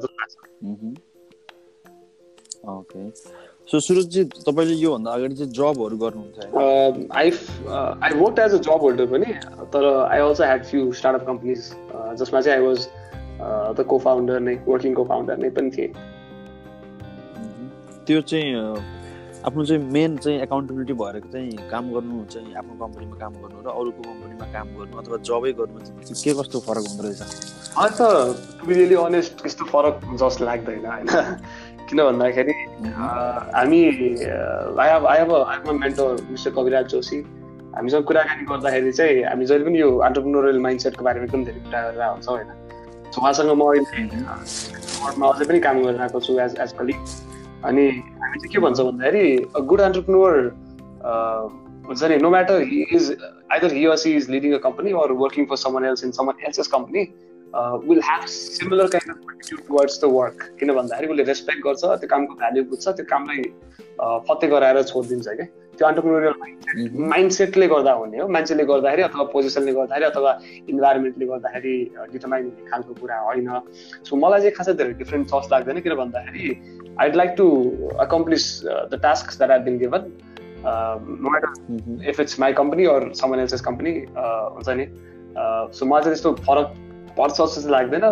okay 2.68 3.10
so 3.68 3.80
Surajji 3.80 4.24
तपाईँले 4.46 4.74
योभन्दा 4.76 5.12
अगाडि 5.12 5.36
चाहिँ 5.36 5.52
जबहरू 5.54 5.98
गर्नुहुन्छ 5.98 7.08
I 7.16 7.32
I 8.04 8.20
work 8.20 8.40
as 8.40 8.54
a 8.54 8.58
job 8.58 8.82
holder 8.82 9.06
पनि 9.12 9.34
तर 9.74 9.86
I 9.88 10.20
also 10.20 10.44
had 10.44 10.64
few 10.66 10.92
startup 11.00 11.26
companies 11.28 11.70
जसमा 12.20 12.42
चाहिँ 12.42 12.58
I 12.58 12.66
was 12.66 12.88
the 13.78 13.86
co 13.90 14.00
founder 14.06 14.40
नै 14.48 14.56
वर्किङ 14.68 14.94
को 14.94 15.04
फाउन्डर 15.12 15.38
नै 15.38 15.50
पनि 15.60 15.72
थिएँ 15.78 15.90
त्यो 18.07 18.21
चाहिँ 18.21 18.55
आफ्नो 19.47 19.65
चाहिँ 19.65 19.83
मेन 19.93 20.17
चाहिँ 20.23 20.39
एकाउन्टेबिलिटी 20.43 20.95
भएर 21.03 21.19
चाहिँ 21.33 21.69
काम 21.71 21.85
गर्नु 21.95 22.25
चाहिँ 22.33 22.55
आफ्नो 22.61 22.75
कम्पनीमा 22.83 23.17
काम 23.23 23.33
गर्नु 23.43 23.59
र 23.67 23.69
अरूको 23.81 24.03
कम्पनीमा 24.03 24.47
काम 24.55 24.69
गर्नु 24.79 24.95
अथवा 25.03 25.17
जबै 25.29 25.53
गर्नु 25.61 25.79
के 26.23 26.33
कस्तो 26.41 26.59
फरक 26.67 26.85
हुँदो 26.89 27.03
रहेछ? 27.07 27.21
अन्त 27.83 27.99
रियली 28.69 28.95
अनेस्ट 28.95 29.43
त्यस्तो 29.43 29.65
फरक 29.73 29.95
जस्तो 30.23 30.45
लाग्दैन 30.45 30.87
होइन। 30.87 31.07
किन 31.89 31.99
भन्दाखेरि 32.07 32.55
हामी 33.57 33.81
I 34.79 34.89
I 34.89 35.19
have 35.19 35.33
I 35.35 35.57
mentor 35.79 36.27
mister 36.31 36.51
Kabiraj 36.59 36.87
Joshi 36.95 37.19
हामीसँग 37.77 38.05
कुराकानी 38.07 38.45
गर्दाखेरि 38.47 38.93
चाहिँ 38.93 39.23
हामी 39.25 39.45
जहिले 39.47 39.65
पनि 39.65 39.81
यो 39.81 39.91
अन्टरप्रिनोरियल 40.07 40.59
माइन्डसेटको 40.67 41.05
बारेमा 41.05 41.25
एकदम 41.27 41.45
धेरै 41.45 41.61
कुरा 41.67 41.81
गरेर 41.83 42.03
हुन्छौँ 42.15 42.35
होइन। 42.37 42.49
उहाँसँग 43.19 43.51
म 43.59 43.63
अहिले 43.71 43.91
अझै 45.29 45.45
पनि 45.51 45.61
काम 45.67 45.83
गरिरहेको 45.83 46.21
छु 46.21 46.39
एज 46.47 46.53
एज 46.63 46.73
कलिग 46.79 46.99
अनि 47.65 47.89
हामी 47.89 48.39
चाहिँ 48.39 48.53
के 48.53 48.59
भन्छ 48.59 48.81
भन्दाखेरि 48.81 49.65
गुड 49.67 49.81
एन्टरप्रिनर 49.81 50.39
हुन्छ 51.87 52.05
नि 52.05 52.17
no 52.19 52.31
matter 52.31 52.63
he 52.71 52.83
is 52.93 53.11
either 53.53 53.75
he 53.75 53.87
she 54.05 54.15
is 54.17 54.31
leading 54.31 54.55
a 54.55 54.59
company 54.67 54.93
or 55.03 55.13
working 55.21 55.47
for 55.47 55.57
someone 55.65 55.85
else 55.85 56.05
in 56.05 56.11
someone 56.19 56.45
else's 56.47 56.69
company 56.75 57.07
will 57.89 58.01
have 58.05 58.27
similar 58.35 58.87
kind 58.95 59.17
of 59.17 59.33
attitude 59.33 59.67
towards 59.67 60.01
the 60.05 60.13
work 60.13 60.49
किन 60.61 60.73
भन्दाखेरि 60.75 61.13
उसले 61.13 61.25
respect 61.25 61.65
गर्छ 61.65 61.85
त्यो 61.85 62.09
कामको 62.11 62.35
value 62.35 62.65
बुझ्छ 62.71 62.89
त्यो 62.89 63.05
कामलाई 63.11 63.43
फत्ते 64.29 64.49
गराएर 64.55 64.83
छोडिदिन्छ 64.93 65.29
क्या 65.29 65.47
त्यो 65.79 65.87
अन्टरप्रिनोरियल 65.89 66.35
माइन्ड 66.43 66.61
माइन्डसेटले 67.13 67.67
गर्दा 67.69 67.93
हुने 68.01 68.19
हो। 68.19 68.27
मान्छेले 68.37 68.65
गर्दाखेरि 68.71 69.03
अथवा 69.03 69.25
पोजिसनले 69.33 69.73
गर्दाखेरि 69.79 70.05
अथवा 70.13 70.31
इन्भाइरोमेन्टले 70.73 71.27
गर्दाखेरि 71.33 71.75
डिटर्माइन 72.13 72.45
हुने 72.45 72.71
खालको 72.71 72.93
कुरा 73.01 73.17
होइन। 73.29 73.49
सो 74.05 74.17
मलाई 74.25 74.41
चाहिँ 74.41 74.55
खासै 74.57 74.73
धेरै 74.81 74.93
डिफ्रेन्ट 75.03 75.25
चर्च 75.33 75.47
लाग्दैन 75.53 75.81
किन 75.81 75.95
भन्दाखेरि 76.03 76.45
the 78.91 78.99
tasks 78.99 79.37
that 79.37 79.51
I've 79.51 79.65
been 79.65 79.79
given, 79.79 80.03
uh, 80.65 80.99
no 81.25 81.31
matter 81.31 81.49
mm-hmm. 81.71 82.03
if 82.03 82.21
it's 82.21 82.39
my 82.39 82.53
company 82.53 82.87
or 82.87 83.15
someone 83.15 83.41
else's 83.41 83.63
company. 83.69 83.95
हुन्छ 84.57 84.69
नि? 84.81 84.87
सो 85.73 85.87
मलाई 85.87 86.03
चाहिँ 86.03 86.15
त्यस्तो 86.15 86.33
फरक 86.47 86.67
पर्छ 87.19 87.37
जस्तो 87.41 87.61
चाहिँ 87.61 87.71
लाग्दैन। 87.73 88.05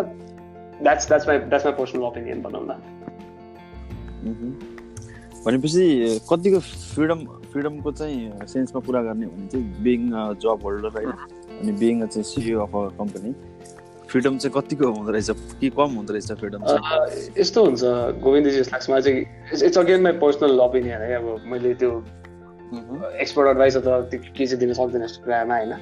That's 0.81 1.07
that's 1.07 1.27
my 1.27 1.37
that's 1.51 1.65
my 1.65 1.73
personal 1.79 2.03
opinion 2.09 2.41
भनौँ 2.41 2.63
न। 2.69 2.71
भनेपछि 5.45 5.85
कतिको 6.29 6.59
फ्रिडम 6.59 7.19
फ्रिडमको 7.51 7.91
चाहिँ 7.91 8.47
सेन्समा 8.47 8.79
कुरा 8.85 9.01
गर्ने 9.03 9.25
भने 9.27 9.47
चाहिँ 9.47 9.65
बिङ 9.83 10.01
जब 10.43 10.59
होल्डर 10.63 10.91
होइन 10.97 11.11
अनि 11.61 11.71
बिङ 11.79 12.05
चाहिँ 12.07 12.23
CEO 12.23 12.59
of 12.65 12.75
a 12.75 12.83
company 12.97 13.31
freedom 14.11 14.37
चाहिँ 14.37 14.53
कतिको 14.55 14.91
हुँदो 14.91 15.11
रहेछ? 15.11 15.29
कि 15.59 15.69
कम 15.69 15.91
हुँदो 15.97 16.13
रहेछ 16.13 16.31
फ्रिडम 16.39 16.61
यस्तो 17.37 17.59
हुन्छ 17.65 17.81
गोविन्दजी 18.23 18.57
जस्तो 18.57 18.75
लाग्छ 18.75 18.89
मलाई 18.89 19.01
चाहिँ 19.01 19.21
it's 19.67 19.77
again 19.77 20.01
my 20.03 20.13
personal 20.23 20.59
opinion 20.59 21.01
है? 21.01 21.15
अब 21.15 21.25
मैले 21.51 21.73
त्यो 21.79 21.91
एक्सपर्ट 23.21 23.49
एडभाइस 23.49 23.77
अथवा 23.77 23.99
त्यो 24.11 24.19
के 24.37 24.45
चाहिँ 24.45 24.59
दिन 24.59 24.73
सक्दैन 24.73 25.03
यस्तो 25.03 25.23
कुरामा 25.25 25.55
होइन? 25.57 25.73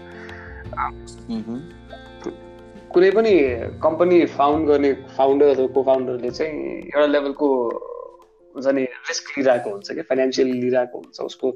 कुनै 2.93 3.09
पनि 3.11 3.33
कम्पनी 3.83 4.25
फाउन्ड 4.37 4.67
गर्ने 4.67 4.91
फाउन्डर 5.17 5.47
अथवा 5.55 5.67
को 5.73 5.83
फाउन्डरले 5.83 6.29
चाहिँ 6.29 6.53
एउटा 6.85 7.05
लेभलको 7.05 7.47
हुन्छ 8.55 8.67
नि 8.75 8.83
रिस्क 9.09 9.37
लिइरहेको 9.37 9.69
हुन्छ 9.69 9.91
कि 9.91 10.01
फाइनेन्सियली 10.09 10.53
लिइरहेको 10.61 10.97
हुन्छ 10.97 11.21
उसको 11.21 11.47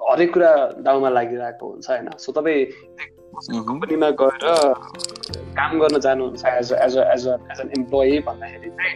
हरेक 0.00 0.32
कुरा 0.34 0.52
दाउमा 0.86 1.08
लागिरहेको 1.08 1.66
हुन्छ 1.70 1.90
होइन? 1.90 2.08
सो 2.18 2.32
तपाईँ 2.32 2.64
कम्पनीमा 3.68 4.08
गएर 4.22 4.44
काम 5.58 5.78
गर्न 5.80 5.98
जानुहुन्छ 6.00 6.44
as 6.46 6.72
as 6.72 6.96
as 6.96 7.26
as 7.52 7.60
an 7.60 7.70
employee 7.78 8.18
भन्दाखेरि 8.26 8.70
चाहिँ 8.70 8.94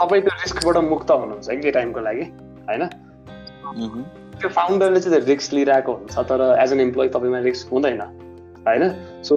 तपाईँ 0.00 0.22
त्यो 0.22 0.34
रिस्कबाट 0.42 0.76
मुक्त 0.84 1.10
हुनुहुन्छ 1.10 1.62
कि 1.62 1.70
टाइमको 1.70 2.00
लागि 2.00 2.24
होइन? 2.68 2.82
त्यो 4.40 4.48
फाउन्डरले 4.50 5.00
चाहिँ 5.00 5.20
रिस्क 5.26 5.52
लिइरहेको 5.54 5.92
हुन्छ 5.94 6.18
तर 6.30 6.40
एज 6.62 6.72
एन 6.72 6.80
इम्प्लोइ 6.80 7.08
तपाईँमा 7.16 7.38
रिस्क 7.46 7.72
हुँदैन 7.72 8.00
होइन? 8.66 8.82
सो 9.22 9.32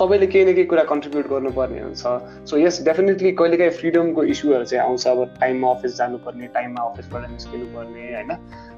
तपाईँले 0.00 0.26
केही 0.26 0.44
न 0.44 0.54
केही 0.54 0.66
कुरा 0.66 0.82
कन्ट्रिब्युट 0.90 1.26
गर्नुपर्ने 1.30 1.80
हुन्छ। 1.80 2.02
सो 2.48 2.56
यस 2.58 2.82
डेफिनेटली 2.84 3.32
कहिलेकाहीँ 3.36 3.72
फ्रिडमको 3.80 4.22
इस्युहरू 4.32 4.64
चाहिँ 4.64 4.84
आउँछ। 4.84 5.06
अब 5.06 5.18
टाइममा 5.40 5.70
अफिस 5.70 5.96
जानुपर्ने 5.96 6.46
टाइममा 6.56 6.80
अफिसबाट 6.90 7.30
निस्किनु 7.30 7.66
पर्ने 7.76 8.00
होइन? 8.14 8.30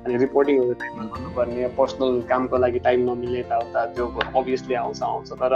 अनि 0.03 0.17
रिपोर्टिङहरू 0.25 0.73
टाइममा 0.83 1.05
गर्नुपर्ने 1.15 1.69
पर्सनल 1.79 2.21
कामको 2.29 2.57
लागि 2.59 2.79
टाइम 2.89 3.01
नमिल्ने 3.11 3.39
यताउता 3.41 3.85
त्यो 3.95 4.07
अभियसली 4.37 4.75
आउँछ 4.83 5.03
आउँछ। 5.03 5.33
तर 5.43 5.55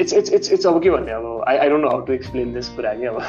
इट्स 0.00 0.12
इट्स 0.14 0.32
इट्स 0.32 0.52
इट्स 0.52 0.66
अब 0.66 0.82
के 0.82 0.90
भन्ने 0.90 1.12
अब 1.12 1.44
I 1.48 1.56
I 1.56 1.68
don't 1.68 1.84
know 1.84 1.90
how 1.90 2.00
to 2.06 2.12
explain 2.12 2.52
this 2.54 2.68
कुरा 2.76 2.94
कि 2.94 3.06
अब। 3.06 3.22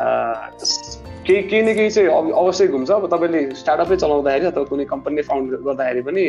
केही 0.00 1.42
केही 1.48 1.62
न 1.62 1.74
केही 1.74 1.90
चाहिँ 1.90 2.08
अवश्य 2.32 2.66
घुम्छ 2.66 2.90
अब 2.90 3.06
तपाईँले 3.12 3.40
स्टार्टअपै 3.56 3.96
चलाउँदाखेरि 3.96 4.46
अथवा 4.46 4.64
कुनै 4.70 4.84
कम्पनी 4.84 5.22
फाउन्ड 5.28 5.54
गर्दाखेरि 5.66 6.02
पनि 6.08 6.24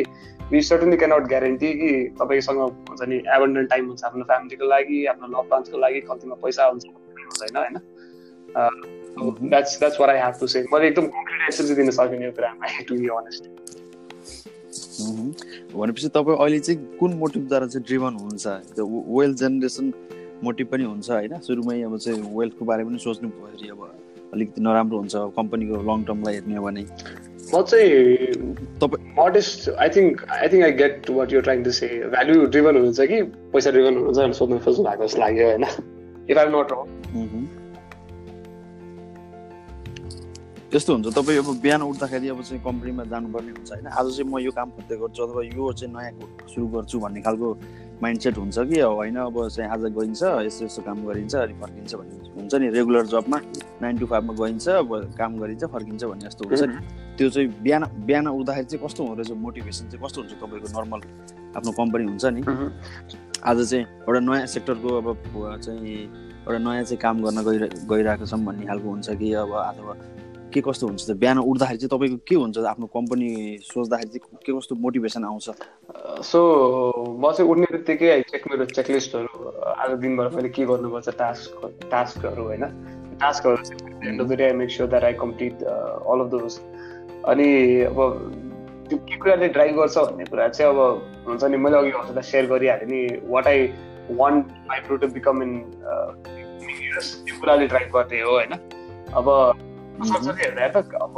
वी 0.52 0.60
सर्टनली 0.62 0.96
क्यानट 0.96 1.26
ग्यारेन्टी 1.28 1.72
कि 1.80 1.90
तपाईँसँग 2.20 2.60
हुन्छ 2.60 3.08
नि 3.08 3.16
एबन्डन 3.36 3.66
टाइम 3.72 3.86
हुन्छ 3.86 4.04
आफ्नो 4.04 4.24
फ्यामिलीको 4.24 4.68
लागि 4.68 5.04
आफ्नो 5.12 5.26
लभ 5.28 5.52
वान्सको 5.52 5.78
लागि 5.78 6.00
कतिमा 6.10 6.34
पैसा 6.44 6.62
हुन्छ 6.66 6.84
हुँदैन 6.86 7.56
होइन? 7.56 7.76
That's 9.50 9.78
that's 9.78 10.00
what 10.00 10.10
I 10.10 10.18
have 10.18 10.34
to 10.40 10.46
say 10.46 10.64
मैले 10.72 10.88
एकदम 10.88 11.06
कम्प्लिट 11.14 11.40
एन्सर 11.42 11.64
चाहिँ 11.64 11.76
दिन 11.76 11.90
सकिनँ 11.98 12.24
यो 12.24 12.32
कुरामा 12.32 12.66
टु 12.88 12.94
बी 12.94 13.08
अनेस्ट 13.18 13.42
भनेपछि 15.76 16.08
तपाईँ 16.16 16.36
अहिले 16.36 16.58
चाहिँ 16.60 16.96
कुन 17.00 17.12
मोटिभद्वारा 17.18 17.66
चाहिँ 17.66 17.84
ड्रिभन 17.86 18.14
हुनुहुन्छ? 18.14 18.46
वेल्थ 19.18 19.38
जेनेरेसन 19.38 19.92
मोटिभ 20.44 20.66
पनि 20.72 20.84
हुन्छ 20.84 21.10
होइन? 21.10 21.38
सुरुमै 21.46 21.80
अब 21.82 21.96
चाहिँ 21.98 22.20
वेल्थको 22.36 22.64
बारे 22.64 22.84
पनि 22.84 22.98
सोच्नु 22.98 23.28
पर्यो 23.28 23.74
अब 23.74 23.80
अलिकति 24.34 24.60
नराम्रो 24.60 24.98
हुन्छ 24.98 25.14
कम्पनीको 25.36 25.82
लङ 25.88 26.04
टर्मलाई 26.04 26.34
हेर्ने 26.34 26.56
हो 26.56 26.62
भने। 26.64 26.82
म 27.54 27.62
चाहिँ 27.62 27.96
तपाईँ 28.80 29.12
modest 29.18 29.68
I 29.68 29.88
think 29.88 30.24
I 30.30 30.48
think 30.48 30.64
I 30.64 30.72
get 30.80 31.10
what 31.10 31.32
you 31.32 31.40
trying 31.40 31.64
to 31.64 31.70
say 31.72 31.88
value 32.14 32.46
driven 32.46 32.76
हुनुहुन्छ 32.76 33.00
कि 33.10 33.22
पैसा 33.52 33.70
ड्रिभन 33.70 33.94
हुनुहुन्छ 33.96 34.18
भनेर 34.18 34.32
सोध्नु 34.40 34.58
खोज्नु 34.64 34.84
भएको 34.84 35.06
जस्तो 35.06 35.20
लाग्यो 35.20 35.46
होइन? 35.48 35.64
इफ 36.30 36.38
आइम 36.38 36.50
नट 36.56 36.72
रङ 36.72 37.46
त्यस्तो 40.70 40.92
हुन्छ 40.92 41.08
तपाईँ 41.16 41.38
अब 41.38 41.48
बिहान 41.64 41.82
उठ्दाखेरि 41.82 42.28
अब 42.28 42.42
चाहिँ 42.44 42.62
कम्पनीमा 42.64 43.04
जानुपर्ने 43.08 43.50
हुन्छ 43.56 43.70
होइन? 43.72 43.86
आज 43.88 44.06
चाहिँ 44.16 44.28
म 44.28 44.38
यो 44.44 44.50
काम 44.52 44.68
खोज्दै 44.76 44.96
गर्छु 45.00 45.22
अथवा 45.24 45.42
यो 45.56 45.72
चाहिँ 45.72 45.92
नयाँ 45.94 46.12
सुरु 46.52 46.66
गर्छु 46.76 46.96
भन्ने 47.00 47.20
खालको 47.24 47.48
माइन्डसेट 48.02 48.38
हुन्छ 48.38 48.58
कि 48.70 48.80
होइन 48.80 49.16
अब 49.16 49.36
चाहिँ 49.48 49.70
आज 49.70 49.82
गइन्छ 49.98 50.22
यस्तो 50.46 50.64
यस्तो 50.64 50.82
काम 50.82 50.98
गरिन्छ 51.06 51.34
अनि 51.34 51.54
फर्किन्छ 51.60 51.94
भन्ने 51.94 52.30
हुन्छ 52.38 52.54
नि 52.54 52.68
रेगुलर 52.70 53.06
जबमा 53.06 53.38
नाइन 53.82 53.98
टु 53.98 54.06
फाइभमा 54.06 54.34
गइन्छ 54.40 54.68
अब 54.68 54.90
काम 55.18 55.38
गरिन्छ 55.38 55.64
फर्किन्छ 55.64 56.04
भन्ने 56.04 56.24
जस्तो 56.26 56.48
हुन्छ 56.48 56.62
नि। 56.62 56.74
त्यो 57.18 57.28
चाहिँ 57.30 57.48
बिहान 57.62 57.84
बिहान 58.06 58.26
उठ्दाखेरि 58.28 58.66
चाहिँ 58.66 58.84
कस्तो 58.86 59.00
हुँदो 59.04 59.22
रहेछ? 59.22 59.32
मोटिभेसन 59.42 59.88
चाहिँ 59.90 60.04
कस्तो 60.04 60.20
हुन्छ? 60.20 60.32
तपाईँको 60.42 60.68
नर्मल 60.78 61.00
आफ्नो 61.58 61.72
कम्पनी 61.80 62.04
हुन्छ 62.04 62.24
नि। 62.34 62.42
आज 63.42 63.58
चाहिँ 63.70 63.84
एउटा 64.06 64.20
नयाँ 64.20 64.46
सेक्टरको 64.54 64.88
अब 64.98 65.06
चाहिँ 65.64 66.02
एउटा 66.46 66.58
नयाँ 66.58 66.84
चाहिँ 66.84 67.00
काम 67.02 67.16
गर्न 67.24 67.38
गइरह 67.48 67.68
गइरहेको 67.90 68.26
छौँ 68.26 68.40
भन्ने 68.44 68.66
खालको 68.66 68.88
हुन्छ 68.88 69.08
कि? 69.10 69.32
अब 69.42 69.52
अथवा 69.52 69.92
के 70.52 70.60
कस्तो 70.64 70.86
हुन्छ 70.86 71.10
बिहान 71.20 71.38
उठ्दाखेरि 71.38 71.78
चाहिँ 71.78 71.92
तपाईँको 71.92 72.18
के 72.28 72.34
हुन्छ 72.34 72.58
आफ्नो 72.72 72.86
कम्पनी 72.96 73.28
सोच्दाखेरि 73.64 74.10
चाहिँ 74.18 74.38
के 74.46 74.52
कस्तो 74.58 74.74
मोटिभेसन 74.74 75.24
आउँछ? 75.24 75.50
सो 76.24 76.40
म 77.20 77.32
चाहिँ 77.32 77.50
उठ्ने 77.50 77.66
बित्तिकै 77.72 78.20
चेक 78.30 78.42
मेरो 78.50 78.64
चेकलिस्टहरू 78.64 79.50
आज 79.76 79.90
दिनभर 80.00 80.28
मैले 80.36 80.48
के 80.48 80.64
गर्नुपर्छ 80.64 81.08
टास्क 81.18 81.88
टास्कहरू 81.90 82.42
होइन? 82.44 82.64
टास्कहरू 83.20 83.56
end 84.08 84.20
of 84.20 84.26
the 84.28 84.32
day 84.38 84.44
I 84.44 84.52
make 84.56 84.70
sure 84.70 84.88
that 84.88 85.04
I 85.04 85.12
complete 85.20 85.62
all 85.62 86.20
of 86.24 86.28
those 86.32 86.58
अनि 87.28 87.48
अब 87.84 87.98
त्यो 88.88 88.98
के 88.98 89.16
कुराले 89.16 89.48
ड्राइभ 89.52 89.76
गर्छ 89.76 89.98
भन्ने 89.98 90.24
कुरा 90.24 90.48
चाहिँ 90.48 90.72
अब 90.72 90.78
हुन्छ 91.28 91.44
नि 91.44 91.56
मैले 91.56 91.76
अघि 91.76 91.90
हजुरलाई 91.96 92.30
सेयर 92.30 92.46
गरिहालेँ 92.48 92.88
नि 92.88 93.00
what 93.28 93.46
I 93.46 93.66
want 94.16 94.52
my 94.68 94.80
pro 94.86 94.96
to 94.96 95.06
become 95.12 95.42
in 95.42 95.52
त्यो 95.84 97.40
कुराले 97.40 97.66
ड्राइभ 97.66 97.96
गर्ने 97.96 98.20
हो 98.20 98.30
होइन? 98.32 98.52
अब 99.12 99.26
हेर्दा 99.98 100.68
त 100.80 100.94
अब 101.02 101.16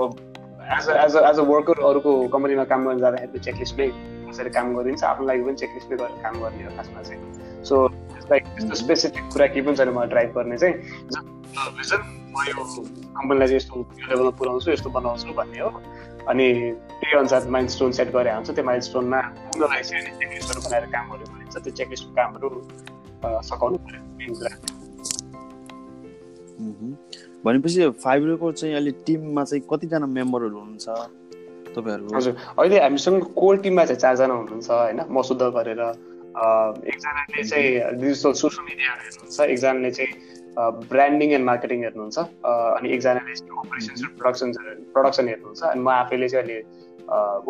as 0.76 0.88
a 0.88 0.94
as 1.04 1.16
a 1.16 1.28
as 1.30 1.38
a 1.38 1.42
worker 1.50 1.76
अरूको 1.88 2.10
कम्पनीमा 2.32 2.64
काम 2.72 2.80
गर्न 2.88 2.98
जाँदाखेरि 3.00 3.32
त्यो 3.32 3.42
चेकलिस्टमै 3.44 3.86
कसरी 4.30 4.50
काम 4.56 4.66
गरिदिन्छ 4.76 5.04
आफ्नो 5.04 5.26
लागि 5.26 5.42
पनि 5.46 5.56
चेकलिस्टमै 5.62 5.96
गरेर 6.00 6.22
काम 6.24 6.34
गर्ने 6.42 6.62
हो 6.64 6.70
खासमा 6.76 7.02
चाहिँ। 7.02 7.20
सो 7.68 7.74
लाइक 8.30 8.42
त्यस्तो 8.56 8.74
स्पेसिफिक 8.82 9.24
कुरा 9.32 9.46
केही 9.52 9.62
पनि 9.66 9.76
छैन 9.76 9.88
मलाई 9.96 10.08
ड्राइभ 10.14 10.30
गर्ने 10.38 10.56
चाहिँ। 10.58 10.74
भिजन 11.78 12.00
म 12.32 12.36
यो 12.48 12.64
कम्पनीलाई 13.18 13.46
चाहिँ 13.48 13.60
यस्तो 13.60 13.74
लेभलमा 14.08 14.32
पुऱ्याउँछु 14.40 14.70
यस्तो 14.72 14.88
बनाउँछु 14.96 15.34
भन्ने 15.40 15.60
हो। 15.60 15.70
अनि 16.30 16.46
त्यही 17.00 17.18
अनुसार 17.18 17.48
माइल 17.56 17.66
स्टोन 17.74 17.90
सेट 17.98 18.08
गरेर 18.16 18.34
हुन्छ 18.34 18.50
त्यो 18.56 18.64
माइल 18.64 18.80
स्टोनमा 18.88 19.20
पुग्नलाई 19.20 19.82
चाहिँ 19.90 20.02
चेकलिस्टहरू 20.18 20.60
बनाएर 20.66 20.84
कामहरू 20.94 21.24
गरिन्छ 21.32 21.56
त्यो 21.64 21.72
चेकलिस्टको 21.78 22.12
कामहरू 22.20 22.48
सघाउनु 23.50 23.76
पऱ्यो 23.84 24.00
मेन 24.18 24.30
कुरा। 24.38 24.54
भनेपछि 27.44 27.88
फाइबरको 28.04 28.52
चाहिँ 28.52 28.74
अहिले 28.74 28.92
टिममा 29.06 29.44
चाहिँ 29.44 29.62
कतिजना 29.70 30.06
मेम्बरहरू 30.06 30.58
हुनुहुन्छ? 30.60 30.88
तपाईँहरू 31.74 32.16
हजुर। 32.16 32.34
अहिले 32.58 32.78
हामीसँग 32.80 33.22
कोर 33.40 33.56
टिममा 33.64 33.84
चाहिँ 33.84 34.00
चारजना 34.00 34.34
हुनुहुन्छ 34.34 34.70
होइन? 34.70 35.00
म 35.08 35.22
शुद्ध 35.22 35.42
गरेर 35.56 35.80
एकजनाले 36.90 37.42
चाहिँ 37.42 37.70
डिजिटल 38.00 38.32
सोसियल 38.42 38.64
मिडियाहरू 38.68 39.02
हेर्नुहुन्छ 39.06 39.40
एकजनाले 39.54 39.90
चाहिँ 39.90 40.12
ब्रान्डिङ 40.90 41.30
एन्ड 41.32 41.46
मार्केटिङ 41.46 41.78
हेर्नुहुन्छ 41.84 42.18
अनि 42.18 42.88
एकजनाले 42.94 43.34
चाहिँ 43.34 43.58
अपरेसन्स 43.64 44.56
र 44.58 44.76
प्रडक्सन 44.94 45.28
हेर्नुहुन्छ। 45.28 45.62
अनि 45.72 45.80
म 45.80 45.88
आफैले 45.88 46.28
चाहिँ 46.28 46.44
अहिले 46.44 46.58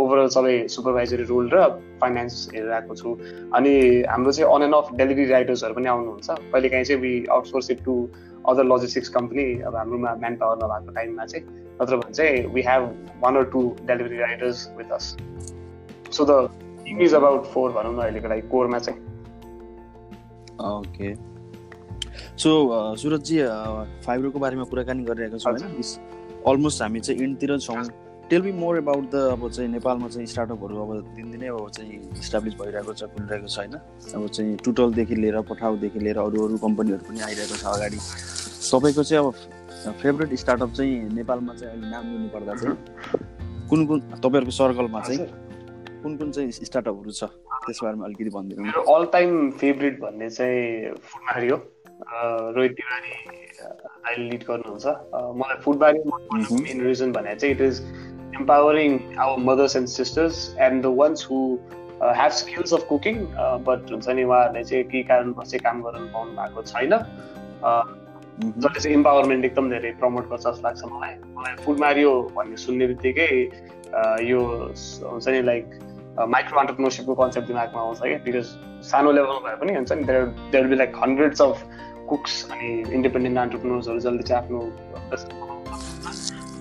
ओभरअल 0.01 0.29
सबै 0.37 0.55
सुपरभाइजरी 0.73 1.25
रोल 1.29 1.47
र 1.53 1.57
फाइनेन्स 2.01 2.35
हेरिरहेको 2.55 2.95
छु। 2.95 3.09
अनि 3.57 3.73
हाम्रो 4.09 4.33
चाहिँ 4.33 4.49
अन 4.55 4.63
एन्ड 4.63 4.75
अफ 4.75 4.87
डेलिभरी 4.97 5.27
राइटर्सहरू 5.31 5.75
पनि 5.75 5.89
आउनुहुन्छ। 5.93 6.29
कहिलेकाहीँ 6.53 6.85
चाहिँ 6.85 7.01
we 7.03 7.13
outsource 7.37 7.71
it 7.71 7.85
to 7.85 7.95
other 8.49 8.65
logistics 8.65 9.09
company 9.09 9.45
अब 9.63 9.77
हाम्रोमा 9.77 10.15
म्यान 10.21 10.37
पावर 10.37 10.57
नभएको 10.65 10.93
टाइममा 10.95 11.25
चाहिँ 11.27 11.45
नत्र 11.83 11.97
भने 11.97 12.13
चाहिँ 12.13 12.47
we 12.55 12.63
have 12.63 12.83
one 13.23 13.37
or 13.37 13.45
two 13.53 13.61
delivery 13.87 14.19
riders 14.19 14.69
with 14.79 14.93
us 14.93 15.17
so 16.13 16.25
the 16.25 16.51
team 16.85 17.01
is 17.03 17.15
about 17.15 17.47
four 17.47 17.73
भनौँ 17.73 17.95
न 17.95 17.99
अहिलेको 18.03 18.29
लागि 18.29 18.43
कोरमा 18.49 18.79
चाहिँ। 18.79 19.01
ओके 20.71 21.15
सो 22.37 22.51
सुरजजी 22.97 23.39
फाइबरको 24.07 24.39
बारेमा 24.39 24.65
कुराकानी 24.65 25.05
गरिरहेको 25.05 25.39
छौँ 25.39 25.53
होइन? 25.53 25.83
अलमोस्ट 26.49 26.83
हामी 26.83 27.01
चाहिँ 27.01 27.23
इन्डतिर 27.23 27.59
छौँ। 27.59 27.83
Tell 28.31 28.43
be 28.43 28.53
more 28.53 28.77
about 28.79 29.11
the 29.11 29.15
अब 29.35 29.49
चाहिँ 29.51 29.69
नेपालमा 29.71 30.09
चाहिँ 30.09 30.27
स्टार्टअपहरू 30.31 30.77
अब 30.83 30.91
दिनदिनै 31.15 31.47
अब 31.51 31.71
चाहिँ 31.77 31.95
इस्टाब्लिस 32.23 32.55
भइरहेको 32.61 32.93
छ 32.95 33.03
खुलिरहेको 33.11 33.49
छ 33.51 33.59
होइन? 33.59 33.75
अब 34.15 34.27
चाहिँ 34.31 34.57
टुटलदेखि 34.65 35.15
लिएर 35.15 35.41
पठाउदेखि 35.51 35.99
लिएर 35.99 36.19
अरू 36.23 36.47
अरू 36.47 36.59
कम्पनीहरू 36.65 37.03
पनि 37.11 37.21
आइरहेको 37.27 37.57
छ 37.59 37.65
अगाडि। 37.75 37.99
सबैको 38.71 39.03
चाहिँ 39.03 39.25
अब 39.27 39.35
फेभरेट 40.03 40.35
स्टार्टअप 40.39 40.71
चाहिँ 40.79 40.95
नेपालमा 41.19 41.55
चाहिँ 41.59 41.73
अहिले 41.75 41.91
नाम 41.91 42.05
लिनु 42.13 42.29
पर्दा 42.31 42.55
चाहिँ 42.55 43.67
कुन 43.71 43.87
कुन 43.87 43.99
तपाईँहरूको 44.15 44.55
सर्कलमा 44.61 45.01
चाहिँ 45.01 45.27
कुन 46.03 46.17
कुन 46.17 46.31
चाहिँ 46.31 46.51
स्टार्टअपहरू 46.71 47.11
छ? 47.11 47.25
त्यस 47.67 47.81
बारेमा 47.83 48.05
अलिकति 48.07 48.31
भनिदिनु 48.31 48.63
मेरो 48.63 48.83
अल 48.95 49.05
टाइम 49.11 49.51
फेभरेट 49.59 49.99
भन्ने 50.01 50.31
चाहिँ 50.31 50.95
फुडमारी 51.03 51.49
हो। 51.51 51.59
रोहित 52.55 52.73
तिवारी 52.79 53.13
अहिले 54.07 54.31
लिड 54.31 54.45
गर्नुहुन्छ। 54.47 54.87
मलाई 55.35 55.59
फुडबारी 55.67 55.99
मेन 56.63 56.87
रिजन 56.87 57.13
भने 57.13 57.35
चाहिँ 57.35 57.55
it 57.55 57.61
is 57.61 57.83
empowering 58.41 58.99
our 59.27 59.37
mothers 59.51 59.77
and 59.81 59.87
sisters 59.99 60.43
and 60.67 60.85
the 60.89 60.93
ones 61.05 61.23
who 61.31 61.41
uh, 62.01 62.13
have 62.21 62.33
skills 62.43 62.73
of 62.73 62.89
cooking. 62.91 63.19
Uh, 63.37 63.59
but 63.71 63.81
हुन्छ 63.95 64.09
नि 64.19 64.23
उहाँहरूले 64.29 64.63
चाहिँ 64.65 64.85
केही 64.91 65.03
कारणवश 65.15 65.51
चाहिँ 65.51 65.65
काम 65.65 65.83
गर्न 65.89 66.07
पाउनु 66.15 66.33
भएको 66.43 66.63
छैन। 66.75 66.95
जसले 68.41 68.81
चाहिँ 68.81 68.97
इम्पावरमेन्ट 68.97 69.45
एकदम 69.45 69.67
धेरै 69.71 69.91
प्रमोट 70.01 70.29
गर्छ 70.29 70.43
जस्तो 70.47 70.63
लाग्छ 70.67 70.85
मलाई। 70.93 71.15
मलाई 71.37 71.57
फुड 71.65 71.81
मारियो 71.81 72.13
भन्ने 72.37 72.57
सुन्ने 72.63 72.87
बित्तिकै 72.93 73.31
यो 74.31 74.41
हुन्छ 75.11 75.27
नि 75.29 75.41
लाइक 75.51 75.67
माइक्रो 76.35 76.61
अन्टरप्रिनरसिपको 76.61 77.15
कन्सेप्ट 77.21 77.47
दिमागमा 77.49 77.81
आउँछ 77.81 78.01
क्या। 78.01 78.19
बिकज 78.25 78.47
सानो 78.91 79.13
लेभलमा 79.13 79.41
भए 79.49 79.57
पनि 79.61 79.73
हुन्छ 79.77 79.93
नि 79.93 80.05
there 80.11 80.25
there 80.57 80.67
be 80.73 80.77
like 80.83 80.97
hundreds 81.03 81.43
of 81.43 81.57
cooks 82.11 82.35
अनि 82.53 82.71
इन्डिपेन्डेन्ट 82.99 83.39
अन्टरप्रिनर्सहरू 83.45 83.99
जसले 84.07 84.23
चाहिँ 84.31 84.43
आफ्नो 84.43 84.61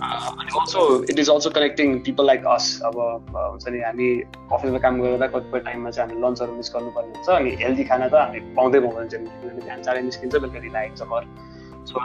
अनि 0.01 0.51
also 0.59 0.81
it 1.03 1.19
is 1.19 1.29
also 1.29 1.49
connecting 1.49 1.99
people 2.05 2.25
like 2.25 2.45
us 2.47 2.79
अब 2.85 2.95
हुन्छ 3.35 3.67
नि 3.67 3.79
हामी 3.81 4.09
अफिसमा 4.53 4.79
काम 4.85 5.01
गर्दा 5.01 5.27
कतिपय 5.27 5.59
टाइममा 5.67 5.89
चाहिँ 5.91 6.09
हामी 6.09 6.21
लन्चहरू 6.25 6.55
मिस 6.55 6.71
गर्नुपर्ने 6.75 7.13
हुन्छ 7.15 7.29
अनि 7.29 7.51
हेल्दी 7.63 7.83
खाना 7.91 8.07
त 8.07 8.13
हामी 8.15 8.39
पाउँदै 8.55 8.79
पाउँदैन 8.79 9.25
किनभने 9.25 9.61
बिहान 9.61 9.81
चाँडै 9.83 10.01
निस्किन्छ 10.01 10.33
बेलुका 10.35 10.59
ढिला 10.59 10.79
आइन्छ 10.79 11.01
घर। 11.01 11.23
सो 11.89 11.95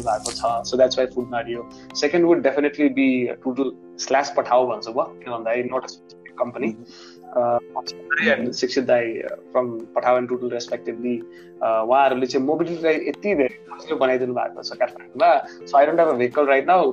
भएको 0.00 0.30
छ। 0.30 0.42
So 0.68 0.76
that's 0.76 0.98
why 0.98 1.06
Foodmario 1.30 1.68
second 1.96 2.26
would 2.26 2.42
definitely 2.42 2.88
be 2.98 3.08
Tootle 3.44 3.72
slash 4.00 4.32
Pathao 4.36 4.66
भन्छ 4.66 4.88
भयो 4.88 5.04
किन 5.22 5.32
भन्दाखेरि 5.32 5.68
नट 5.74 5.84
कम्पनी 6.40 6.74
शिक्षित 8.54 8.84
दाई 8.84 9.12
फ्रम 9.52 9.70
पठाउ 9.96 10.16
एन्ड 10.16 10.28
टुटुल 10.28 10.50
रेस्पेक्टिभली 10.50 11.16
उहाँहरूले 11.62 12.26
चाहिँ 12.26 12.46
मोबिलिटीलाई 12.46 12.94
यति 13.08 13.34
धेरै 13.34 13.48
सजिलो 13.72 13.96
बनाइदिनु 13.96 14.34
भएको 14.34 14.62
छ 14.62 14.76
काठमाडौँमा 14.80 15.30
so 15.66 15.78
I 15.78 15.86
don't 15.86 16.00
have 16.00 16.08
a 16.08 16.12
vehicle 16.14 16.46
right 16.46 16.66
now 16.66 16.92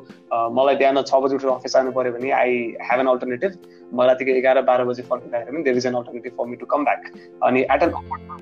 मलाई 0.53 0.75
बिहान 0.75 1.01
छ 1.03 1.21
बजी 1.23 1.35
उठेर 1.35 1.51
अफिस 1.51 1.73
जानु 1.73 1.91
पऱ्यो 1.91 2.11
भने 2.13 2.31
आई 2.37 2.55
हेभ 2.83 2.99
एन 2.99 3.07
अल्टरनेटिभ 3.07 3.57
म 3.91 4.01
रातिको 4.03 4.31
एघार 4.33 4.61
बाह्र 4.69 4.85
बजी 4.85 5.03
फर्किँदाखेरि 5.09 5.51
पनि 5.51 5.63
there 5.63 5.77
is 5.77 5.87
an 5.87 5.95
alternative 5.95 6.37
for 6.37 6.47
me 6.47 6.55
to 6.55 6.65
come 6.67 6.83
back 6.85 7.11
अनि 7.43 7.61
एट 7.67 7.83
एन 7.83 7.93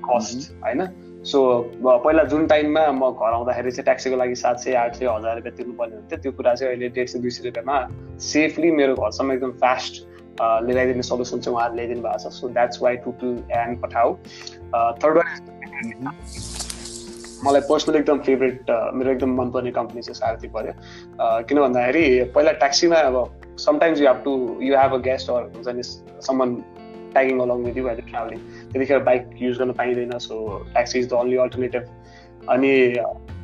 कस्ट 0.05 0.51
होइन 0.63 0.87
सो 1.25 1.41
पहिला 1.83 2.23
जुन 2.31 2.45
टाइममा 2.47 2.81
म 2.93 3.11
घर 3.11 3.33
आउँदाखेरि 3.33 3.71
चाहिँ 3.71 3.83
ट्याक्सीको 3.83 4.17
लागि 4.17 4.35
सात 4.35 4.59
सय 4.59 4.73
आठ 4.81 4.95
सय 4.95 5.07
हजार 5.07 5.35
रुपियाँ 5.35 5.55
तिर्नुपर्ने 5.57 5.95
हुन्थ्यो 5.95 6.17
त्यो 6.17 6.31
कुरा 6.31 6.53
चाहिँ 6.55 6.73
अहिले 6.73 6.89
डेढ 6.97 7.07
सय 7.07 7.19
दुई 7.19 7.29
सय 7.37 7.49
रुपियाँमा 7.49 8.17
सेफली 8.25 8.71
मेरो 8.71 8.95
घरसम्म 8.95 9.33
एकदम 9.33 9.51
फास्ट 9.63 10.03
ल्याइदिने 10.41 11.03
सल्युसन 11.03 11.39
चाहिँ 11.39 11.55
उहाँहरूले 11.55 11.81
ल्याइदिनु 11.81 12.07
भएको 12.07 12.29
छ 12.29 12.33
so 12.33 12.49
that's 12.49 12.81
why 12.81 12.97
Tootle 13.21 13.31
and 13.57 13.81
Pathao 13.81 14.13
third 15.03 15.17
one 15.17 16.13
मलाई 17.45 17.61
पर्सनली 17.69 17.99
एकदम 17.99 18.19
फेभरेट 18.25 18.71
मेरो 18.93 19.11
एकदम 19.11 19.35
मनपर्ने 19.37 19.71
कम्पनी 19.71 20.01
चाहिँ 20.01 20.15
सारथी 20.15 20.47
पऱ्यो 20.55 20.73
किन 21.49 21.59
भन्दाखेरि 21.61 22.05
पहिला 22.35 22.51
ट्याक्सीमा 22.63 22.99
अब 23.09 23.17
sometimes 23.65 24.01
you 24.01 24.07
have 24.07 24.21
to 24.23 24.33
you 24.61 24.77
have 24.77 24.93
a 24.93 24.97
guest 25.09 25.29
or 25.29 25.43
हुन्छ 25.55 25.75
नि 25.75 25.83
सम्मान 26.27 26.55
ट्यागिङ 27.13 27.39
अलङ 27.41 27.63
विथ 27.65 27.77
यु 27.77 27.87
अहिले 27.87 28.09
ट्राभलिङ 28.09 28.39
त्यतिखेर 28.71 28.99
बाइक 29.09 29.29
युज 29.41 29.57
गर्न 29.59 29.71
पाइँदैन 29.81 30.17
so 30.27 30.39
taxi 30.73 30.99
is 30.99 31.09
the 31.09 31.13
only 31.19 31.37
alternative 31.45 32.49
अनि 32.49 32.73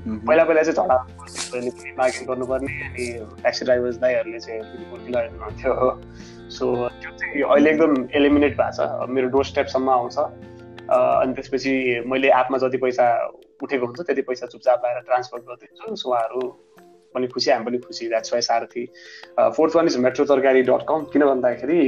पहिला 0.08 0.44
पहिला 0.44 0.64
चाहिँ 0.64 0.88
झडा 0.88 1.94
मार्केट 1.98 2.28
गर्नुपर्ने 2.28 2.80
अनि 2.88 3.08
ट्याक्सी 3.42 3.66
ड्राइभर्स 3.66 3.98
दाईहरूले 4.00 4.40
चाहिँ 4.40 4.62
कुर्ती 4.90 5.12
लगाइदिनुहुन्थ्यो 5.12 5.92
सो 6.52 6.66
त्यो 6.88 7.12
चाहिँ 7.18 7.44
अहिले 7.44 7.70
एकदम 7.72 7.94
एलिमिनेट 8.16 8.58
भएको 8.58 8.72
छ। 8.78 9.10
मेरो 9.10 9.28
डोर 9.36 9.46
स्टेपसम्म 9.46 9.90
आउँछ 9.90 10.18
अनि 10.92 11.34
त्यसपछि 11.34 11.74
मैले 12.08 12.28
एपमा 12.40 12.58
जति 12.64 12.78
पैसा 12.78 13.06
उठेको 13.64 13.86
हुन्छ 13.86 14.00
त्यति 14.02 14.22
पैसा 14.30 14.46
चुपचाप 14.48 14.86
आएर 14.86 15.00
ट्रान्सफर 15.08 15.40
गरिदिन्छु। 15.40 15.96
सो 15.96 16.10
उहाँहरू 16.10 16.42
पनि 17.16 17.28
खुसी 17.28 17.52
हामी 17.52 17.66
पनि 17.66 17.78
खुसी। 17.78 18.08
That's 18.10 18.34
why 18.34 18.42
Sarathi. 18.42 18.86
Fourth 19.56 19.76
one 19.76 19.86
is 19.88 19.98
metro 20.00 20.26
Tarkari 20.26 20.62
dot 20.64 20.84
com 20.90 21.04
किन 21.14 21.26
भन्दाखेरि 21.26 21.82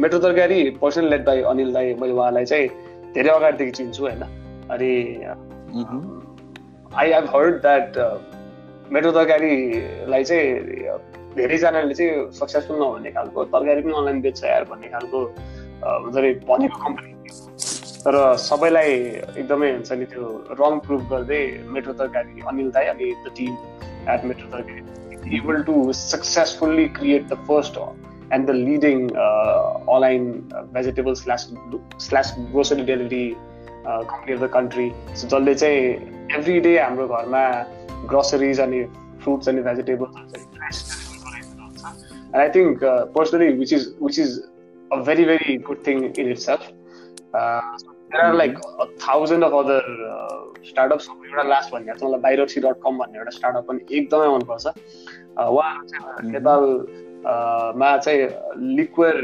मेट्रो 0.00 0.18
तरकारी 0.18 0.58
पर्सनल 0.80 1.10
लेड 1.10 1.24
बाई 1.24 1.42
अनिल 1.50 1.72
दाई 1.72 1.94
मैले 2.00 2.12
उहाँलाई 2.12 2.44
चाहिँ 2.44 2.68
धेरै 3.14 3.30
अगाडिदेखि 3.30 3.72
चिन्छु 3.72 4.02
होइन? 4.02 4.22
अनि 4.70 4.92
I 6.94 7.12
have 7.12 7.28
heard 7.34 7.60
that 7.62 7.98
metro 8.92 9.10
तरकारीलाई 9.12 10.24
चाहिँ 10.24 10.48
धेरैजनाले 11.36 11.94
चाहिँ 11.94 12.30
सक्सेसफुल 12.38 12.78
नहुने 12.78 13.10
खालको 13.18 13.44
तरकारी 13.54 13.82
पनि 13.82 13.92
अनलाइन 13.98 14.20
बेच्छ 14.26 14.42
यार 14.44 14.64
भन्ने 14.70 14.88
खालको 14.94 15.20
हुन्छ 15.84 16.16
नि 16.16 16.32
भनेको 16.48 16.78
कम्पनी 16.86 17.12
तर 18.06 18.18
सबैलाई 18.46 18.90
एकदमै 19.42 19.70
हुन्छ 19.72 19.92
नि 20.00 20.04
त्यो 20.12 20.32
रङ 20.62 20.78
प्रुभ 20.88 21.06
गर्दै 21.12 21.42
मेट्रो 21.76 21.92
तरकारी 22.02 22.48
अनिल 22.52 22.70
दाई 22.78 22.86
अनि 22.94 23.12
the 23.26 23.34
team 23.38 24.10
at 24.16 24.24
metro 24.32 24.50
Tarkari 24.56 25.38
able 25.38 25.62
to 25.70 25.76
successfully 26.02 26.88
create 26.98 27.28
the 27.28 27.44
first 27.48 27.78
online 28.32 30.50
uh, 30.52 30.64
vegetable 30.64 31.14
slash 31.14 31.44
slash 31.98 32.32
grocery 32.52 32.84
delivery 32.84 33.36
uh, 33.86 34.04
company 34.04 34.32
of 34.32 34.40
the 34.40 34.48
country. 34.48 34.92
So 35.14 35.28
जसले 35.28 35.54
चाहिँ 35.54 36.36
एभ्री 36.36 36.60
डे 36.60 36.78
हाम्रो 36.78 37.08
घरमा 37.08 37.46
ग्रोसरिज 38.08 38.60
अनि 38.60 38.84
फ्रुट्स 39.22 39.48
अनि 39.48 39.62
vegetables 39.62 41.05
and 42.36 42.44
I 42.44 42.52
think 42.52 42.82
uh, 42.82 43.06
personally, 43.06 43.54
which 43.54 43.72
is 43.72 43.84
which 43.98 44.18
is 44.18 44.32
a 44.92 45.02
very 45.02 45.24
very 45.24 45.56
good 45.68 45.82
thing 45.82 46.02
in 46.22 46.28
itself. 46.28 46.66
Uh, 47.32 47.60
there 48.10 48.24
are 48.24 48.34
like 48.34 48.58
a 48.78 48.86
thousand 49.04 49.42
of 49.42 49.54
other 49.54 49.80
uh, 50.08 50.40
startups. 50.70 51.08
एउटा 51.28 51.42
last 51.52 51.72
भन्ने 51.72 51.92
मलाई 52.02 52.20
बाइरोक्सी 52.26 52.60
dot 52.66 52.76
कम 52.84 52.98
भन्ने 52.98 53.18
एउटा 53.18 53.32
startup 53.38 53.66
पनि 53.68 53.80
एकदमै 53.98 54.28
मनपर्छ 54.34 54.66
उहाँहरू 55.46 55.88
चाहिँ 55.92 56.30
नेपाल 56.34 56.62
मा 57.80 57.96
चाहिँ 58.04 58.28
लिक्वेयर 58.80 59.16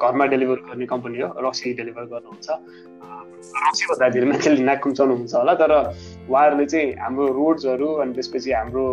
घरमा 0.00 0.26
डेलिभर 0.32 0.64
गर्ने 0.70 0.86
कम्पनी 0.94 1.20
हो 1.20 1.28
रक्सी 1.48 1.72
डेलिभर 1.82 2.04
गर्नुहुन्छ 2.14 2.48
रक्सीभन्दा 3.54 4.08
धेरै 4.14 4.26
मान्छेले 4.30 4.62
नाक 4.64 4.80
कुम्चाउनुहुन्छ 4.82 5.34
होला। 5.34 5.54
तर 5.62 5.72
उहाँहरूले 6.30 6.66
चाहिँ 6.72 6.88
हाम्रो 7.02 7.26
रोड्सहरू 7.38 7.88
अनि 8.02 8.12
त्यसपछि 8.16 8.50
हाम्रो 8.52 8.84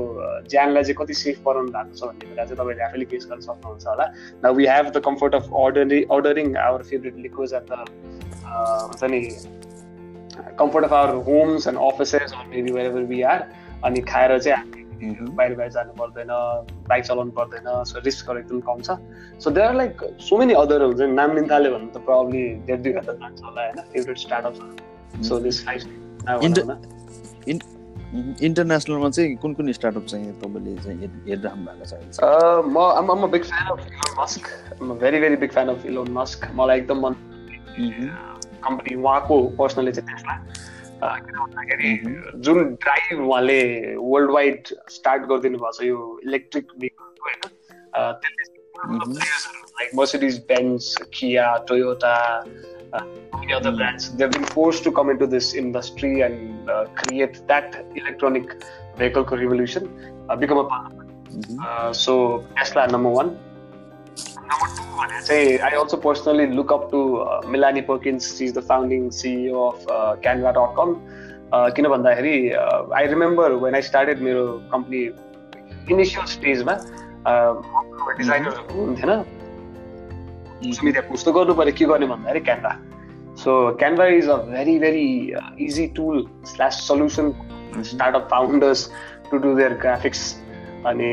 ज्यानलाई 0.52 0.84
चाहिँ 0.84 0.98
कति 1.00 1.14
सेफ 1.24 1.38
बनाउनु 1.46 1.72
भएको 1.74 1.96
छ 1.98 2.02
भन्ने 2.10 2.26
कुरा 2.30 2.44
चाहिँ 2.46 2.58
तपाईँले 2.60 2.84
आफैले 2.84 3.06
केस 3.12 3.28
गर्न 3.32 3.42
सक्नुहुन्छ 3.48 3.86
होला। 3.88 4.06
न 4.46 4.54
we 4.58 4.66
have 4.74 4.86
the 4.94 5.02
comfort 5.08 5.34
of 5.36 5.46
ordering 5.64 6.04
ordering 6.16 6.56
our 6.68 6.82
favourite 6.92 7.16
liquids 7.26 7.54
at 7.54 7.66
the 7.72 7.74
हुन्छ 8.46 9.04
नि 9.14 9.20
comfort 10.60 10.86
of 10.86 10.94
our 10.94 11.16
homes 11.28 11.68
and 11.68 11.80
offices 11.90 12.34
maybe 12.54 12.72
we 13.12 13.22
are 13.34 13.40
अनि 13.84 14.02
खाएर 14.14 14.40
चाहिँ 14.40 14.58
हामी 14.58 14.83
बाहिर 15.12 15.56
बाहिर 15.56 15.72
जानु 15.72 15.94
पर्दैन 16.00 16.32
बाइक 16.90 17.04
चलाउनु 17.06 17.32
पर्दैन 17.40 17.68
सो 17.92 18.00
रिस्कहरू 18.06 18.40
एकदम 18.40 18.60
कम 18.70 18.82
छ। 18.82 18.98
So 19.44 19.48
there 19.52 19.68
are 19.68 19.76
like 19.76 19.92
so 20.30 20.38
many 20.38 20.54
other 20.64 20.84
हुन्छ 20.84 21.02
नाम 21.20 21.36
लिन 21.36 21.46
थाल्यो 21.52 21.72
भने 21.76 21.88
त 21.94 21.98
प्रब्लली 22.08 22.44
डेढ 22.68 22.80
दुई 22.84 22.94
घन्टा 22.94 23.14
जान्छ 23.14 23.40
होला 23.44 23.62
होइन? 23.62 23.78
फेभरेट 23.94 24.18
स्टार्टअप 24.18 24.56
सो 25.24 25.40
दिस 25.46 25.58
इन्टरनेसनलमा 28.48 29.10
चाहिँ 29.10 29.36
कुन 29.42 29.54
कुन 29.54 29.72
स्टार्टअप 29.74 30.06
चाहिँ 30.06 30.34
तपाईँले 30.42 30.76
चाहिँ 30.84 30.98
हेरिराख्नु 31.28 31.64
भएको 31.66 31.86
छ 32.14 32.20
म 32.66 32.78
am 33.12 33.26
big 33.32 33.44
fan 33.44 33.66
of 33.72 33.80
Elon 33.88 34.12
Musk 34.20 34.46
very 35.02 35.20
very 35.20 35.36
big 35.44 35.52
fan 35.52 35.70
of 35.70 35.86
Elon 35.86 36.12
Musk 36.18 36.40
मलाई 36.56 36.78
एकदम 36.78 37.00
मन 37.06 37.14
कम्पनी 38.64 38.96
उहाँको 38.96 39.36
पर्सनली 39.60 39.92
चाहिँ 39.92 40.08
त्यसमा 40.10 40.36
किन 41.03 41.37
भन्दाखेरि 41.39 41.93
जुन 42.47 42.65
ड्राइभ 42.85 43.21
उहाँले 43.27 43.61
वर्ल्ड 43.97 44.31
वाइड 44.31 44.75
स्टार्ट 44.97 45.29
गरिदिनु 45.33 45.59
भएको 45.59 45.73
छ 45.73 45.91
यो 45.91 46.01
इलेक्ट्रिक 46.25 46.73
भेहिकलको 46.79 47.29
होइन 47.29 48.17
त्यसले 48.25 48.57
like 49.79 49.95
Mercedes 50.01 50.39
Benz 50.49 50.97
Kia 51.21 51.47
Toyota 51.69 52.17
many 52.93 53.53
other 53.53 53.71
brands 53.79 54.05
they've 54.17 54.31
been 54.31 54.47
forced 54.53 54.83
to 54.85 54.91
come 54.99 55.11
into 55.11 55.27
this 55.27 55.49
industry 55.55 56.23
and 56.23 56.71
uh, 56.71 56.85
create 57.01 57.35
that 57.47 57.77
electronic 57.95 58.55
vehicle 58.97 59.25
revolution 59.25 59.91
uh, 60.29 60.37
become 60.37 60.59
a 60.59 60.65
part 60.65 60.93
of 60.93 61.01
it. 61.01 61.09
Mm-hmm. 61.29 61.59
Uh, 61.65 61.93
so 61.93 62.47
Tesla 62.57 62.87
number 62.89 63.11
one 63.11 63.39
say 65.22 65.60
I 65.60 65.76
also 65.76 65.98
personally 65.98 66.48
look 66.48 66.72
up 66.72 66.92
to 66.92 67.18
uh, 67.18 67.42
Melanie 67.48 67.82
Perkins. 67.82 68.38
She's 68.38 68.54
the 68.54 68.62
founding 68.62 69.10
CEO 69.10 69.68
of 69.72 69.88
uh, 69.88 70.16
Canva.com. 70.22 70.96
किन 71.54 71.88
भन्दाखेरि 71.88 72.38
I 72.98 73.08
remember 73.08 73.52
when 73.64 73.76
I 73.76 73.82
started 73.82 74.22
मेरो 74.28 74.46
company 74.72 75.02
initial 75.92 76.26
स्टेजमा 76.26 76.74
डिजाइनरहरू 78.18 78.86
हुन्थेन। 78.86 79.12
सुमित 80.74 80.98
कस्तो 81.12 81.32
गर्नु 81.34 81.54
पऱ्यो 81.54 81.74
के 81.78 81.86
गर्ने 81.86 82.08
भन्दाखेरि 82.08 82.40
Canva 82.50 82.74
so 83.44 83.52
Canva 83.80 84.06
is 84.18 84.30
a 84.30 84.38
very 84.50 84.78
very 84.80 85.08
easy 85.66 85.86
tool 85.96 86.26
slash 86.54 86.74
solution 86.88 87.32
startup 87.92 88.28
founders 88.32 88.90
to 89.30 89.38
do 89.46 89.56
their 89.56 89.74
graphics 89.86 90.22
अनि 90.88 91.10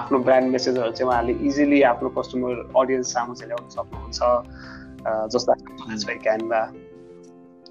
आफ्नो 0.00 0.18
ब्रान्ड 0.26 0.46
मेसेजहरू 0.52 0.92
चाहिँ 0.92 1.08
उहाँहरूले 1.10 1.34
इजिली 1.48 1.80
आफ्नो 1.92 2.08
कस्टमर 2.18 2.54
अडियन्स 2.80 3.12
सामु 3.14 3.34
चाहिँ 3.34 3.48
ल्याउन 3.50 3.68
सक्नुहुन्छ 3.76 4.20
जस्तो 5.34 5.52
Canva 6.22 6.60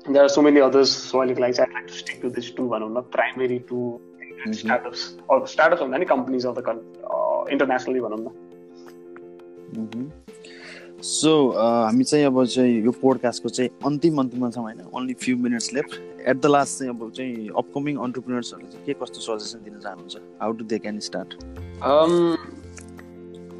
there 0.08 0.22
are 0.22 0.28
so 0.36 0.42
many 0.42 0.60
others 0.60 0.92
so 1.12 1.20
अहिलेको 1.20 1.42
लागि 1.42 1.54
चाहिँ 1.54 1.86
to 1.88 1.94
stick 1.94 2.18
to 2.22 2.30
this 2.38 2.48
to 2.58 2.68
भनौँ 2.70 2.90
न 2.92 3.02
प्राइमेरी 3.16 3.60
टु 3.70 3.80
स्टार्टअप्स 4.62 5.02
स्टार्टअप्स 5.54 5.82
भन्दा 5.84 5.98
नि 5.98 6.06
कम्पनीज 6.06 6.46
अफ 6.46 6.60
द 6.60 6.62
इन्टरनेसनली 7.52 8.00
भनौँ 8.00 8.20
न। 8.20 8.28
सो 11.04 11.32
हामी 11.58 12.04
चाहिँ 12.04 12.26
अब 12.26 12.44
चाहिँ 12.46 12.82
यो 12.86 12.92
पोडकास्टको 12.92 13.50
चाहिँ 13.50 13.70
अन्तिम 13.86 14.20
अन्तिममा 14.20 14.50
छौँ 14.50 14.64
होइन। 14.64 14.82
Only 14.94 15.14
few 15.14 15.38
minutes 15.38 15.74
left 15.74 15.94
at 16.28 16.38
the 16.42 16.46
last 16.46 16.80
चाहिँ 16.80 16.94
अब 16.94 17.12
चाहिँ 17.18 17.50
अपकमिङ 17.58 17.98
अन्टरप्रिनर्सहरूले 17.98 18.72
चाहिँ 18.72 18.86
के 18.86 18.94
कस्तो 19.02 19.20
सजेसन 19.22 19.60
दिन 19.64 19.80
चाहनुहुन्छ? 19.80 20.18
How 20.42 20.52
to 20.58 20.64
they 20.66 20.78
can 20.80 21.00
start 21.00 21.30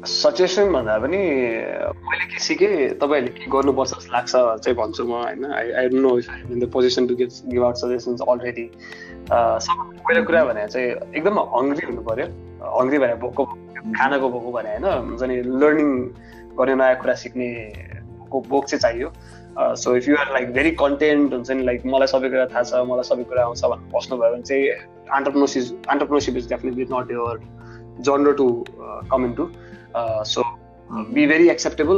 suggestion 0.06 0.72
भन्दा 0.72 0.98
पनि 0.98 1.18
मैले 1.18 2.26
के 2.26 2.38
सिकेँ 2.42 2.98
तपाईँहरूले 2.98 3.38
के 3.38 3.50
गर्नुपर्छ 3.50 3.90
जस्तो 3.90 4.12
लाग्छ 4.12 4.32
चाहिँ 4.34 4.76
भन्छु 4.76 5.04
म 5.06 5.12
होइन। 5.22 5.44
I 5.46 5.70
I 5.70 5.88
don't 5.88 6.02
know 6.02 6.18
if 6.18 6.30
I 6.30 6.40
in 6.52 6.58
the 6.60 6.70
position 6.74 7.06
to 7.06 7.14
give 7.22 7.30
give 7.54 7.62
out 7.64 7.76
suggestions 7.86 8.20
already 8.28 8.66
सबभन्दा 9.30 10.02
पहिलो 10.02 10.22
कुरा 10.26 10.44
भने 10.44 10.66
चाहिँ 10.74 10.90
एकदम 11.14 11.38
हङ्ग्री 11.54 11.86
हुनु 11.86 12.02
पऱ्यो 12.02 12.26
हङ्ग्री 12.78 12.98
भने 12.98 13.14
भोको 13.22 13.44
खानाको 13.94 14.28
भोको 14.30 14.50
भने 14.52 14.70
होइन 14.78 14.86
हुन्छ 15.10 15.22
नि 15.22 15.36
लर्निङ 15.62 15.90
गर्ने 16.58 16.74
नयाँ 16.74 16.96
कुरा 17.00 17.14
सिक्ने 17.22 17.48
बोक 18.32 18.64
चाहिँ 18.66 18.80
चाहियो। 18.80 19.08
So 19.58 19.94
if 19.96 20.08
you 20.08 20.16
are 20.16 20.32
like 20.32 20.52
very 20.52 20.70
content 20.80 21.32
हुन्छ 21.32 21.50
नि 21.50 21.64
लाइक 21.64 21.86
मलाई 21.86 22.06
सबै 22.06 22.28
कुरा 22.30 22.46
थाहा 22.54 22.62
छ 22.62 22.82
मलाई 22.90 23.08
सबै 23.08 23.24
कुरा 23.30 23.42
आउँछ 23.44 23.64
भनेर 23.64 23.90
बस्नुभयो 23.94 24.30
भने 24.32 24.42
चाहिँ 24.42 24.64
entrepreneurship 25.18 25.88
entrepreneurship 25.90 26.36
is 26.36 26.48
definitely 26.48 26.84
not 26.92 27.10
your 27.12 27.40
genre 28.08 28.32
to 28.40 28.46
come 29.10 29.24
in 29.24 29.32
to 29.40 29.48
so 30.32 30.42
be 31.14 31.26
very 31.26 31.48
acceptable 31.50 31.96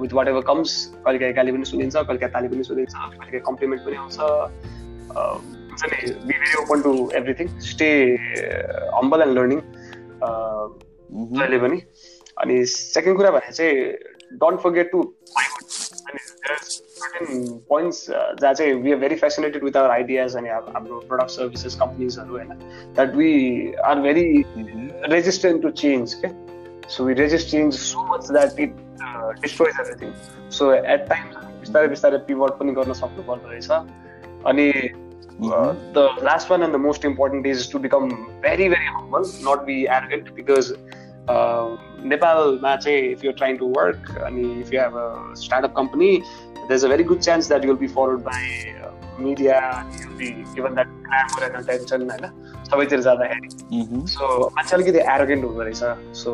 with 0.00 0.12
whatever 0.28 0.40
comes 0.48 0.72
कहिलेकाहीँ 1.04 1.34
गाली 1.34 1.52
पनि 1.52 1.64
सुनिन्छ 1.64 1.94
कहिलेकाहीँ 1.96 2.32
ताली 2.32 2.48
पनि 2.54 2.64
सुनिन्छ 2.64 2.94
कहिलेकाहीँ 2.94 3.42
कम्प्लिमेन्ट 3.46 3.84
पनि 3.84 3.96
आउँछ। 3.96 4.18
हुन्छ 5.14 5.82
नि 5.92 6.12
be 6.26 6.32
very 6.32 6.56
open 6.62 6.82
to 6.82 6.92
everything 7.20 7.48
stay 7.68 7.90
humble 8.96 9.22
and 9.22 9.38
learning 9.38 9.60
जहिले 11.38 11.58
पनि। 11.66 11.78
अनि 12.42 12.64
सेकेन्ड 12.66 13.16
कुरा 13.16 13.30
भने 13.30 13.52
चाहिँ 13.52 14.38
don't 14.38 14.60
forget 14.60 14.90
to 14.92 15.02
certain 16.44 17.26
points 17.68 18.06
जहाँ 18.10 18.52
चाहिँ 18.54 18.72
we 18.82 18.92
are 18.92 18.98
very 18.98 19.16
fascinated 19.16 19.64
with 19.64 19.76
our 19.76 19.90
ideas 19.90 20.36
अनि 20.36 20.48
हाम्रो 20.48 21.00
प्रडक्ट 21.08 21.30
सर्भिसेस 21.30 21.74
कम्पनीजहरू 21.80 22.36
होइन 22.36 22.48
that 22.94 23.14
we 23.16 23.30
are 23.90 24.00
very 24.00 24.26
resistant 25.12 25.62
to 25.62 25.70
change 25.82 26.14
के 26.24 26.28
so 26.94 27.04
we 27.04 27.14
resist 27.22 27.50
change 27.50 27.74
so 27.74 28.06
much 28.14 28.30
that 28.30 28.60
it 28.60 28.74
destroys 29.40 29.80
everything 29.80 30.12
so 30.58 30.72
at 30.72 31.08
times 31.08 31.36
बिस्तारै 31.60 31.88
बिस्तारै 31.88 32.18
pivot 32.28 32.58
पनि 32.58 32.72
गर्न 32.72 32.92
सक्नुपर्दो 32.92 33.50
रहेछ। 33.50 33.70
अनि 34.46 34.70
the 35.96 36.08
last 36.22 36.50
one 36.50 36.62
and 36.62 36.72
the 36.74 36.80
most 36.80 37.04
important 37.04 37.46
is 37.46 37.70
to 37.72 37.78
become 37.86 38.10
very 38.42 38.68
very 38.68 38.86
humble 38.96 39.22
not 39.48 39.64
be 39.66 39.82
arrogant 39.96 40.30
because 40.34 40.72
नेपालमा 41.30 42.74
चाहिँ 42.76 43.10
if 43.12 43.24
you 43.24 43.32
trying 43.32 43.56
to 43.56 43.66
work 43.76 44.10
अनि 44.24 44.42
if 44.60 44.72
you 44.72 44.80
have 44.80 44.96
a 44.96 45.34
startup 45.44 45.74
company 45.76 46.10
there's 46.68 46.84
a 46.84 46.88
very 46.88 47.04
good 47.04 47.20
chance 47.20 47.48
that 47.48 47.62
you'll 47.62 47.76
be 47.80 47.88
followed 47.94 48.22
by 48.24 48.42
uh, 48.82 48.90
media 49.18 49.56
you'll 49.96 50.14
be 50.20 50.28
given 50.54 50.74
that 50.74 50.92
glamour 51.08 51.42
and 51.46 51.56
attention 51.58 52.04
होइन 52.10 52.24
सबैतिर 52.70 53.00
जाँदाखेरि 53.06 54.06
so 54.12 54.28
मान्छे 54.56 54.76
अलिकति 54.76 54.98
arrogant 55.14 55.44
हुँदो 55.44 55.62
रहेछ 55.62 56.14
so 56.20 56.32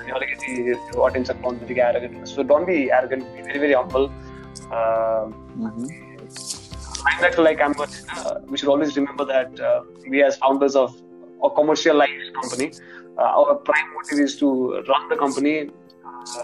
अनि 0.00 0.12
अलिकति 0.18 0.56
त्यो 0.90 1.02
अटेन्सन 1.06 1.40
पाउनु 1.44 1.58
बित्तिकै 1.60 1.88
एरोगेन्ट 1.88 2.16
हुन्छ 2.16 2.28
so 2.34 2.42
don't 2.52 2.66
be 2.66 2.76
arrogant 2.98 3.24
be 3.24 3.42
very 3.42 3.58
very 3.58 3.78
humble 3.82 4.04
Going 7.06 7.20
back 7.22 7.34
to 7.34 7.42
like 7.42 7.60
Amber, 7.64 7.84
uh, 8.14 8.30
we 8.52 8.58
should 8.58 8.68
always 8.68 8.96
remember 8.96 9.24
that 9.26 9.60
uh, 9.60 9.82
we 10.12 10.22
as 10.22 10.36
founders 10.36 10.76
of 10.80 10.94
a 11.42 11.50
commercialized 11.58 12.32
company, 12.38 12.66
uh, 12.72 13.05
Uh, 13.18 13.22
our 13.22 13.54
prime 13.54 13.92
motive 13.94 14.20
is 14.20 14.36
to 14.38 14.82
run 14.88 15.08
the 15.08 15.16
company 15.16 15.70
uh, 16.04 16.42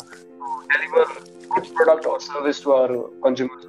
deliver 0.72 1.04
good 1.50 1.74
product 1.74 2.06
or 2.06 2.20
service 2.20 2.60
to 2.60 2.72
our 2.72 3.08
consumers. 3.22 3.66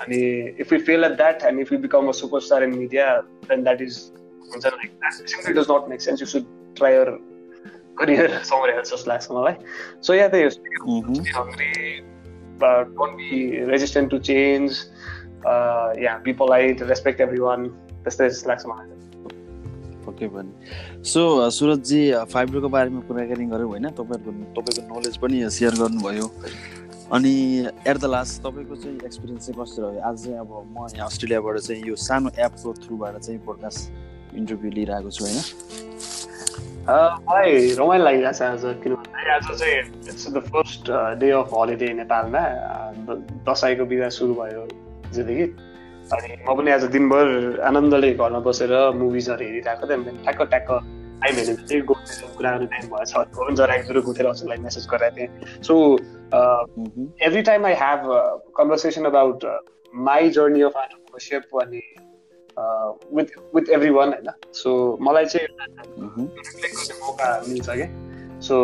And 0.00 0.14
if 0.14 0.70
we 0.70 0.78
fail 0.78 1.04
at 1.04 1.16
that 1.18 1.42
and 1.42 1.58
if 1.58 1.70
we 1.70 1.76
become 1.76 2.08
a 2.08 2.12
superstar 2.12 2.62
in 2.62 2.78
media, 2.78 3.24
then 3.48 3.64
that 3.64 3.80
is 3.80 4.12
like 4.64 4.92
that 5.00 5.28
simply 5.28 5.54
does 5.54 5.68
not 5.68 5.88
make 5.88 6.00
sense. 6.00 6.20
You 6.20 6.26
should 6.26 6.46
try 6.74 6.92
your 6.92 7.18
career 7.96 8.42
somewhere 8.50 8.76
else, 8.76 8.90
just 8.90 9.06
like 9.06 9.22
somewhere. 9.22 9.58
So 10.00 10.12
yeah, 10.12 10.28
they 10.28 10.48
stay, 10.50 10.62
mm-hmm. 10.86 11.24
hungry, 11.24 12.04
but 12.58 12.94
don't 12.94 13.16
be 13.16 13.60
resistant 13.60 14.10
to 14.10 14.20
change. 14.20 14.78
Uh, 15.44 15.94
yeah, 15.98 16.18
be 16.18 16.32
polite, 16.32 16.80
respect 16.80 17.20
everyone. 17.20 17.76
That's 18.04 18.16
just 18.16 18.46
like 18.46 18.60
somewhere. 18.60 18.88
पक्कै 20.18 20.28
पनि 20.34 21.04
so 21.04 21.50
सुरजजी 21.50 22.00
फाइबरको 22.32 22.68
बारेमा 22.68 23.00
कुराकानी 23.06 23.46
गऱ्यौँ 23.46 23.70
होइन 23.70 23.88
तपाईँहरूको 23.94 24.60
तपाईँको 24.60 24.82
knowledge 24.90 25.16
पनि 25.22 25.50
share 25.50 25.74
गर्नुभयो। 25.78 26.26
अनि 27.14 27.32
एट 27.86 27.96
द 27.96 28.04
लास्ट 28.04 28.42
तपाईँको 28.42 28.76
चाहिँ 28.76 28.98
एक्सपिरियन्स 29.04 29.46
चाहिँ 29.46 29.62
कस्तो 29.62 29.82
रह्यो? 29.82 30.00
आज 30.02 30.16
चाहिँ 30.24 30.38
अब 30.38 30.50
म 30.74 30.86
यहाँ 30.94 31.06
अस्ट्रेलियाबाट 31.06 31.58
चाहिँ 31.58 31.82
यो 31.88 31.96
सानो 31.96 32.30
एपको 32.38 32.72
थ्रुबाट 32.82 33.14
चाहिँ 33.18 33.40
पोडकास्ट 33.46 34.34
इन्टरभ्यू 34.34 34.70
लिइरहेको 34.70 35.10
छु 35.10 35.24
होइन? 35.24 35.38
मलाई 37.28 37.74
रमाइलो 37.78 38.04
लागिरहेको 38.04 38.38
छ 38.38 38.42
आज 38.42 38.64
किनभने 38.82 39.30
आज 39.36 39.46
चाहिँ 39.54 39.78
it's 40.10 40.28
the 40.34 40.42
first 40.50 40.90
day 41.22 41.30
of 41.38 41.54
holiday 41.54 41.88
नेपालमा। 42.02 42.42
दसैँको 43.48 43.84
बिदा 43.86 44.08
सुरु 44.18 44.34
भयो 44.34 44.62
हिजोदेखि 45.08 45.46
अनि 46.08 46.28
म 46.48 46.54
पनि 46.56 46.70
आज 46.70 46.84
दिनभर 46.92 47.60
आनन्दले 47.68 48.10
घरमा 48.14 48.38
बसेर 48.40 48.72
मुभिजहरू 48.96 49.44
हेरिरहेको 49.44 49.86
थिएँ। 49.88 50.16
ठ्याक्क 50.24 50.42
ट्याक्क 50.52 50.70
टाइम 51.20 51.34
भने 51.36 51.54
चाहिँ 51.58 51.82
गोविन्दको 51.84 52.26
कुरा 52.36 52.50
गर्ने 52.52 52.66
टाइम 52.72 52.86
भएछ 52.92 53.12
पनि 53.36 53.54
जरा 53.56 53.74
एक 53.74 53.86
दुई 53.86 54.02
गुथेर 54.08 54.26
हजुरलाई 54.26 54.58
मेसेज 54.64 54.86
गरेको 54.92 55.16
थिएँ। 55.16 55.28
So 55.68 55.74
every 57.26 57.42
time 57.50 57.66
I 57.66 57.74
have 57.82 58.00
conversation 58.56 59.04
about 59.04 59.44
my 60.08 60.30
journey 60.30 60.62
of 60.62 60.76
entrepreneurship 60.76 61.44
अनि 61.62 61.82
विथ 63.16 63.28
विथ 63.54 63.70
एभ्री 63.70 63.90
वान 63.90 64.08
होइन? 64.08 64.28
सो 64.52 64.70
मलाई 65.00 65.24
चाहिँ 65.26 65.46
गर्ने 66.64 66.98
मौका 67.00 67.28
मिल्छ 67.48 67.68
क्या। 67.70 67.88
सो 68.48 68.56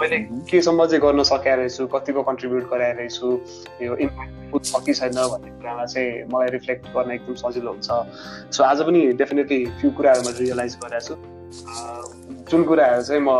मैले 0.00 0.18
केसम्म 0.50 0.86
चाहिँ 0.86 1.00
गर्न 1.02 1.22
सकिया 1.30 1.54
रहेछु 1.54 1.86
कतिको 1.94 2.22
कन्ट्रिब्युट 2.22 2.64
गराइरहेछु 2.70 3.28
यो 3.82 3.96
इम्प्याक्टफुल 4.06 4.60
छ 4.68 4.82
कि 4.86 4.94
छैन 4.94 5.16
भन्ने 5.32 5.50
कुरामा 5.58 5.84
चाहिँ 5.84 6.10
मलाई 6.32 6.48
रिफ्लेक्ट 6.56 6.84
गर्न 6.96 7.10
एकदम 7.16 7.34
सजिलो 7.42 7.70
हुन्छ। 7.72 7.88
सो 8.56 8.64
आज 8.64 8.82
पनि 8.88 9.00
डेफिनेटली 9.22 9.60
फ्यु 9.80 9.90
कुराहरू 9.96 10.22
मैले 10.28 10.38
रियलाइज 10.44 10.76
गरेको 10.84 11.00
छु। 11.06 11.14
जुन 12.50 12.64
कुराहरू 12.70 13.02
चाहिँ 13.08 13.22
म 13.22 13.30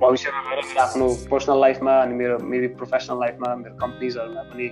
भविष्यमा 0.00 0.40
गएर 0.48 0.62
मेरो 0.68 0.80
आफ्नो 0.82 1.06
पर्सनल 1.30 1.60
लाइफमा 1.60 1.92
अनि 2.02 2.14
मेरो 2.14 2.38
मेरो 2.54 2.68
प्रोफेसनल 2.80 3.20
लाइफमा 3.20 3.54
मेरो 3.66 3.76
कम्पनीजहरूमा 3.84 4.42
पनि 4.54 4.66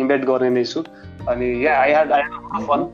इन्भेस्ट 0.00 0.24
गर्ने 0.32 0.50
नै 0.58 0.64
छु। 0.72 0.84
अनि 1.28 1.46
yeah 1.66 1.80
I 1.80 1.92
had 2.00 2.12
I 2.12 2.22
had 2.22 2.66
fun 2.68 2.92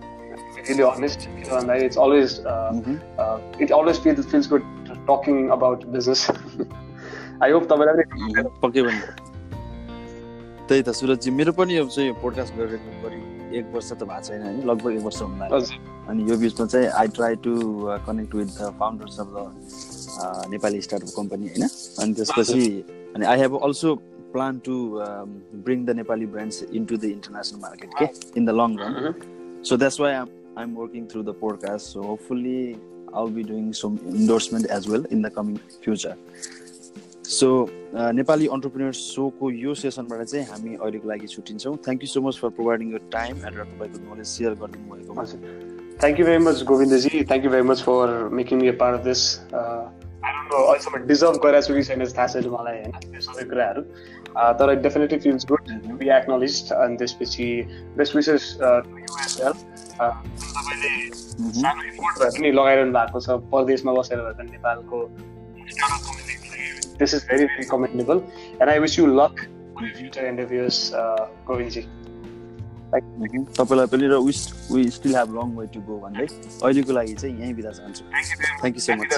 really 0.68 0.82
honest. 0.82 1.26
And 1.50 1.70
it's 1.70 1.96
always 1.96 2.40
uh, 2.40 2.70
mm-hmm. 2.72 2.96
uh, 3.18 3.38
it 3.58 3.70
always 3.72 3.98
feels 3.98 4.26
feels 4.26 4.46
good 4.46 4.62
talking 5.06 5.50
about 5.50 5.90
business. 5.90 6.30
I 7.40 7.50
hope 7.50 7.64
तपाईँलाई 7.68 8.04
पनि 8.04 8.42
पक्कै 8.62 8.82
पनि 8.82 9.00
त्यही 10.68 10.82
त 10.82 10.90
सुरजजी 10.92 11.30
मेरो 11.32 11.52
पनि 11.54 11.76
अब 11.76 11.88
चाहिँ 11.90 12.12
पोडकास्ट 12.20 12.54
गरेर 12.56 12.80
करिब 13.02 13.54
एक 13.54 13.66
वर्ष 13.74 13.92
त 13.92 14.02
भएको 14.02 14.20
छैन 14.22 14.42
होइन 14.42 14.58
लगभग 14.64 14.92
एक 14.92 15.04
वर्ष 15.04 15.22
हुनु 15.22 15.60
अनि 16.06 16.30
यो 16.30 16.36
बिचमा 16.36 16.66
चाहिँ 16.66 16.86
I 16.94 17.08
try 17.16 17.34
to 17.44 17.54
connect 18.06 18.34
with 18.34 18.50
the 18.58 18.70
founders 18.78 19.20
of 19.20 19.28
the 19.30 20.50
Nepali 20.50 20.80
startup 20.80 21.16
company 21.16 21.48
होइन 21.48 21.66
अनि 22.00 22.14
त्यसपछि 22.14 22.62
अनि 23.16 23.26
I 23.26 23.38
have 23.38 23.56
also 23.62 23.94
plan 24.32 24.58
to 24.64 24.76
bring 25.64 25.84
the 25.86 25.96
Nepali 25.96 26.26
brands 26.28 26.62
in 26.64 26.84
to 26.84 26.96
the 26.96 27.04
international 27.06 27.60
market 27.60 27.98
के 27.98 28.08
in 28.36 28.46
the 28.46 28.56
long 28.60 28.76
run 28.80 29.12
so 29.64 29.76
that's 29.76 30.00
why 30.00 30.14
I 30.14 30.62
am 30.62 30.76
working 30.76 31.06
through 31.12 31.22
the 31.22 31.36
podcast 31.40 31.92
so 31.94 32.02
hopefully 32.02 32.62
I 32.62 33.24
will 33.24 33.34
be 33.34 33.42
doing 33.44 33.70
some 33.78 33.98
endorsement 34.14 34.70
as 34.70 34.88
well 34.88 35.06
in 35.12 35.22
the 35.22 35.32
coming 35.36 35.56
future 35.84 36.16
so 37.30 37.48
Nepali 38.16 38.46
entrepreneur 38.54 38.92
सोको 38.98 39.50
यो 39.50 39.74
सेसनबाट 39.80 40.22
चाहिँ 40.22 40.44
हामी 40.46 40.74
अहिलेको 40.76 41.08
लागि 41.08 41.26
छुट्टिन्छौँ। 41.34 41.76
Thank 41.86 42.02
you 42.02 42.08
so 42.08 42.20
much 42.22 42.38
for 42.42 42.48
providing 42.56 42.92
your 42.92 43.02
time 43.12 43.34
and 43.46 43.56
तपाईँको 43.60 43.98
knowledge 44.14 44.26
share 44.26 44.54
गरिदिनु 44.62 44.84
भएको 44.94 45.24
thank 46.00 46.20
you 46.20 46.24
very 46.26 46.42
much 46.44 46.62
Govindji 46.70 47.22
thank 47.22 47.44
you 47.44 47.50
very 47.50 47.66
much 47.70 47.82
for 47.88 48.06
making 48.40 48.64
a 48.64 48.72
part 48.82 48.98
of 48.98 49.04
this 49.04 49.22
अहिलेसम्म 49.60 50.98
डिजर्भ 51.06 51.36
गरेको 51.44 51.66
छु 51.66 51.74
कि 51.74 51.82
छैन 51.88 52.04
थाहा 52.18 52.26
छैन 52.34 52.48
मलाई 52.56 52.76
होइन 52.80 52.92
त्यो 53.06 53.20
सबै 53.28 53.44
कुराहरू 53.52 53.82
तर 54.58 54.74
definitely 54.88 55.18
feels 55.26 55.46
good 55.52 55.62
be 56.02 56.06
acknowledge 56.18 56.54
अनि 56.80 56.96
त्यसपछि 57.02 57.48
बेस्ट 57.98 58.16
विसेस 58.16 58.44
यु 58.60 58.66
वेल 58.66 59.54
तपाईँले 60.02 60.92
सानो 61.62 61.82
इफोर्ट 61.88 62.14
भए 62.22 62.30
पनि 62.38 62.52
लगाइरहनु 62.60 62.92
भएको 62.98 63.18
छ। 63.20 63.42
परदेशमा 63.54 63.92
बसेर 64.00 64.18
भए 64.26 64.34
पनि 64.40 64.50
नेपालको 64.58 64.98
this 67.00 67.14
is 67.14 67.24
very, 67.24 67.46
very 67.46 67.64
commendable. 67.64 68.22
And 68.60 68.68
I 68.68 68.78
wish 68.78 68.98
you 68.98 69.06
luck 69.06 69.48
for 69.74 69.86
your 69.86 69.96
future 69.96 70.26
endeavors, 70.26 70.92
uh, 70.92 71.28
Govindji. 71.46 71.88
तपाईँलाई 72.90 73.86
पनि 73.86 74.06
र 74.10 74.16
wish 74.26 74.40
we 74.70 74.82
still 74.90 75.14
have 75.16 75.34
long 75.34 75.54
way 75.56 75.66
to 75.74 75.80
go 75.86 75.98
भन्दै 76.04 76.26
अहिलेको 76.26 76.92
लागि 76.92 77.14
चाहिँ 77.22 77.34
यहीँ 77.38 77.54
बिदा 77.54 77.70
चाहन्छु 77.78 78.02
thank 78.60 78.74
you 78.74 78.82
so 78.82 78.92
much 78.98 79.12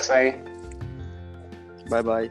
bye 1.88 2.02
bye 2.10 2.28